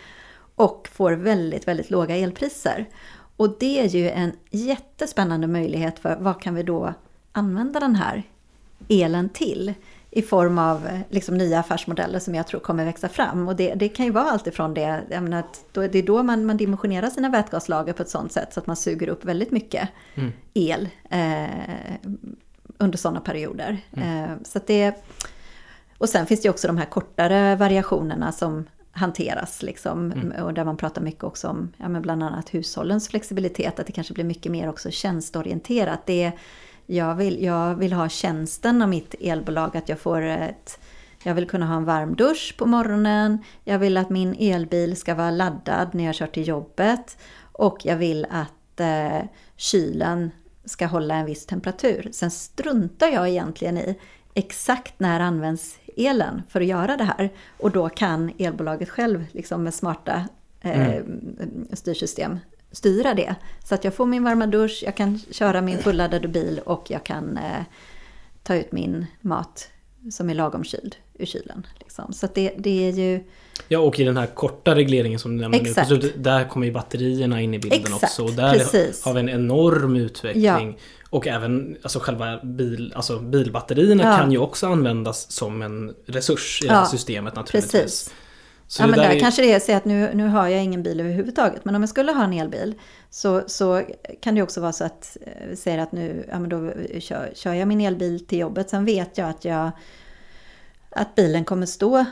och 0.62 0.88
får 0.92 1.12
väldigt, 1.12 1.68
väldigt 1.68 1.90
låga 1.90 2.16
elpriser. 2.16 2.88
Och 3.37 3.57
det 3.61 3.81
är 3.81 3.88
ju 3.88 4.11
en 4.11 4.33
jättespännande 4.51 5.46
möjlighet 5.46 5.98
för 5.98 6.16
vad 6.20 6.42
kan 6.42 6.55
vi 6.55 6.62
då 6.62 6.94
använda 7.33 7.81
den 7.81 7.94
här 7.94 8.22
elen 8.88 9.29
till? 9.29 9.75
I 10.11 10.22
form 10.22 10.59
av 10.59 10.88
liksom 11.11 11.38
nya 11.38 11.59
affärsmodeller 11.61 12.18
som 12.18 12.35
jag 12.35 12.46
tror 12.46 12.61
kommer 12.61 12.85
växa 12.85 13.09
fram. 13.09 13.48
Och 13.48 13.57
det, 13.57 13.75
det 13.75 13.88
kan 13.88 14.07
ju 14.07 14.12
vara 14.12 14.31
alltifrån 14.31 14.75
det, 14.75 15.03
jag 15.11 15.22
menar 15.22 15.38
att 15.38 15.64
då, 15.72 15.81
det 15.87 15.98
är 15.98 16.03
då 16.03 16.22
man, 16.22 16.46
man 16.46 16.57
dimensionerar 16.57 17.11
sina 17.11 17.29
vätgaslager 17.29 17.92
på 17.92 18.03
ett 18.03 18.11
sånt 18.11 18.33
sätt 18.33 18.55
så 18.55 18.61
att 18.61 18.66
man 18.66 18.77
suger 18.77 19.09
upp 19.09 19.25
väldigt 19.25 19.51
mycket 19.51 19.88
mm. 20.14 20.33
el 20.55 20.88
eh, 21.11 21.94
under 22.79 22.98
sådana 22.98 23.20
perioder. 23.20 23.79
Mm. 23.92 24.25
Eh, 24.25 24.31
så 24.44 24.61
det, 24.66 25.05
och 25.98 26.09
sen 26.09 26.27
finns 26.27 26.42
det 26.42 26.46
ju 26.46 26.51
också 26.51 26.66
de 26.66 26.77
här 26.77 26.87
kortare 26.87 27.57
variationerna 27.57 28.33
som 28.33 28.64
hanteras. 28.92 29.62
Liksom, 29.62 30.12
mm. 30.12 30.44
Och 30.44 30.55
där 30.55 30.64
man 30.64 30.76
pratar 30.76 31.02
mycket 31.02 31.24
också 31.24 31.48
om 31.48 31.72
ja, 31.76 31.88
men 31.88 32.02
bland 32.02 32.22
annat 32.22 32.55
hushållens 32.55 33.09
flexibilitet. 33.09 33.81
Att 33.81 33.87
det 33.87 33.92
kanske 33.92 34.14
blir 34.14 34.24
mycket 34.24 34.52
mer 34.52 34.68
också 34.68 34.90
tjänsteorienterat. 34.90 36.07
Det 36.07 36.33
jag, 36.87 37.14
vill, 37.14 37.42
jag 37.42 37.74
vill 37.74 37.92
ha 37.92 38.09
tjänsten 38.09 38.83
av 38.83 38.88
mitt 38.88 39.14
elbolag. 39.20 39.76
Att 39.76 39.88
jag 39.88 39.98
får 39.98 40.22
ett 40.22 40.78
jag 41.24 41.35
vill 41.35 41.48
kunna 41.48 41.66
ha 41.66 41.76
en 41.76 41.85
varm 41.85 42.14
dusch 42.14 42.55
på 42.59 42.66
morgonen. 42.66 43.38
Jag 43.64 43.78
vill 43.78 43.96
att 43.96 44.11
min 44.11 44.35
elbil 44.38 44.96
ska 44.96 45.14
vara 45.14 45.31
laddad 45.31 45.94
när 45.94 46.05
jag 46.05 46.14
kör 46.14 46.26
till 46.26 46.48
jobbet. 46.48 47.18
Och 47.52 47.78
jag 47.85 47.96
vill 47.96 48.26
att 48.31 48.81
eh, 48.81 49.28
kylen 49.57 50.31
ska 50.64 50.87
hålla 50.87 51.14
en 51.14 51.26
viss 51.26 51.46
temperatur. 51.46 52.09
Sen 52.12 52.31
struntar 52.31 53.09
jag 53.09 53.28
egentligen 53.28 53.78
i 53.78 53.98
exakt 54.35 54.95
när 55.01 55.21
används 55.21 55.79
elen 55.97 56.42
för 56.49 56.61
att 56.61 56.66
göra 56.66 56.97
det 56.97 57.05
här. 57.05 57.31
Och 57.59 57.71
då 57.71 57.88
kan 57.88 58.33
elbolaget 58.38 58.88
själv 58.88 59.25
liksom 59.33 59.62
med 59.62 59.75
smarta 59.75 60.29
eh, 60.61 60.95
mm. 60.95 61.66
styrsystem 61.73 62.38
styra 62.73 63.14
det. 63.14 63.35
Så 63.64 63.75
att 63.75 63.85
jag 63.85 63.95
får 63.95 64.07
min 64.07 64.25
varma 64.25 64.47
dusch, 64.47 64.83
jag 64.85 64.97
kan 64.97 65.21
köra 65.31 65.61
min 65.61 65.79
fulladdade 65.79 66.29
bil 66.29 66.61
och 66.64 66.90
jag 66.90 67.05
kan 67.05 67.37
eh, 67.37 67.62
ta 68.42 68.55
ut 68.55 68.73
min 68.73 69.07
mat 69.21 69.68
som 70.11 70.31
är 70.31 70.35
lagom 70.35 70.64
kyld 70.64 70.97
ur 71.18 71.27
kylen. 71.27 71.66
Liksom. 71.81 72.12
Så 72.12 72.29
det, 72.35 72.53
det 72.59 72.88
är 72.88 72.92
ju... 72.92 73.25
Ja, 73.68 73.79
och 73.79 74.01
i 74.01 74.05
den 74.05 74.16
här 74.16 74.27
korta 74.27 74.75
regleringen 74.75 75.18
som 75.18 75.37
du 75.37 75.40
nämnde 75.40 75.59
Exakt. 75.59 75.90
nu, 75.90 76.12
där 76.16 76.49
kommer 76.49 76.66
ju 76.66 76.73
batterierna 76.73 77.40
in 77.40 77.55
i 77.55 77.59
bilden 77.59 77.81
Exakt, 77.81 78.03
också. 78.03 78.25
Och 78.25 78.33
där 78.33 78.53
precis. 78.53 79.05
har 79.05 79.14
vi 79.14 79.21
en 79.21 79.29
enorm 79.29 79.97
utveckling. 79.97 80.42
Ja. 80.45 80.73
Och 81.12 81.27
även 81.27 81.77
alltså 81.83 81.98
själva 81.98 82.40
bil, 82.42 82.92
alltså 82.96 83.18
bilbatterierna 83.18 84.03
ja. 84.03 84.16
kan 84.16 84.33
ju 84.33 84.38
också 84.38 84.66
användas 84.66 85.31
som 85.31 85.62
en 85.62 85.94
resurs 86.07 86.61
i 86.62 86.66
det 86.66 86.75
här 86.75 86.85
systemet 86.85 87.35
naturligtvis. 87.35 87.72
Precis. 87.72 88.14
Så 88.66 88.83
ja 88.83 88.87
men 88.87 88.98
där, 88.98 89.09
där 89.09 89.14
är... 89.14 89.20
kanske 89.20 89.42
det 89.42 89.53
är 89.53 89.61
så 89.61 89.72
att 89.72 89.85
nu, 89.85 90.11
nu 90.14 90.29
har 90.29 90.48
jag 90.48 90.64
ingen 90.64 90.83
bil 90.83 91.01
överhuvudtaget. 91.01 91.64
Men 91.64 91.75
om 91.75 91.83
jag 91.83 91.88
skulle 91.88 92.12
ha 92.12 92.25
en 92.25 92.33
elbil 92.33 92.75
så, 93.11 93.42
så 93.46 93.83
kan 94.20 94.35
det 94.35 94.42
också 94.42 94.61
vara 94.61 94.72
så 94.72 94.85
att 94.85 95.16
vi 95.20 95.51
eh, 95.51 95.57
säger 95.57 95.79
att 95.79 95.92
nu 95.92 96.27
ja, 96.31 96.38
men 96.38 96.48
då 96.48 96.72
kör, 97.01 97.33
kör 97.35 97.53
jag 97.53 97.68
min 97.68 97.81
elbil 97.81 98.27
till 98.27 98.38
jobbet. 98.38 98.70
Sen 98.70 98.85
vet 98.85 99.18
jag 99.18 99.29
att, 99.29 99.44
jag, 99.44 99.70
att 100.90 101.14
bilen 101.14 101.44
kommer 101.44 101.66
stå 101.66 101.98
eh, 101.98 102.05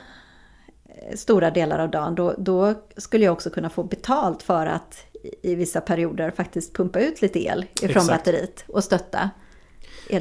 stora 1.15 1.51
delar 1.51 1.79
av 1.79 1.91
dagen. 1.91 2.15
Då, 2.15 2.35
då 2.39 2.75
skulle 2.97 3.25
jag 3.25 3.33
också 3.33 3.51
kunna 3.51 3.71
få 3.71 3.83
betalt 3.83 4.43
för 4.43 4.67
att 4.67 5.07
i 5.43 5.55
vissa 5.55 5.81
perioder 5.81 6.31
faktiskt 6.31 6.77
pumpa 6.77 7.01
ut 7.01 7.23
lite 7.23 7.47
el 7.47 7.65
ifrån 7.75 7.91
Exakt. 7.91 8.09
batteriet 8.09 8.65
och 8.67 8.85
stötta 8.85 9.31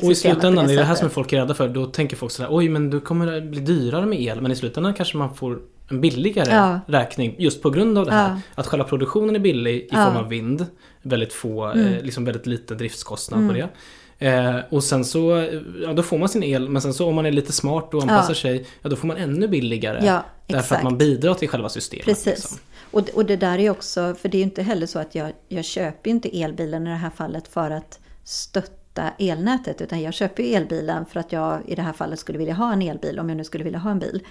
och 0.01 0.11
i 0.11 0.15
slutändan, 0.15 0.67
det 0.67 0.73
är 0.73 0.77
det 0.77 0.83
här 0.83 0.95
som 0.95 1.09
folk 1.09 1.33
är 1.33 1.37
rädda 1.37 1.53
för. 1.53 1.69
Då 1.69 1.85
tänker 1.85 2.15
folk 2.15 2.31
sådär, 2.31 2.49
oj 2.51 2.69
men 2.69 2.89
du 2.89 2.99
kommer 2.99 3.31
det 3.31 3.41
bli 3.41 3.59
dyrare 3.59 4.05
med 4.05 4.21
el. 4.21 4.41
Men 4.41 4.51
i 4.51 4.55
slutändan 4.55 4.93
kanske 4.93 5.17
man 5.17 5.35
får 5.35 5.59
en 5.89 6.01
billigare 6.01 6.51
ja. 6.51 6.79
räkning 6.87 7.35
just 7.37 7.61
på 7.61 7.69
grund 7.69 7.97
av 7.97 8.05
det 8.05 8.11
här. 8.11 8.29
Ja. 8.29 8.41
Att 8.55 8.67
själva 8.67 8.85
produktionen 8.85 9.35
är 9.35 9.39
billig 9.39 9.87
i 9.91 9.95
form 9.95 10.17
av 10.17 10.29
vind. 10.29 10.65
Väldigt 11.01 11.33
få, 11.33 11.65
mm. 11.65 11.93
eh, 11.93 12.03
liksom 12.03 12.25
väldigt 12.25 12.45
liten 12.45 12.77
driftskostnad 12.77 13.39
mm. 13.39 13.49
på 13.49 13.61
det. 13.61 13.69
Eh, 14.19 14.55
och 14.69 14.83
sen 14.83 15.05
så, 15.05 15.47
ja 15.83 15.93
då 15.93 16.03
får 16.03 16.17
man 16.17 16.29
sin 16.29 16.43
el, 16.43 16.69
men 16.69 16.81
sen 16.81 16.93
så 16.93 17.07
om 17.07 17.15
man 17.15 17.25
är 17.25 17.31
lite 17.31 17.51
smart 17.51 17.93
och 17.93 18.01
anpassar 18.01 18.29
ja. 18.29 18.35
sig, 18.35 18.65
ja 18.81 18.89
då 18.89 18.95
får 18.95 19.07
man 19.07 19.17
ännu 19.17 19.47
billigare. 19.47 20.05
Ja, 20.05 20.25
därför 20.47 20.75
att 20.75 20.83
man 20.83 20.97
bidrar 20.97 21.33
till 21.33 21.49
själva 21.49 21.69
systemet. 21.69 22.05
Precis. 22.05 22.25
Liksom. 22.25 22.57
Och, 22.91 23.09
och 23.09 23.25
det 23.25 23.35
där 23.35 23.59
är 23.59 23.69
också, 23.69 24.15
för 24.15 24.29
det 24.29 24.37
är 24.37 24.39
ju 24.39 24.43
inte 24.43 24.63
heller 24.63 24.87
så 24.87 24.99
att 24.99 25.15
jag, 25.15 25.31
jag 25.47 25.65
köper 25.65 26.09
inte 26.09 26.41
elbilen 26.41 26.87
i 26.87 26.89
det 26.89 26.95
här 26.95 27.09
fallet 27.09 27.47
för 27.47 27.71
att 27.71 27.99
stötta 28.23 29.09
elnätet, 29.19 29.81
utan 29.81 30.01
jag 30.01 30.13
köper 30.13 30.43
ju 30.43 30.49
elbilen 30.53 31.05
för 31.05 31.19
att 31.19 31.31
jag 31.31 31.59
i 31.65 31.75
det 31.75 31.81
här 31.81 31.93
fallet 31.93 32.19
skulle 32.19 32.37
vilja 32.37 32.53
ha 32.53 32.73
en 32.73 32.81
elbil, 32.81 33.19
om 33.19 33.29
jag 33.29 33.37
nu 33.37 33.43
skulle 33.43 33.63
vilja 33.63 33.79
ha 33.79 33.91
en 33.91 33.99
bil. 33.99 34.21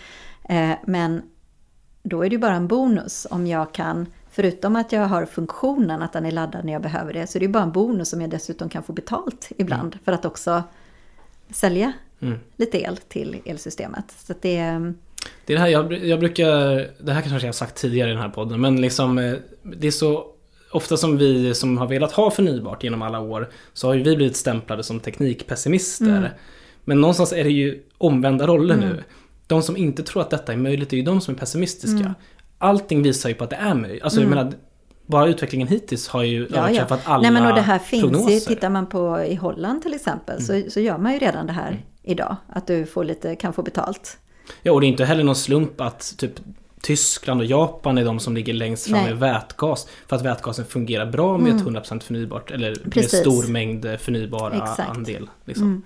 Eh, 0.49 0.72
men 0.86 1.22
då 2.03 2.22
är 2.24 2.30
det 2.30 2.34
ju 2.34 2.39
bara 2.39 2.55
en 2.55 2.68
bonus 2.68 3.26
om 3.30 3.47
jag 3.47 3.74
kan, 3.74 4.07
förutom 4.39 4.76
att 4.76 4.93
jag 4.93 5.09
har 5.09 5.26
funktionen 5.26 6.03
att 6.03 6.12
den 6.12 6.26
är 6.26 6.30
laddad 6.30 6.64
när 6.64 6.72
jag 6.72 6.82
behöver 6.82 7.12
det, 7.12 7.26
så 7.26 7.39
är 7.39 7.41
det 7.41 7.47
ju 7.47 7.53
bara 7.53 7.62
en 7.62 7.72
bonus 7.72 8.12
om 8.12 8.20
jag 8.20 8.30
dessutom 8.30 8.68
kan 8.68 8.82
få 8.82 8.93
betalt 8.93 9.49
ibland 9.57 9.95
mm. 9.95 9.99
för 10.05 10.12
att 10.12 10.24
också 10.24 10.62
sälja 11.51 11.93
mm. 12.20 12.39
lite 12.57 12.80
el 12.82 12.97
till 12.97 13.36
elsystemet. 13.45 14.05
Så 14.18 14.34
det 14.41 14.57
är... 14.57 14.95
Det 15.47 15.53
är 15.53 15.57
det 15.57 15.59
här 15.59 15.68
jag, 15.68 15.93
jag 15.93 16.20
brukar, 16.20 16.47
det 17.05 17.12
här 17.12 17.22
kanske 17.22 17.47
jag 17.47 17.49
har 17.49 17.53
sagt 17.53 17.76
tidigare 17.76 18.11
i 18.11 18.12
den 18.12 18.22
här 18.22 18.28
podden, 18.28 18.61
men 18.61 18.80
liksom 18.80 19.18
eh, 19.18 19.34
det 19.62 19.86
är 19.86 19.91
så 19.91 20.26
ofta 20.72 20.97
som 20.97 21.16
vi 21.16 21.55
som 21.55 21.78
har 21.78 21.86
velat 21.86 22.12
ha 22.12 22.30
förnybart 22.30 22.84
genom 22.84 23.03
alla 23.03 23.20
år 23.20 23.51
så 23.72 23.86
har 23.86 23.95
ju 23.95 24.03
vi 24.03 24.16
blivit 24.16 24.36
stämplade 24.36 24.82
som 24.82 25.01
teknikpessimister. 25.01 26.07
Mm. 26.07 26.30
Men 26.84 27.01
någonstans 27.01 27.32
är 27.32 27.45
det 27.45 27.51
ju 27.51 27.82
omvända 27.99 28.47
roller 28.47 28.74
mm. 28.74 28.89
nu. 28.89 29.05
De 29.47 29.62
som 29.62 29.76
inte 29.76 30.03
tror 30.03 30.22
att 30.22 30.30
detta 30.30 30.53
är 30.53 30.57
möjligt 30.57 30.93
är 30.93 30.97
ju 30.97 31.03
de 31.03 31.20
som 31.20 31.34
är 31.34 31.39
pessimistiska. 31.39 31.99
Mm. 31.99 32.14
Allting 32.59 33.03
visar 33.03 33.29
ju 33.29 33.35
på 33.35 33.45
att 33.45 33.51
det 33.51 33.57
är 33.57 33.75
möjligt. 33.75 34.03
Alltså 34.03 34.21
jag 34.21 34.29
menar, 34.29 34.53
bara 35.07 35.27
utvecklingen 35.27 35.69
hittills 35.69 36.09
har 36.09 36.23
ju 36.23 36.37
Mm. 36.37 36.49
Ja, 36.55 36.61
ja. 36.61 36.67
överträffat 36.67 37.01
alla 37.05 37.23
Nej, 37.23 37.31
men 37.31 37.47
och 37.47 37.55
det 37.55 37.61
här 37.61 37.79
finns 37.79 38.03
prognoser. 38.03 38.41
tittar 38.41 38.71
man 38.71 38.87
på 38.87 39.21
i 39.29 39.35
Holland 39.35 39.83
till 39.83 39.95
exempel 39.95 40.43
så, 40.43 40.63
så 40.71 40.81
gör 40.81 40.99
man 40.99 41.13
ju 41.13 41.19
redan 41.19 41.47
det 41.47 41.53
här 41.53 41.83
idag. 42.03 42.37
Att 42.49 42.67
du 42.67 42.87
får 42.87 43.05
lite, 43.05 43.37
kan 43.37 43.53
få 43.53 43.63
betalt. 43.63 44.19
Ja, 44.63 44.73
och 44.73 44.81
det 44.81 44.87
är 44.87 44.89
inte 44.89 45.05
heller 45.05 45.25
någon 45.25 45.37
slump 45.37 45.81
att 45.81 46.15
typ 46.19 46.33
Tyskland 46.83 47.41
och 47.41 47.47
Japan 47.47 47.99
är 47.99 48.05
de 48.05 48.19
som 48.21 48.35
ligger 48.35 48.53
längst 48.53 48.85
fram 48.87 48.93
Nej. 48.99 49.07
Mm. 49.07 49.19
med 49.19 49.33
vätgas. 49.35 49.89
För 50.07 50.17
att 50.17 50.23
vätgasen 50.25 50.65
fungerar 50.65 51.07
bra 51.07 51.39
med 51.39 51.57
ett 51.57 51.63
100% 51.63 52.01
förnybart, 52.03 52.51
eller 52.51 52.71
med 52.85 52.93
Precis. 52.93 53.21
stor 53.21 53.47
mängd 53.49 53.87
förnybara 54.01 54.55
Exakt. 54.57 54.79
Mm. 54.79 54.91
andel. 54.97 55.31
Liksom. 55.45 55.83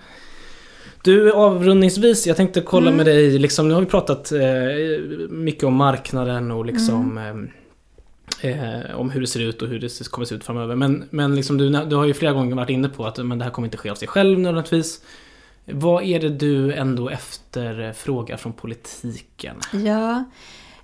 Du, 1.04 1.32
avrundningsvis, 1.32 2.26
jag 2.26 2.36
tänkte 2.36 2.60
kolla 2.60 2.86
Mm. 2.90 2.96
med 2.96 3.06
dig, 3.06 3.38
liksom, 3.38 3.68
nu 3.68 3.74
har 3.74 3.80
vi 3.80 3.86
pratat 3.86 4.32
eh, 4.32 4.40
mycket 5.30 5.64
om 5.64 5.74
marknaden 5.74 6.50
och 6.50 6.66
liksom 6.66 7.18
Mm. 7.18 7.50
eh, 8.40 8.84
eh, 8.88 8.96
om 9.00 9.10
hur 9.10 9.20
det 9.20 9.26
ser 9.26 9.40
ut 9.40 9.62
och 9.62 9.68
hur 9.68 9.78
det 9.80 10.08
kommer 10.10 10.24
se 10.26 10.34
ut 10.34 10.44
framöver. 10.44 10.76
Men, 10.76 11.04
men 11.10 11.34
liksom, 11.36 11.58
du, 11.58 11.68
du 11.70 11.96
har 11.96 12.04
ju 12.04 12.14
flera 12.14 12.32
gånger 12.32 12.56
varit 12.56 12.70
inne 12.70 12.88
på 12.88 13.06
att 13.06 13.18
men 13.18 13.38
det 13.38 13.44
här 13.44 13.52
kommer 13.52 13.66
inte 13.66 13.76
ske 13.78 13.90
av 13.90 13.94
sig 13.94 14.08
själv 14.08 14.38
nödvändigtvis. 14.38 15.00
Vad 15.64 16.02
är 16.04 16.20
det 16.20 16.28
du 16.28 16.72
ändå 16.72 17.08
efterfrågar 17.08 18.36
från 18.36 18.52
politiken? 18.52 19.56
Ja, 19.72 20.24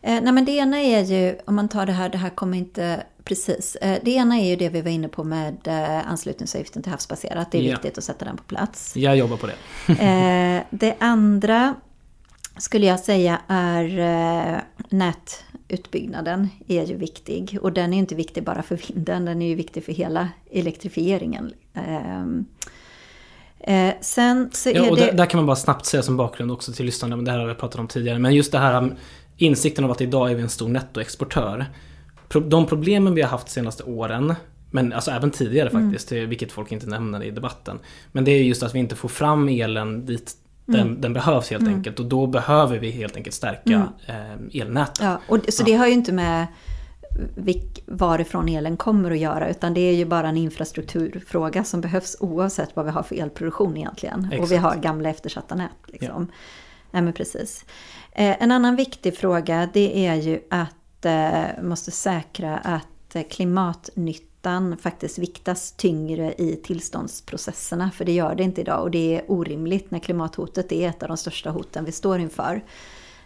eh, 0.02 0.20
nej 0.22 0.32
men 0.32 0.44
det 0.44 0.52
ena 0.52 0.78
är 0.80 1.02
ju, 1.04 1.36
om 1.44 1.54
man 1.54 1.68
tar 1.68 1.86
det 1.86 1.92
här, 1.92 2.08
det 2.08 2.18
här 2.18 2.30
kommer 2.30 2.58
inte 2.58 3.02
precis. 3.28 3.76
Eh, 3.76 3.98
det 4.04 4.10
ena 4.10 4.38
är 4.38 4.48
ju 4.50 4.56
det 4.56 4.68
vi 4.68 4.80
var 4.80 4.90
inne 4.90 5.08
på 5.08 5.24
med 5.24 5.58
eh, 5.66 6.08
anslutningsavgiften 6.10 6.82
till 6.82 6.92
havsbaserat. 6.92 7.52
Det 7.52 7.58
är 7.58 7.62
Ja. 7.62 7.70
viktigt 7.72 7.98
att 7.98 8.04
sätta 8.04 8.24
den 8.24 8.36
på 8.36 8.42
plats. 8.42 8.96
Jag 8.96 9.16
jobbar 9.16 9.36
på 9.36 9.46
det. 9.46 9.54
Eh, 9.92 10.62
det 10.70 10.94
andra 10.98 11.74
skulle 12.58 12.86
jag 12.86 13.00
säga 13.00 13.40
är 13.48 14.64
nätutbyggnaden 14.88 16.48
är 16.68 16.84
ju 16.84 16.96
viktig. 16.96 17.58
Och 17.62 17.72
den 17.72 17.92
är 17.92 17.98
inte 17.98 18.14
viktig 18.14 18.44
bara 18.44 18.62
för 18.62 18.76
vinden, 18.88 19.24
den 19.24 19.42
är 19.42 19.46
ju 19.48 19.54
viktig 19.54 19.84
för 19.84 19.92
hela 19.92 20.28
elektrifieringen. 20.50 21.52
Eh, 23.60 23.92
sen 24.00 24.50
så 24.52 24.70
Ja, 24.70 24.90
och 24.90 24.96
det... 24.96 25.04
där, 25.06 25.12
där 25.12 25.26
kan 25.26 25.38
man 25.38 25.46
bara 25.46 25.56
snabbt 25.56 25.86
säga 25.86 26.02
som 26.02 26.16
bakgrund 26.16 26.50
också 26.52 26.72
till 26.72 26.86
lyssnarna, 26.86 27.16
men 27.16 27.24
det 27.24 27.30
här 27.30 27.38
har 27.38 27.46
vi 27.46 27.54
pratat 27.54 27.78
om 27.80 27.88
tidigare. 27.88 28.18
Men 28.18 28.34
just 28.34 28.52
det 28.52 28.58
här 28.58 28.74
um, 28.82 28.94
insikten 29.36 29.84
av 29.84 29.90
att 29.90 30.00
idag 30.00 30.30
är 30.30 30.34
vi 30.34 30.42
en 30.42 30.48
stor 30.48 30.68
nettoexportör. 30.68 31.66
De 32.28 32.66
problemen 32.66 33.14
vi 33.14 33.22
har 33.22 33.28
haft 33.28 33.46
de 33.46 33.52
senaste 33.52 33.82
åren, 33.82 34.34
men 34.70 34.92
alltså 34.92 35.10
även 35.10 35.30
tidigare 35.30 35.68
Mm. 35.68 35.90
faktiskt, 35.90 36.08
det- 36.08 36.26
vilket 36.26 36.52
folk 36.52 36.72
inte 36.72 36.86
nämner 36.86 37.22
i 37.22 37.30
debatten. 37.30 37.78
Men 38.12 38.24
det 38.24 38.30
är 38.30 38.42
just 38.42 38.62
att 38.62 38.74
vi 38.74 38.78
inte 38.78 38.96
får 38.96 39.08
fram 39.08 39.48
elen 39.48 40.06
dit 40.06 40.34
den, 40.66 40.80
Mm. 40.80 41.00
den 41.00 41.12
behövs 41.12 41.50
helt 41.50 41.68
enkelt. 41.68 42.00
Och 42.00 42.06
då 42.06 42.26
behöver 42.26 42.78
vi 42.78 42.90
helt 42.90 43.16
enkelt 43.16 43.34
stärka 43.36 43.88
eh, 44.06 44.60
elnäten. 44.62 45.06
Ja, 45.06 45.20
och, 45.28 45.38
så 45.48 45.62
det 45.62 45.72
har 45.74 45.86
ju 45.86 45.92
inte 45.92 46.12
med 46.12 46.46
vilk, 47.36 47.82
varifrån 47.86 48.48
elen 48.48 48.76
kommer 48.76 49.10
att 49.10 49.18
göra, 49.18 49.48
utan 49.50 49.74
det 49.74 49.80
är 49.80 49.94
ju 49.94 50.04
bara 50.04 50.28
en 50.28 50.36
infrastrukturfråga 50.36 51.64
som 51.64 51.80
behövs 51.80 52.16
oavsett 52.20 52.70
vad 52.76 52.84
vi 52.84 52.90
har 52.90 53.02
för 53.02 53.14
elproduktion 53.14 53.76
egentligen. 53.76 54.24
Och 54.24 54.32
vi 54.50 54.56
Exakt. 54.56 54.62
har 54.62 54.76
gamla 54.76 55.08
eftersatta 55.08 55.54
nät. 55.54 55.70
Liksom. 55.86 56.26
Nej, 56.90 57.02
men 57.02 57.12
precis. 57.12 57.64
Eh, 58.12 58.42
en 58.42 58.50
annan 58.52 58.76
viktig 58.76 59.16
fråga 59.16 59.68
det 59.72 60.06
är 60.06 60.14
ju 60.14 60.40
att 60.50 60.74
måste, 60.99 61.62
måste 61.62 61.90
säkra 61.90 62.59
att 62.59 63.16
klimatnyttan 63.30 64.76
faktiskt 64.76 65.18
viktas 65.18 65.72
tyngre 65.72 66.34
i 66.38 66.57
tillståndsprocesserna. 66.57 67.90
För 67.90 68.05
det 68.05 68.12
gör 68.12 68.34
det 68.34 68.42
inte 68.42 68.61
idag 68.61 68.82
och 68.82 68.90
det 68.90 69.16
är 69.16 69.30
orimligt 69.30 69.90
när 69.90 69.99
klimathotet 69.99 70.72
är 70.72 70.88
ett 70.88 71.03
av 71.03 71.09
de 71.09 71.16
största 71.16 71.51
hoten 71.51 71.84
vi 71.84 71.92
står 71.92 72.18
inför. 72.18 72.64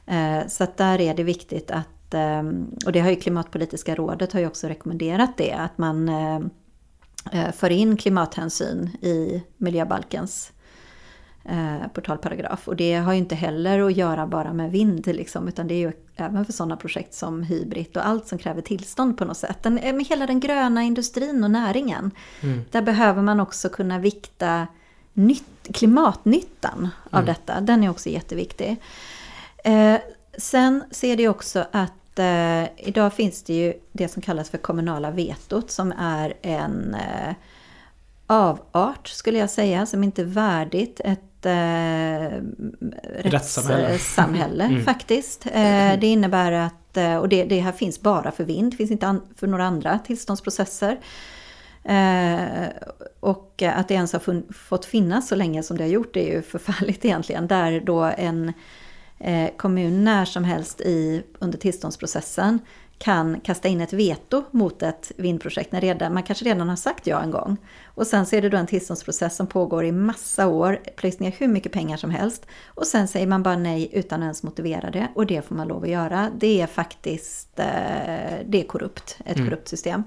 Eh, 0.07 0.47
så 0.49 0.65
att 0.65 0.77
där 0.77 1.01
är 1.01 1.15
det 1.15 1.23
viktigt 1.23 1.71
att, 1.71 2.15
eh, 2.15 2.43
och 2.87 2.93
det 2.93 3.01
har 3.01 3.11
ju 3.11 3.17
Klimatpolitiska 3.17 3.95
rådet 3.95 4.33
har 4.33 4.41
ju 4.41 4.47
också 4.47 4.69
rekommenderat 4.69 5.37
det, 5.37 5.53
att 5.53 5.79
man 5.79 6.09
eh, 6.09 7.53
för 7.53 7.71
in 7.71 7.97
klimathänsyn 7.97 8.89
i 9.03 9.43
miljöbalkens 9.57 10.53
eh, 11.45 11.89
portalparagraf. 11.95 12.69
Och 12.69 12.77
det 12.77 12.95
har 12.95 13.13
ju 13.13 13.19
inte 13.19 13.35
heller 13.35 13.81
att 13.81 13.97
göra 13.97 14.27
bara 14.27 14.53
med 14.53 14.71
vind 14.71 15.07
liksom, 15.07 15.49
utan 15.49 15.69
det 15.69 15.75
är 15.75 15.79
ju 15.79 15.93
även 16.17 16.45
för 16.45 16.53
sådana 16.53 16.77
projekt 16.77 17.15
som 17.15 17.43
hybrid 17.43 17.97
och 17.97 18.07
allt 18.07 18.27
som 18.27 18.39
kräver 18.39 18.63
tillstånd 18.63 19.19
på 19.19 19.25
något 19.25 19.37
sätt. 19.37 19.63
Den, 19.63 19.79
eh, 19.79 19.95
med 19.95 20.07
hela 20.07 20.27
den 20.27 20.41
gröna 20.41 20.83
industrin 20.83 21.45
och 21.45 21.51
näringen. 21.51 22.11
Där 22.71 22.83
behöver 22.83 23.23
man 23.23 23.41
också 23.41 23.69
kunna 23.69 23.99
vikta 23.99 24.67
nytt, 25.13 25.69
klimatnyttan 25.73 26.89
av 27.11 27.25
detta. 27.25 27.61
Den 27.61 27.85
är 27.85 27.91
också 27.91 28.09
jätteviktig. 28.09 28.77
Eh, 29.65 29.97
sen 30.39 30.85
ser 30.91 31.17
det 31.17 31.29
också 31.29 31.67
att 31.73 32.19
eh, 32.19 32.65
idag 32.89 33.13
finns 33.13 33.43
det 33.43 33.55
ju 33.55 33.75
det 33.93 34.09
som 34.09 34.23
kallas 34.23 34.51
för 34.51 34.59
kommunala 34.59 35.11
vetot 35.11 35.71
som 35.71 35.93
är 35.99 36.35
en 36.43 36.95
eh, 36.95 37.35
avart 38.27 39.09
skulle 39.09 39.39
jag 39.39 39.51
säga 39.51 39.87
som 39.87 40.05
inte 40.05 40.23
är 40.23 40.27
värdigt 40.27 41.01
ett 41.05 41.21
eh, 41.47 42.41
Rättssamhälle. 43.19 43.89
rättssamhälle 43.89 44.81
faktiskt. 44.85 45.47
Eh, 45.47 45.93
det 46.01 46.07
innebär 46.07 46.53
att, 46.53 46.97
eh, 46.97 47.17
och 47.17 47.29
det, 47.29 47.45
det 47.45 47.61
här 47.61 47.73
finns 47.73 48.01
bara 48.01 48.31
för 48.31 48.45
vind, 48.45 48.71
det 48.73 48.77
finns 48.77 48.91
inte 48.91 49.07
an, 49.07 49.23
för 49.37 49.47
några 49.47 49.65
andra 49.65 49.99
tillståndsprocesser. 49.99 50.99
Eh, 51.85 52.67
och 53.21 53.63
att 53.63 53.89
det 53.89 53.95
ens 53.95 54.13
har 54.13 54.21
fun- 54.21 54.53
fått 54.53 54.85
finnas 54.85 55.29
så 55.29 55.35
länge 55.35 55.63
som 55.63 55.77
det 55.77 55.85
har 55.85 55.89
gjort 55.91 56.17
är 56.17 56.27
ju 56.27 56.43
förfärligt 56.43 57.05
egentligen. 57.05 57.47
Där 57.47 57.81
då 57.81 58.01
en 58.03 58.53
eh, 59.19 59.49
kommun 59.57 60.05
när 60.05 60.25
som 60.25 60.45
helst 60.45 60.81
i, 60.81 61.23
under 61.39 61.59
tillståndsprocessen 61.59 62.59
kan 63.03 63.41
kasta 63.41 63.69
in 63.69 63.81
ett 63.81 63.93
veto 63.93 64.45
mot 64.51 64.83
ett 64.83 65.13
vindprojekt 65.17 65.73
när 65.73 65.81
redan, 65.81 66.15
man 66.15 66.23
kanske 66.23 66.45
redan 66.45 66.69
har 66.69 66.77
sagt 66.77 67.07
ja 67.07 67.23
en 67.23 67.31
gång. 67.31 67.57
Och 67.85 68.07
sen 68.07 68.27
så 68.27 68.37
är 68.37 68.43
det 68.43 68.49
då 68.49 68.57
en 68.57 68.67
tillståndsprocess 68.67 69.37
som 69.37 69.47
pågår 69.47 69.85
i 69.85 69.93
massa 69.93 70.47
år, 70.47 70.81
plöjs 70.97 71.19
ner 71.19 71.35
hur 71.39 71.49
mycket 71.49 71.73
pengar 71.73 71.97
som 71.97 72.11
helst. 72.11 72.47
Och 72.67 72.87
sen 72.87 73.09
säger 73.09 73.27
man 73.27 73.43
bara 73.43 73.57
nej 73.57 73.91
utan 73.93 74.21
att 74.21 74.25
ens 74.25 74.43
motivera 74.43 74.91
det 74.91 75.09
och 75.15 75.27
det 75.27 75.43
får 75.47 75.55
man 75.55 75.69
lov 75.69 75.83
att 75.83 75.89
göra. 75.89 76.31
Det 76.39 76.61
är 76.61 76.67
faktiskt 76.67 77.59
eh, 77.59 77.67
det 78.47 78.61
är 78.61 78.67
korrupt, 78.67 79.19
ett 79.25 79.37
korrupt 79.37 79.69
system. 79.69 80.03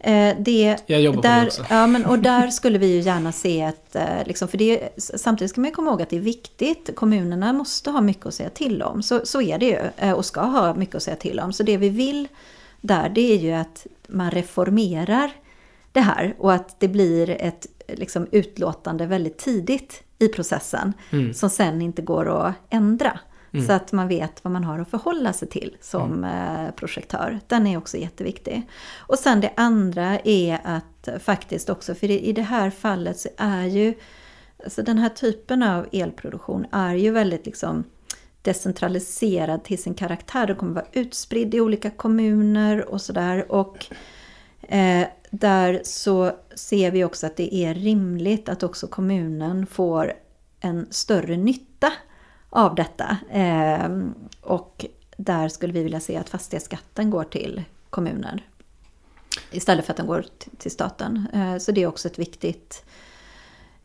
Eh, 0.00 0.36
Det, 0.38 0.76
Jag 0.86 1.00
jobbar 1.02 1.16
på 1.16 1.22
det 1.22 1.34
där, 1.34 1.46
också. 1.46 1.64
Ja, 1.70 1.86
men, 1.86 2.04
och 2.06 2.18
där 2.18 2.48
skulle 2.50 2.78
vi 2.78 2.86
ju 2.94 3.00
gärna 3.00 3.32
se 3.32 3.60
ett... 3.60 3.96
eh, 3.96 4.26
Liksom, 4.26 4.48
för 4.48 4.58
det, 4.58 4.88
samtidigt 4.96 5.50
ska 5.50 5.60
man 5.60 5.68
ju 5.70 5.74
komma 5.74 5.90
ihåg 5.90 6.02
att 6.02 6.10
det 6.10 6.16
är 6.16 6.20
viktigt. 6.20 6.90
Kommunerna 6.94 7.52
måste 7.52 7.90
ha 7.90 8.00
mycket 8.00 8.26
att 8.26 8.34
säga 8.34 8.50
till 8.50 8.82
om. 8.82 9.02
Så, 9.02 9.20
så 9.26 9.42
är 9.42 9.58
det 9.58 9.66
ju. 9.66 9.78
eh, 9.96 10.12
Och 10.12 10.24
ska 10.24 10.40
ha 10.40 10.74
mycket 10.74 10.94
att 10.94 11.02
säga 11.02 11.16
till 11.16 11.40
om. 11.40 11.52
Så 11.52 11.62
det 11.62 11.76
vi 11.76 11.88
vill 11.88 12.28
där, 12.80 13.08
det 13.08 13.32
är 13.32 13.36
ju 13.38 13.52
att 13.52 13.86
man 14.08 14.30
reformerar 14.30 15.30
det 15.92 16.00
här. 16.00 16.34
Och 16.38 16.52
att 16.52 16.80
det 16.80 16.88
blir 16.88 17.30
ett 17.30 17.66
liksom, 17.88 18.26
utlåtande 18.32 19.06
väldigt 19.06 19.38
tidigt 19.38 20.02
i 20.18 20.28
processen. 20.28 20.92
Som 21.34 21.50
sen 21.50 21.82
inte 21.82 22.02
går 22.02 22.46
att 22.46 22.54
ändra. 22.70 23.18
Så 23.66 23.72
att 23.72 23.92
man 23.92 24.08
vet 24.08 24.44
vad 24.44 24.52
man 24.52 24.64
har 24.64 24.78
att 24.78 24.88
förhålla 24.88 25.32
sig 25.32 25.48
till 25.48 25.76
som 25.80 26.24
eh, 26.24 26.70
projektör. 26.76 27.40
Den 27.46 27.66
är 27.66 27.76
också 27.76 27.96
jätteviktig. 27.96 28.68
Och 28.96 29.18
sen 29.18 29.40
det 29.40 29.52
andra 29.56 30.18
är 30.24 30.60
att 30.64 31.08
faktiskt 31.22 31.70
också, 31.70 31.94
för 31.94 32.10
i 32.10 32.32
det 32.32 32.42
här 32.42 32.70
fallet 32.70 33.20
så 33.20 33.28
är 33.36 33.64
ju 33.64 33.94
alltså 34.64 34.82
den 34.82 34.98
här 34.98 35.08
typen 35.08 35.62
av 35.62 35.86
elproduktion 35.92 36.66
är 36.72 36.94
ju 36.94 37.10
väldigt 37.10 37.46
liksom 37.46 37.84
decentraliserad 38.42 39.64
till 39.64 39.82
sin 39.82 39.94
karaktär. 39.94 40.46
Den 40.46 40.56
kommer 40.56 40.74
vara 40.74 40.86
utspridd 40.92 41.54
i 41.54 41.60
olika 41.60 41.90
kommuner 41.90 42.88
och 42.88 43.00
sådär. 43.00 43.52
Och 43.52 43.86
eh, 44.60 45.06
där 45.30 45.80
så 45.84 46.32
ser 46.54 46.90
vi 46.90 47.04
också 47.04 47.26
att 47.26 47.36
det 47.36 47.54
är 47.54 47.74
rimligt 47.74 48.48
att 48.48 48.62
också 48.62 48.86
kommunen 48.86 49.66
får 49.66 50.12
en 50.60 50.86
större 50.90 51.36
nytta 51.36 51.92
av 52.50 52.74
detta. 52.74 53.16
Eh, 53.30 53.88
och 54.40 54.86
där 55.16 55.48
skulle 55.48 55.72
vi 55.72 55.82
vilja 55.82 56.00
se 56.00 56.16
att 56.16 56.28
fastighetsskatten 56.28 57.10
går 57.10 57.24
till 57.24 57.62
kommuner. 57.90 58.42
Istället 59.50 59.84
för 59.84 59.92
att 59.92 59.96
den 59.96 60.06
går 60.06 60.24
till 60.58 60.70
staten. 60.70 61.26
Eh, 61.32 61.58
så 61.58 61.72
det 61.72 61.82
är 61.82 61.86
också 61.86 62.08
ett 62.08 62.18
viktigt 62.18 62.84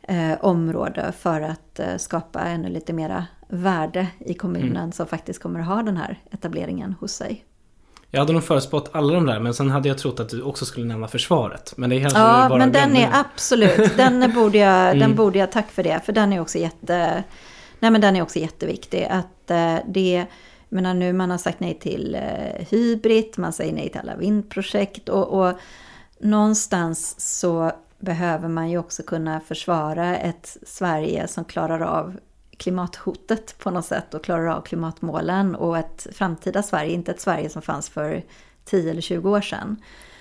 eh, 0.02 0.34
område 0.42 1.14
för 1.20 1.42
att 1.42 1.80
eh, 1.80 1.98
skapa 1.98 2.42
ännu 2.42 2.70
lite 2.70 2.94
mera 2.94 3.26
värde 3.48 4.08
i 4.20 4.34
kommunen 4.34 4.92
som 4.92 5.08
faktiskt 5.08 5.42
kommer 5.42 5.60
att 5.60 5.68
ha 5.68 5.84
den 5.84 5.98
här 5.98 6.20
etableringen 6.32 6.96
hos 7.00 7.12
sig. 7.12 7.46
Jag 8.10 8.20
hade 8.20 8.34
nog 8.34 8.44
förutspått 8.44 8.90
alla 8.94 9.14
de 9.14 9.26
där, 9.26 9.40
men 9.40 9.54
sen 9.54 9.70
hade 9.72 9.88
jag 9.88 9.98
trott 9.98 10.20
att 10.20 10.30
du 10.30 10.42
också 10.42 10.66
skulle 10.66 10.86
nämna 10.86 11.08
försvaret. 11.08 11.74
Men 11.78 11.90
det 11.90 12.02
kanske 12.02 12.20
Ja, 12.20 12.50
bara 12.50 12.60
men 12.60 12.72
den 12.72 12.96
är 12.96 13.10
absolut, 13.14 13.98
den 13.98 14.34
borde, 14.36 14.58
jag, 14.58 15.00
den 15.00 15.16
borde 15.16 15.40
jag, 15.40 15.52
tack 15.52 15.72
för 15.72 15.84
det, 15.84 16.00
för 16.06 16.14
den 16.14 16.34
är 16.34 16.40
också 16.40 16.58
jätte, 16.58 17.24
nej 17.84 17.92
men 17.92 18.02
den 18.02 18.16
är 18.16 18.22
också 18.22 18.40
jätteviktig. 18.40 19.04
Att 19.10 19.52
eh, 19.52 19.78
det, 19.88 20.14
jag 20.70 20.76
menar 20.76 20.94
nu 20.94 21.14
man 21.14 21.32
har 21.32 21.38
sagt 21.38 21.60
nej 21.60 21.80
till 21.80 22.16
eh, 22.16 22.68
hybrid, 22.70 23.34
man 23.38 23.54
säger 23.54 23.74
nej 23.74 23.90
till 23.90 24.00
alla 24.00 24.16
vindprojekt 24.16 25.10
och, 25.10 25.28
och 25.28 25.54
någonstans 26.20 27.16
så 27.40 27.72
behöver 28.00 28.48
man 28.48 28.70
ju 28.70 28.78
också 28.78 29.04
kunna 29.04 29.40
försvara 29.40 30.18
ett 30.18 30.58
Sverige 30.64 31.28
som 31.28 31.46
klarar 31.46 31.80
av 31.80 32.20
klimathotet 32.58 33.56
på 33.60 33.72
något 33.72 33.86
sätt 33.86 34.14
och 34.14 34.24
klarar 34.24 34.48
av 34.48 34.62
klimatmålen 34.62 35.56
och 35.56 35.78
ett 35.78 36.08
framtida 36.12 36.64
Sverige, 36.64 36.94
inte 36.94 37.12
ett 37.12 37.22
Sverige 37.22 37.50
som 37.50 37.62
fanns 37.62 37.90
för 37.90 38.24
10 38.66 38.92
eller 38.92 39.02
20 39.02 39.30
år 39.30 39.42
sedan. 39.42 39.78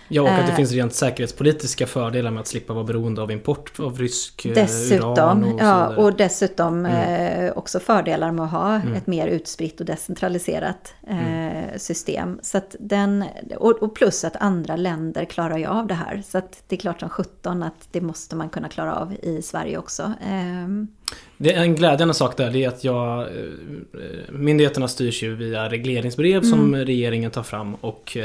Ja, 0.08 0.22
och 0.22 0.28
att 0.28 0.46
det 0.46 0.52
Eh. 0.52 0.56
finns 0.56 0.72
rent 0.72 0.94
säkerhetspolitiska 0.94 1.86
fördelar 1.86 2.30
med 2.30 2.40
att 2.40 2.46
slippa 2.46 2.72
vara 2.72 2.84
beroende 2.84 3.22
av 3.22 3.30
import 3.30 3.80
av 3.80 3.98
rysk 3.98 4.46
eh, 4.46 4.52
Dessutom, 4.54 5.08
uran 5.12 5.44
och 5.44 5.60
ja, 5.60 5.96
och 5.96 6.16
dessutom 6.16 6.86
Mm. 6.86 7.44
eh, 7.46 7.52
också 7.52 7.80
fördelar 7.80 8.32
med 8.32 8.44
att 8.44 8.50
ha 8.50 8.76
ett 8.96 9.06
mer 9.06 9.26
utspritt 9.26 9.80
och 9.80 9.86
decentraliserat 9.86 10.94
Mm. 11.06 11.78
system. 11.78 12.38
Så 12.42 12.60
den, 12.78 13.24
och, 13.58 13.94
plus 13.94 14.24
att 14.24 14.36
andra 14.36 14.76
länder 14.76 15.24
klarar 15.24 15.58
ju 15.58 15.66
av 15.66 15.86
det 15.86 15.94
här. 15.94 16.22
Så 16.26 16.38
att 16.38 16.62
det 16.68 16.76
är 16.76 16.80
klart 16.80 17.00
som 17.00 17.08
17 17.08 17.62
att 17.62 17.88
det 17.92 18.00
måste 18.00 18.36
man 18.36 18.48
kunna 18.48 18.68
klara 18.68 18.94
av 18.94 19.14
i 19.22 19.42
Sverige 19.42 19.78
också. 19.78 20.12
Ehm, 20.30 20.88
Det 21.36 21.54
är 21.54 21.60
en 21.62 21.74
glädjande 21.74 22.14
sak 22.14 22.36
där, 22.36 22.50
det 22.50 22.64
är 22.64 22.68
att 22.68 22.84
jag, 22.84 23.28
myndigheterna 24.32 24.88
styrs 24.88 25.22
ju 25.22 25.34
via 25.34 25.68
regleringsbrev 25.68 26.42
som 26.42 26.58
Mm. 26.74 26.84
regeringen 26.84 27.30
tar 27.30 27.42
fram 27.42 27.74
och 27.74 28.16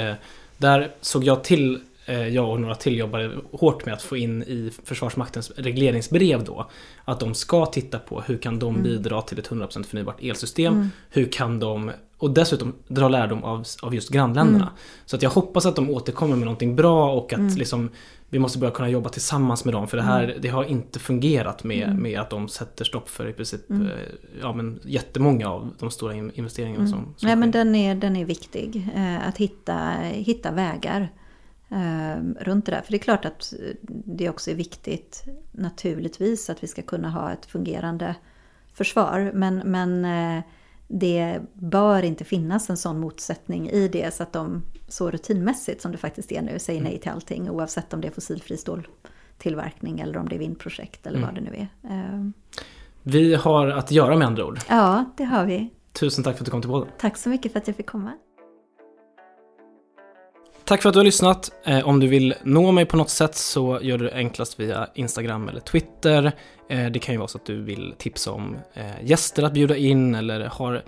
där 0.57 0.91
såg 1.01 1.23
jag 1.23 1.43
till, 1.43 1.79
eh, 2.05 2.27
jag 2.27 2.49
och 2.49 2.61
några 2.61 2.75
till 2.75 2.97
jobbade 2.97 3.31
hårt 3.51 3.85
med 3.85 3.93
att 3.93 4.01
få 4.01 4.17
in 4.17 4.43
i 4.43 4.71
Försvarsmaktens 4.83 5.51
regleringsbrev 5.55 6.43
då 6.43 6.69
att 7.05 7.19
de 7.19 7.33
ska 7.33 7.65
titta 7.65 7.99
på 7.99 8.21
hur 8.21 8.37
kan 8.37 8.59
de 8.59 8.83
bidra 8.83 9.21
till 9.21 9.39
ett 9.39 9.47
100% 9.47 9.83
förnybart 9.83 10.23
elsystem, 10.23 10.89
hur 11.09 11.31
kan 11.31 11.59
de 11.59 11.91
och 12.17 12.31
dessutom 12.31 12.73
dra 12.87 13.09
lärdom 13.09 13.43
av, 13.43 13.63
av 13.81 13.95
just 13.95 14.09
grannländerna. 14.09 14.71
Så 15.05 15.15
att 15.15 15.21
jag 15.21 15.29
hoppas 15.29 15.65
att 15.65 15.75
de 15.75 15.89
återkommer 15.89 16.35
med 16.35 16.45
någonting 16.45 16.75
bra 16.75 17.13
och 17.13 17.33
att 17.33 17.57
liksom 17.57 17.89
vi 18.29 18.39
måste 18.39 18.59
börja 18.59 18.71
kunna 18.71 18.89
jobba 18.89 19.09
tillsammans 19.09 19.65
med 19.65 19.73
dem 19.73 19.87
för 19.87 19.97
det 19.97 20.03
här 20.03 20.37
det 20.41 20.47
har 20.47 20.63
inte 20.63 20.99
fungerat 20.99 21.63
med, 21.63 21.95
med 21.95 22.19
att 22.19 22.29
de 22.29 22.47
sätter 22.47 22.85
stopp 22.85 23.09
för 23.09 23.29
i 23.29 23.33
princip 23.33 23.71
eh, 23.71 23.77
ja, 24.41 24.53
men 24.53 24.79
jättemånga 24.83 25.49
av 25.49 25.73
de 25.79 25.91
stora 25.91 26.13
in- 26.13 26.31
investeringarna 26.33 26.87
som, 26.87 27.13
som 27.17 27.27
Nej 27.27 27.35
men 27.35 27.51
den 27.51 27.75
är, 27.75 27.95
den 27.95 28.15
är 28.15 28.25
viktig. 28.25 28.89
Eh, 28.95 29.27
att 29.27 29.37
hitta, 29.37 29.91
hitta 30.01 30.51
vägar 30.51 31.11
eh, 31.69 32.23
runt 32.39 32.65
det 32.65 32.71
där. 32.71 32.81
För 32.81 32.91
det 32.91 32.97
är 32.97 32.99
klart 32.99 33.25
att 33.25 33.53
det 34.05 34.29
också 34.29 34.51
är 34.51 34.55
viktigt 34.55 35.23
naturligtvis 35.51 36.49
att 36.49 36.63
vi 36.63 36.67
ska 36.67 36.81
kunna 36.81 37.09
ha 37.09 37.31
ett 37.31 37.45
fungerande 37.45 38.15
försvar. 38.73 39.31
Men, 39.33 39.57
men 39.57 40.05
det 40.87 41.41
bör 41.53 42.03
inte 42.03 42.23
finnas 42.23 42.69
en 42.69 42.77
sån 42.77 42.99
motsättning 42.99 43.69
i 43.69 43.87
det 43.87 44.13
så 44.13 44.23
att 44.23 44.33
de 44.33 44.63
så 44.87 45.11
rutinmässigt 45.11 45.81
som 45.81 45.91
det 45.91 45.97
faktiskt 45.97 46.31
är 46.31 46.41
nu 46.41 46.59
säger 46.59 46.81
nej 46.81 46.99
till 46.99 47.11
allting 47.11 47.49
oavsett 47.49 47.93
om 47.93 48.01
det 48.01 48.07
är 48.07 48.11
fossilfri 48.11 48.57
ståltillverkning 48.57 49.99
eller 49.99 50.17
om 50.17 50.29
det 50.29 50.35
är 50.35 50.39
vindprojekt 50.39 51.07
eller 51.07 51.21
vad 51.21 51.35
det 51.35 51.41
nu 51.41 51.55
är. 51.55 51.67
Eh, 51.95 52.29
Vi 53.03 53.35
har 53.35 53.67
att 53.67 53.91
göra 53.91 54.15
med 54.17 54.27
andra 54.27 54.45
ord. 54.45 54.59
Ja, 54.69 55.05
det 55.17 55.23
har 55.23 55.45
vi. 55.45 55.69
Tusen 55.99 56.23
tack 56.23 56.35
för 56.35 56.41
att 56.41 56.45
du 56.45 56.51
kom 56.51 56.61
till 56.61 56.69
podden. 56.71 56.89
Tack 56.99 57.17
så 57.17 57.29
mycket 57.29 57.51
för 57.51 57.59
att 57.59 57.67
jag 57.67 57.75
fick 57.75 57.85
komma. 57.85 58.11
Tack 60.67 60.81
för 60.81 60.89
att 60.89 60.93
du 60.93 60.99
har 60.99 61.03
lyssnat. 61.03 61.51
Eh, 61.63 61.87
om 61.87 61.99
du 61.99 62.07
vill 62.07 62.35
nå 62.43 62.71
mig 62.71 62.85
på 62.85 62.97
något 62.97 63.09
sätt 63.09 63.35
så 63.35 63.79
gör 63.81 63.97
du 63.97 64.05
det 64.05 64.13
enklast 64.13 64.59
via 64.59 64.87
Instagram 64.95 65.49
eller 65.49 65.59
Twitter. 65.59 66.31
Eh, 66.69 66.85
det 66.85 66.99
kan 66.99 67.13
ju 67.13 67.17
vara 67.17 67.27
så 67.27 67.37
att 67.37 67.45
du 67.45 67.61
vill 67.63 67.93
tipsa 67.97 68.31
om 68.31 68.57
eh, 68.73 68.85
gäster 69.03 69.43
att 69.43 69.53
bjuda 69.53 69.77
in 69.77 70.15
eller 70.15 70.39
har 70.45 70.83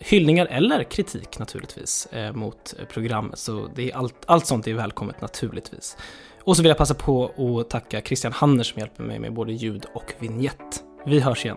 hyllningar 0.00 0.46
eller 0.46 0.84
kritik 0.84 1.38
naturligtvis 1.38 2.08
mot 2.32 2.74
programmet. 2.92 3.38
Så 3.38 3.68
det 3.74 3.90
är 3.90 3.96
allt, 3.96 4.24
allt 4.26 4.46
sånt 4.46 4.66
är 4.66 4.74
välkommet 4.74 5.20
naturligtvis. 5.20 5.96
Och 6.44 6.56
så 6.56 6.62
vill 6.62 6.68
jag 6.68 6.78
passa 6.78 6.94
på 6.94 7.60
att 7.60 7.70
tacka 7.70 8.00
Christian 8.00 8.32
Hanner 8.32 8.62
som 8.62 8.78
hjälper 8.78 9.04
mig 9.04 9.18
med 9.18 9.32
både 9.32 9.52
ljud 9.52 9.86
och 9.94 10.12
vignett. 10.18 10.84
Vi 11.06 11.20
hörs 11.20 11.44
igen. 11.44 11.56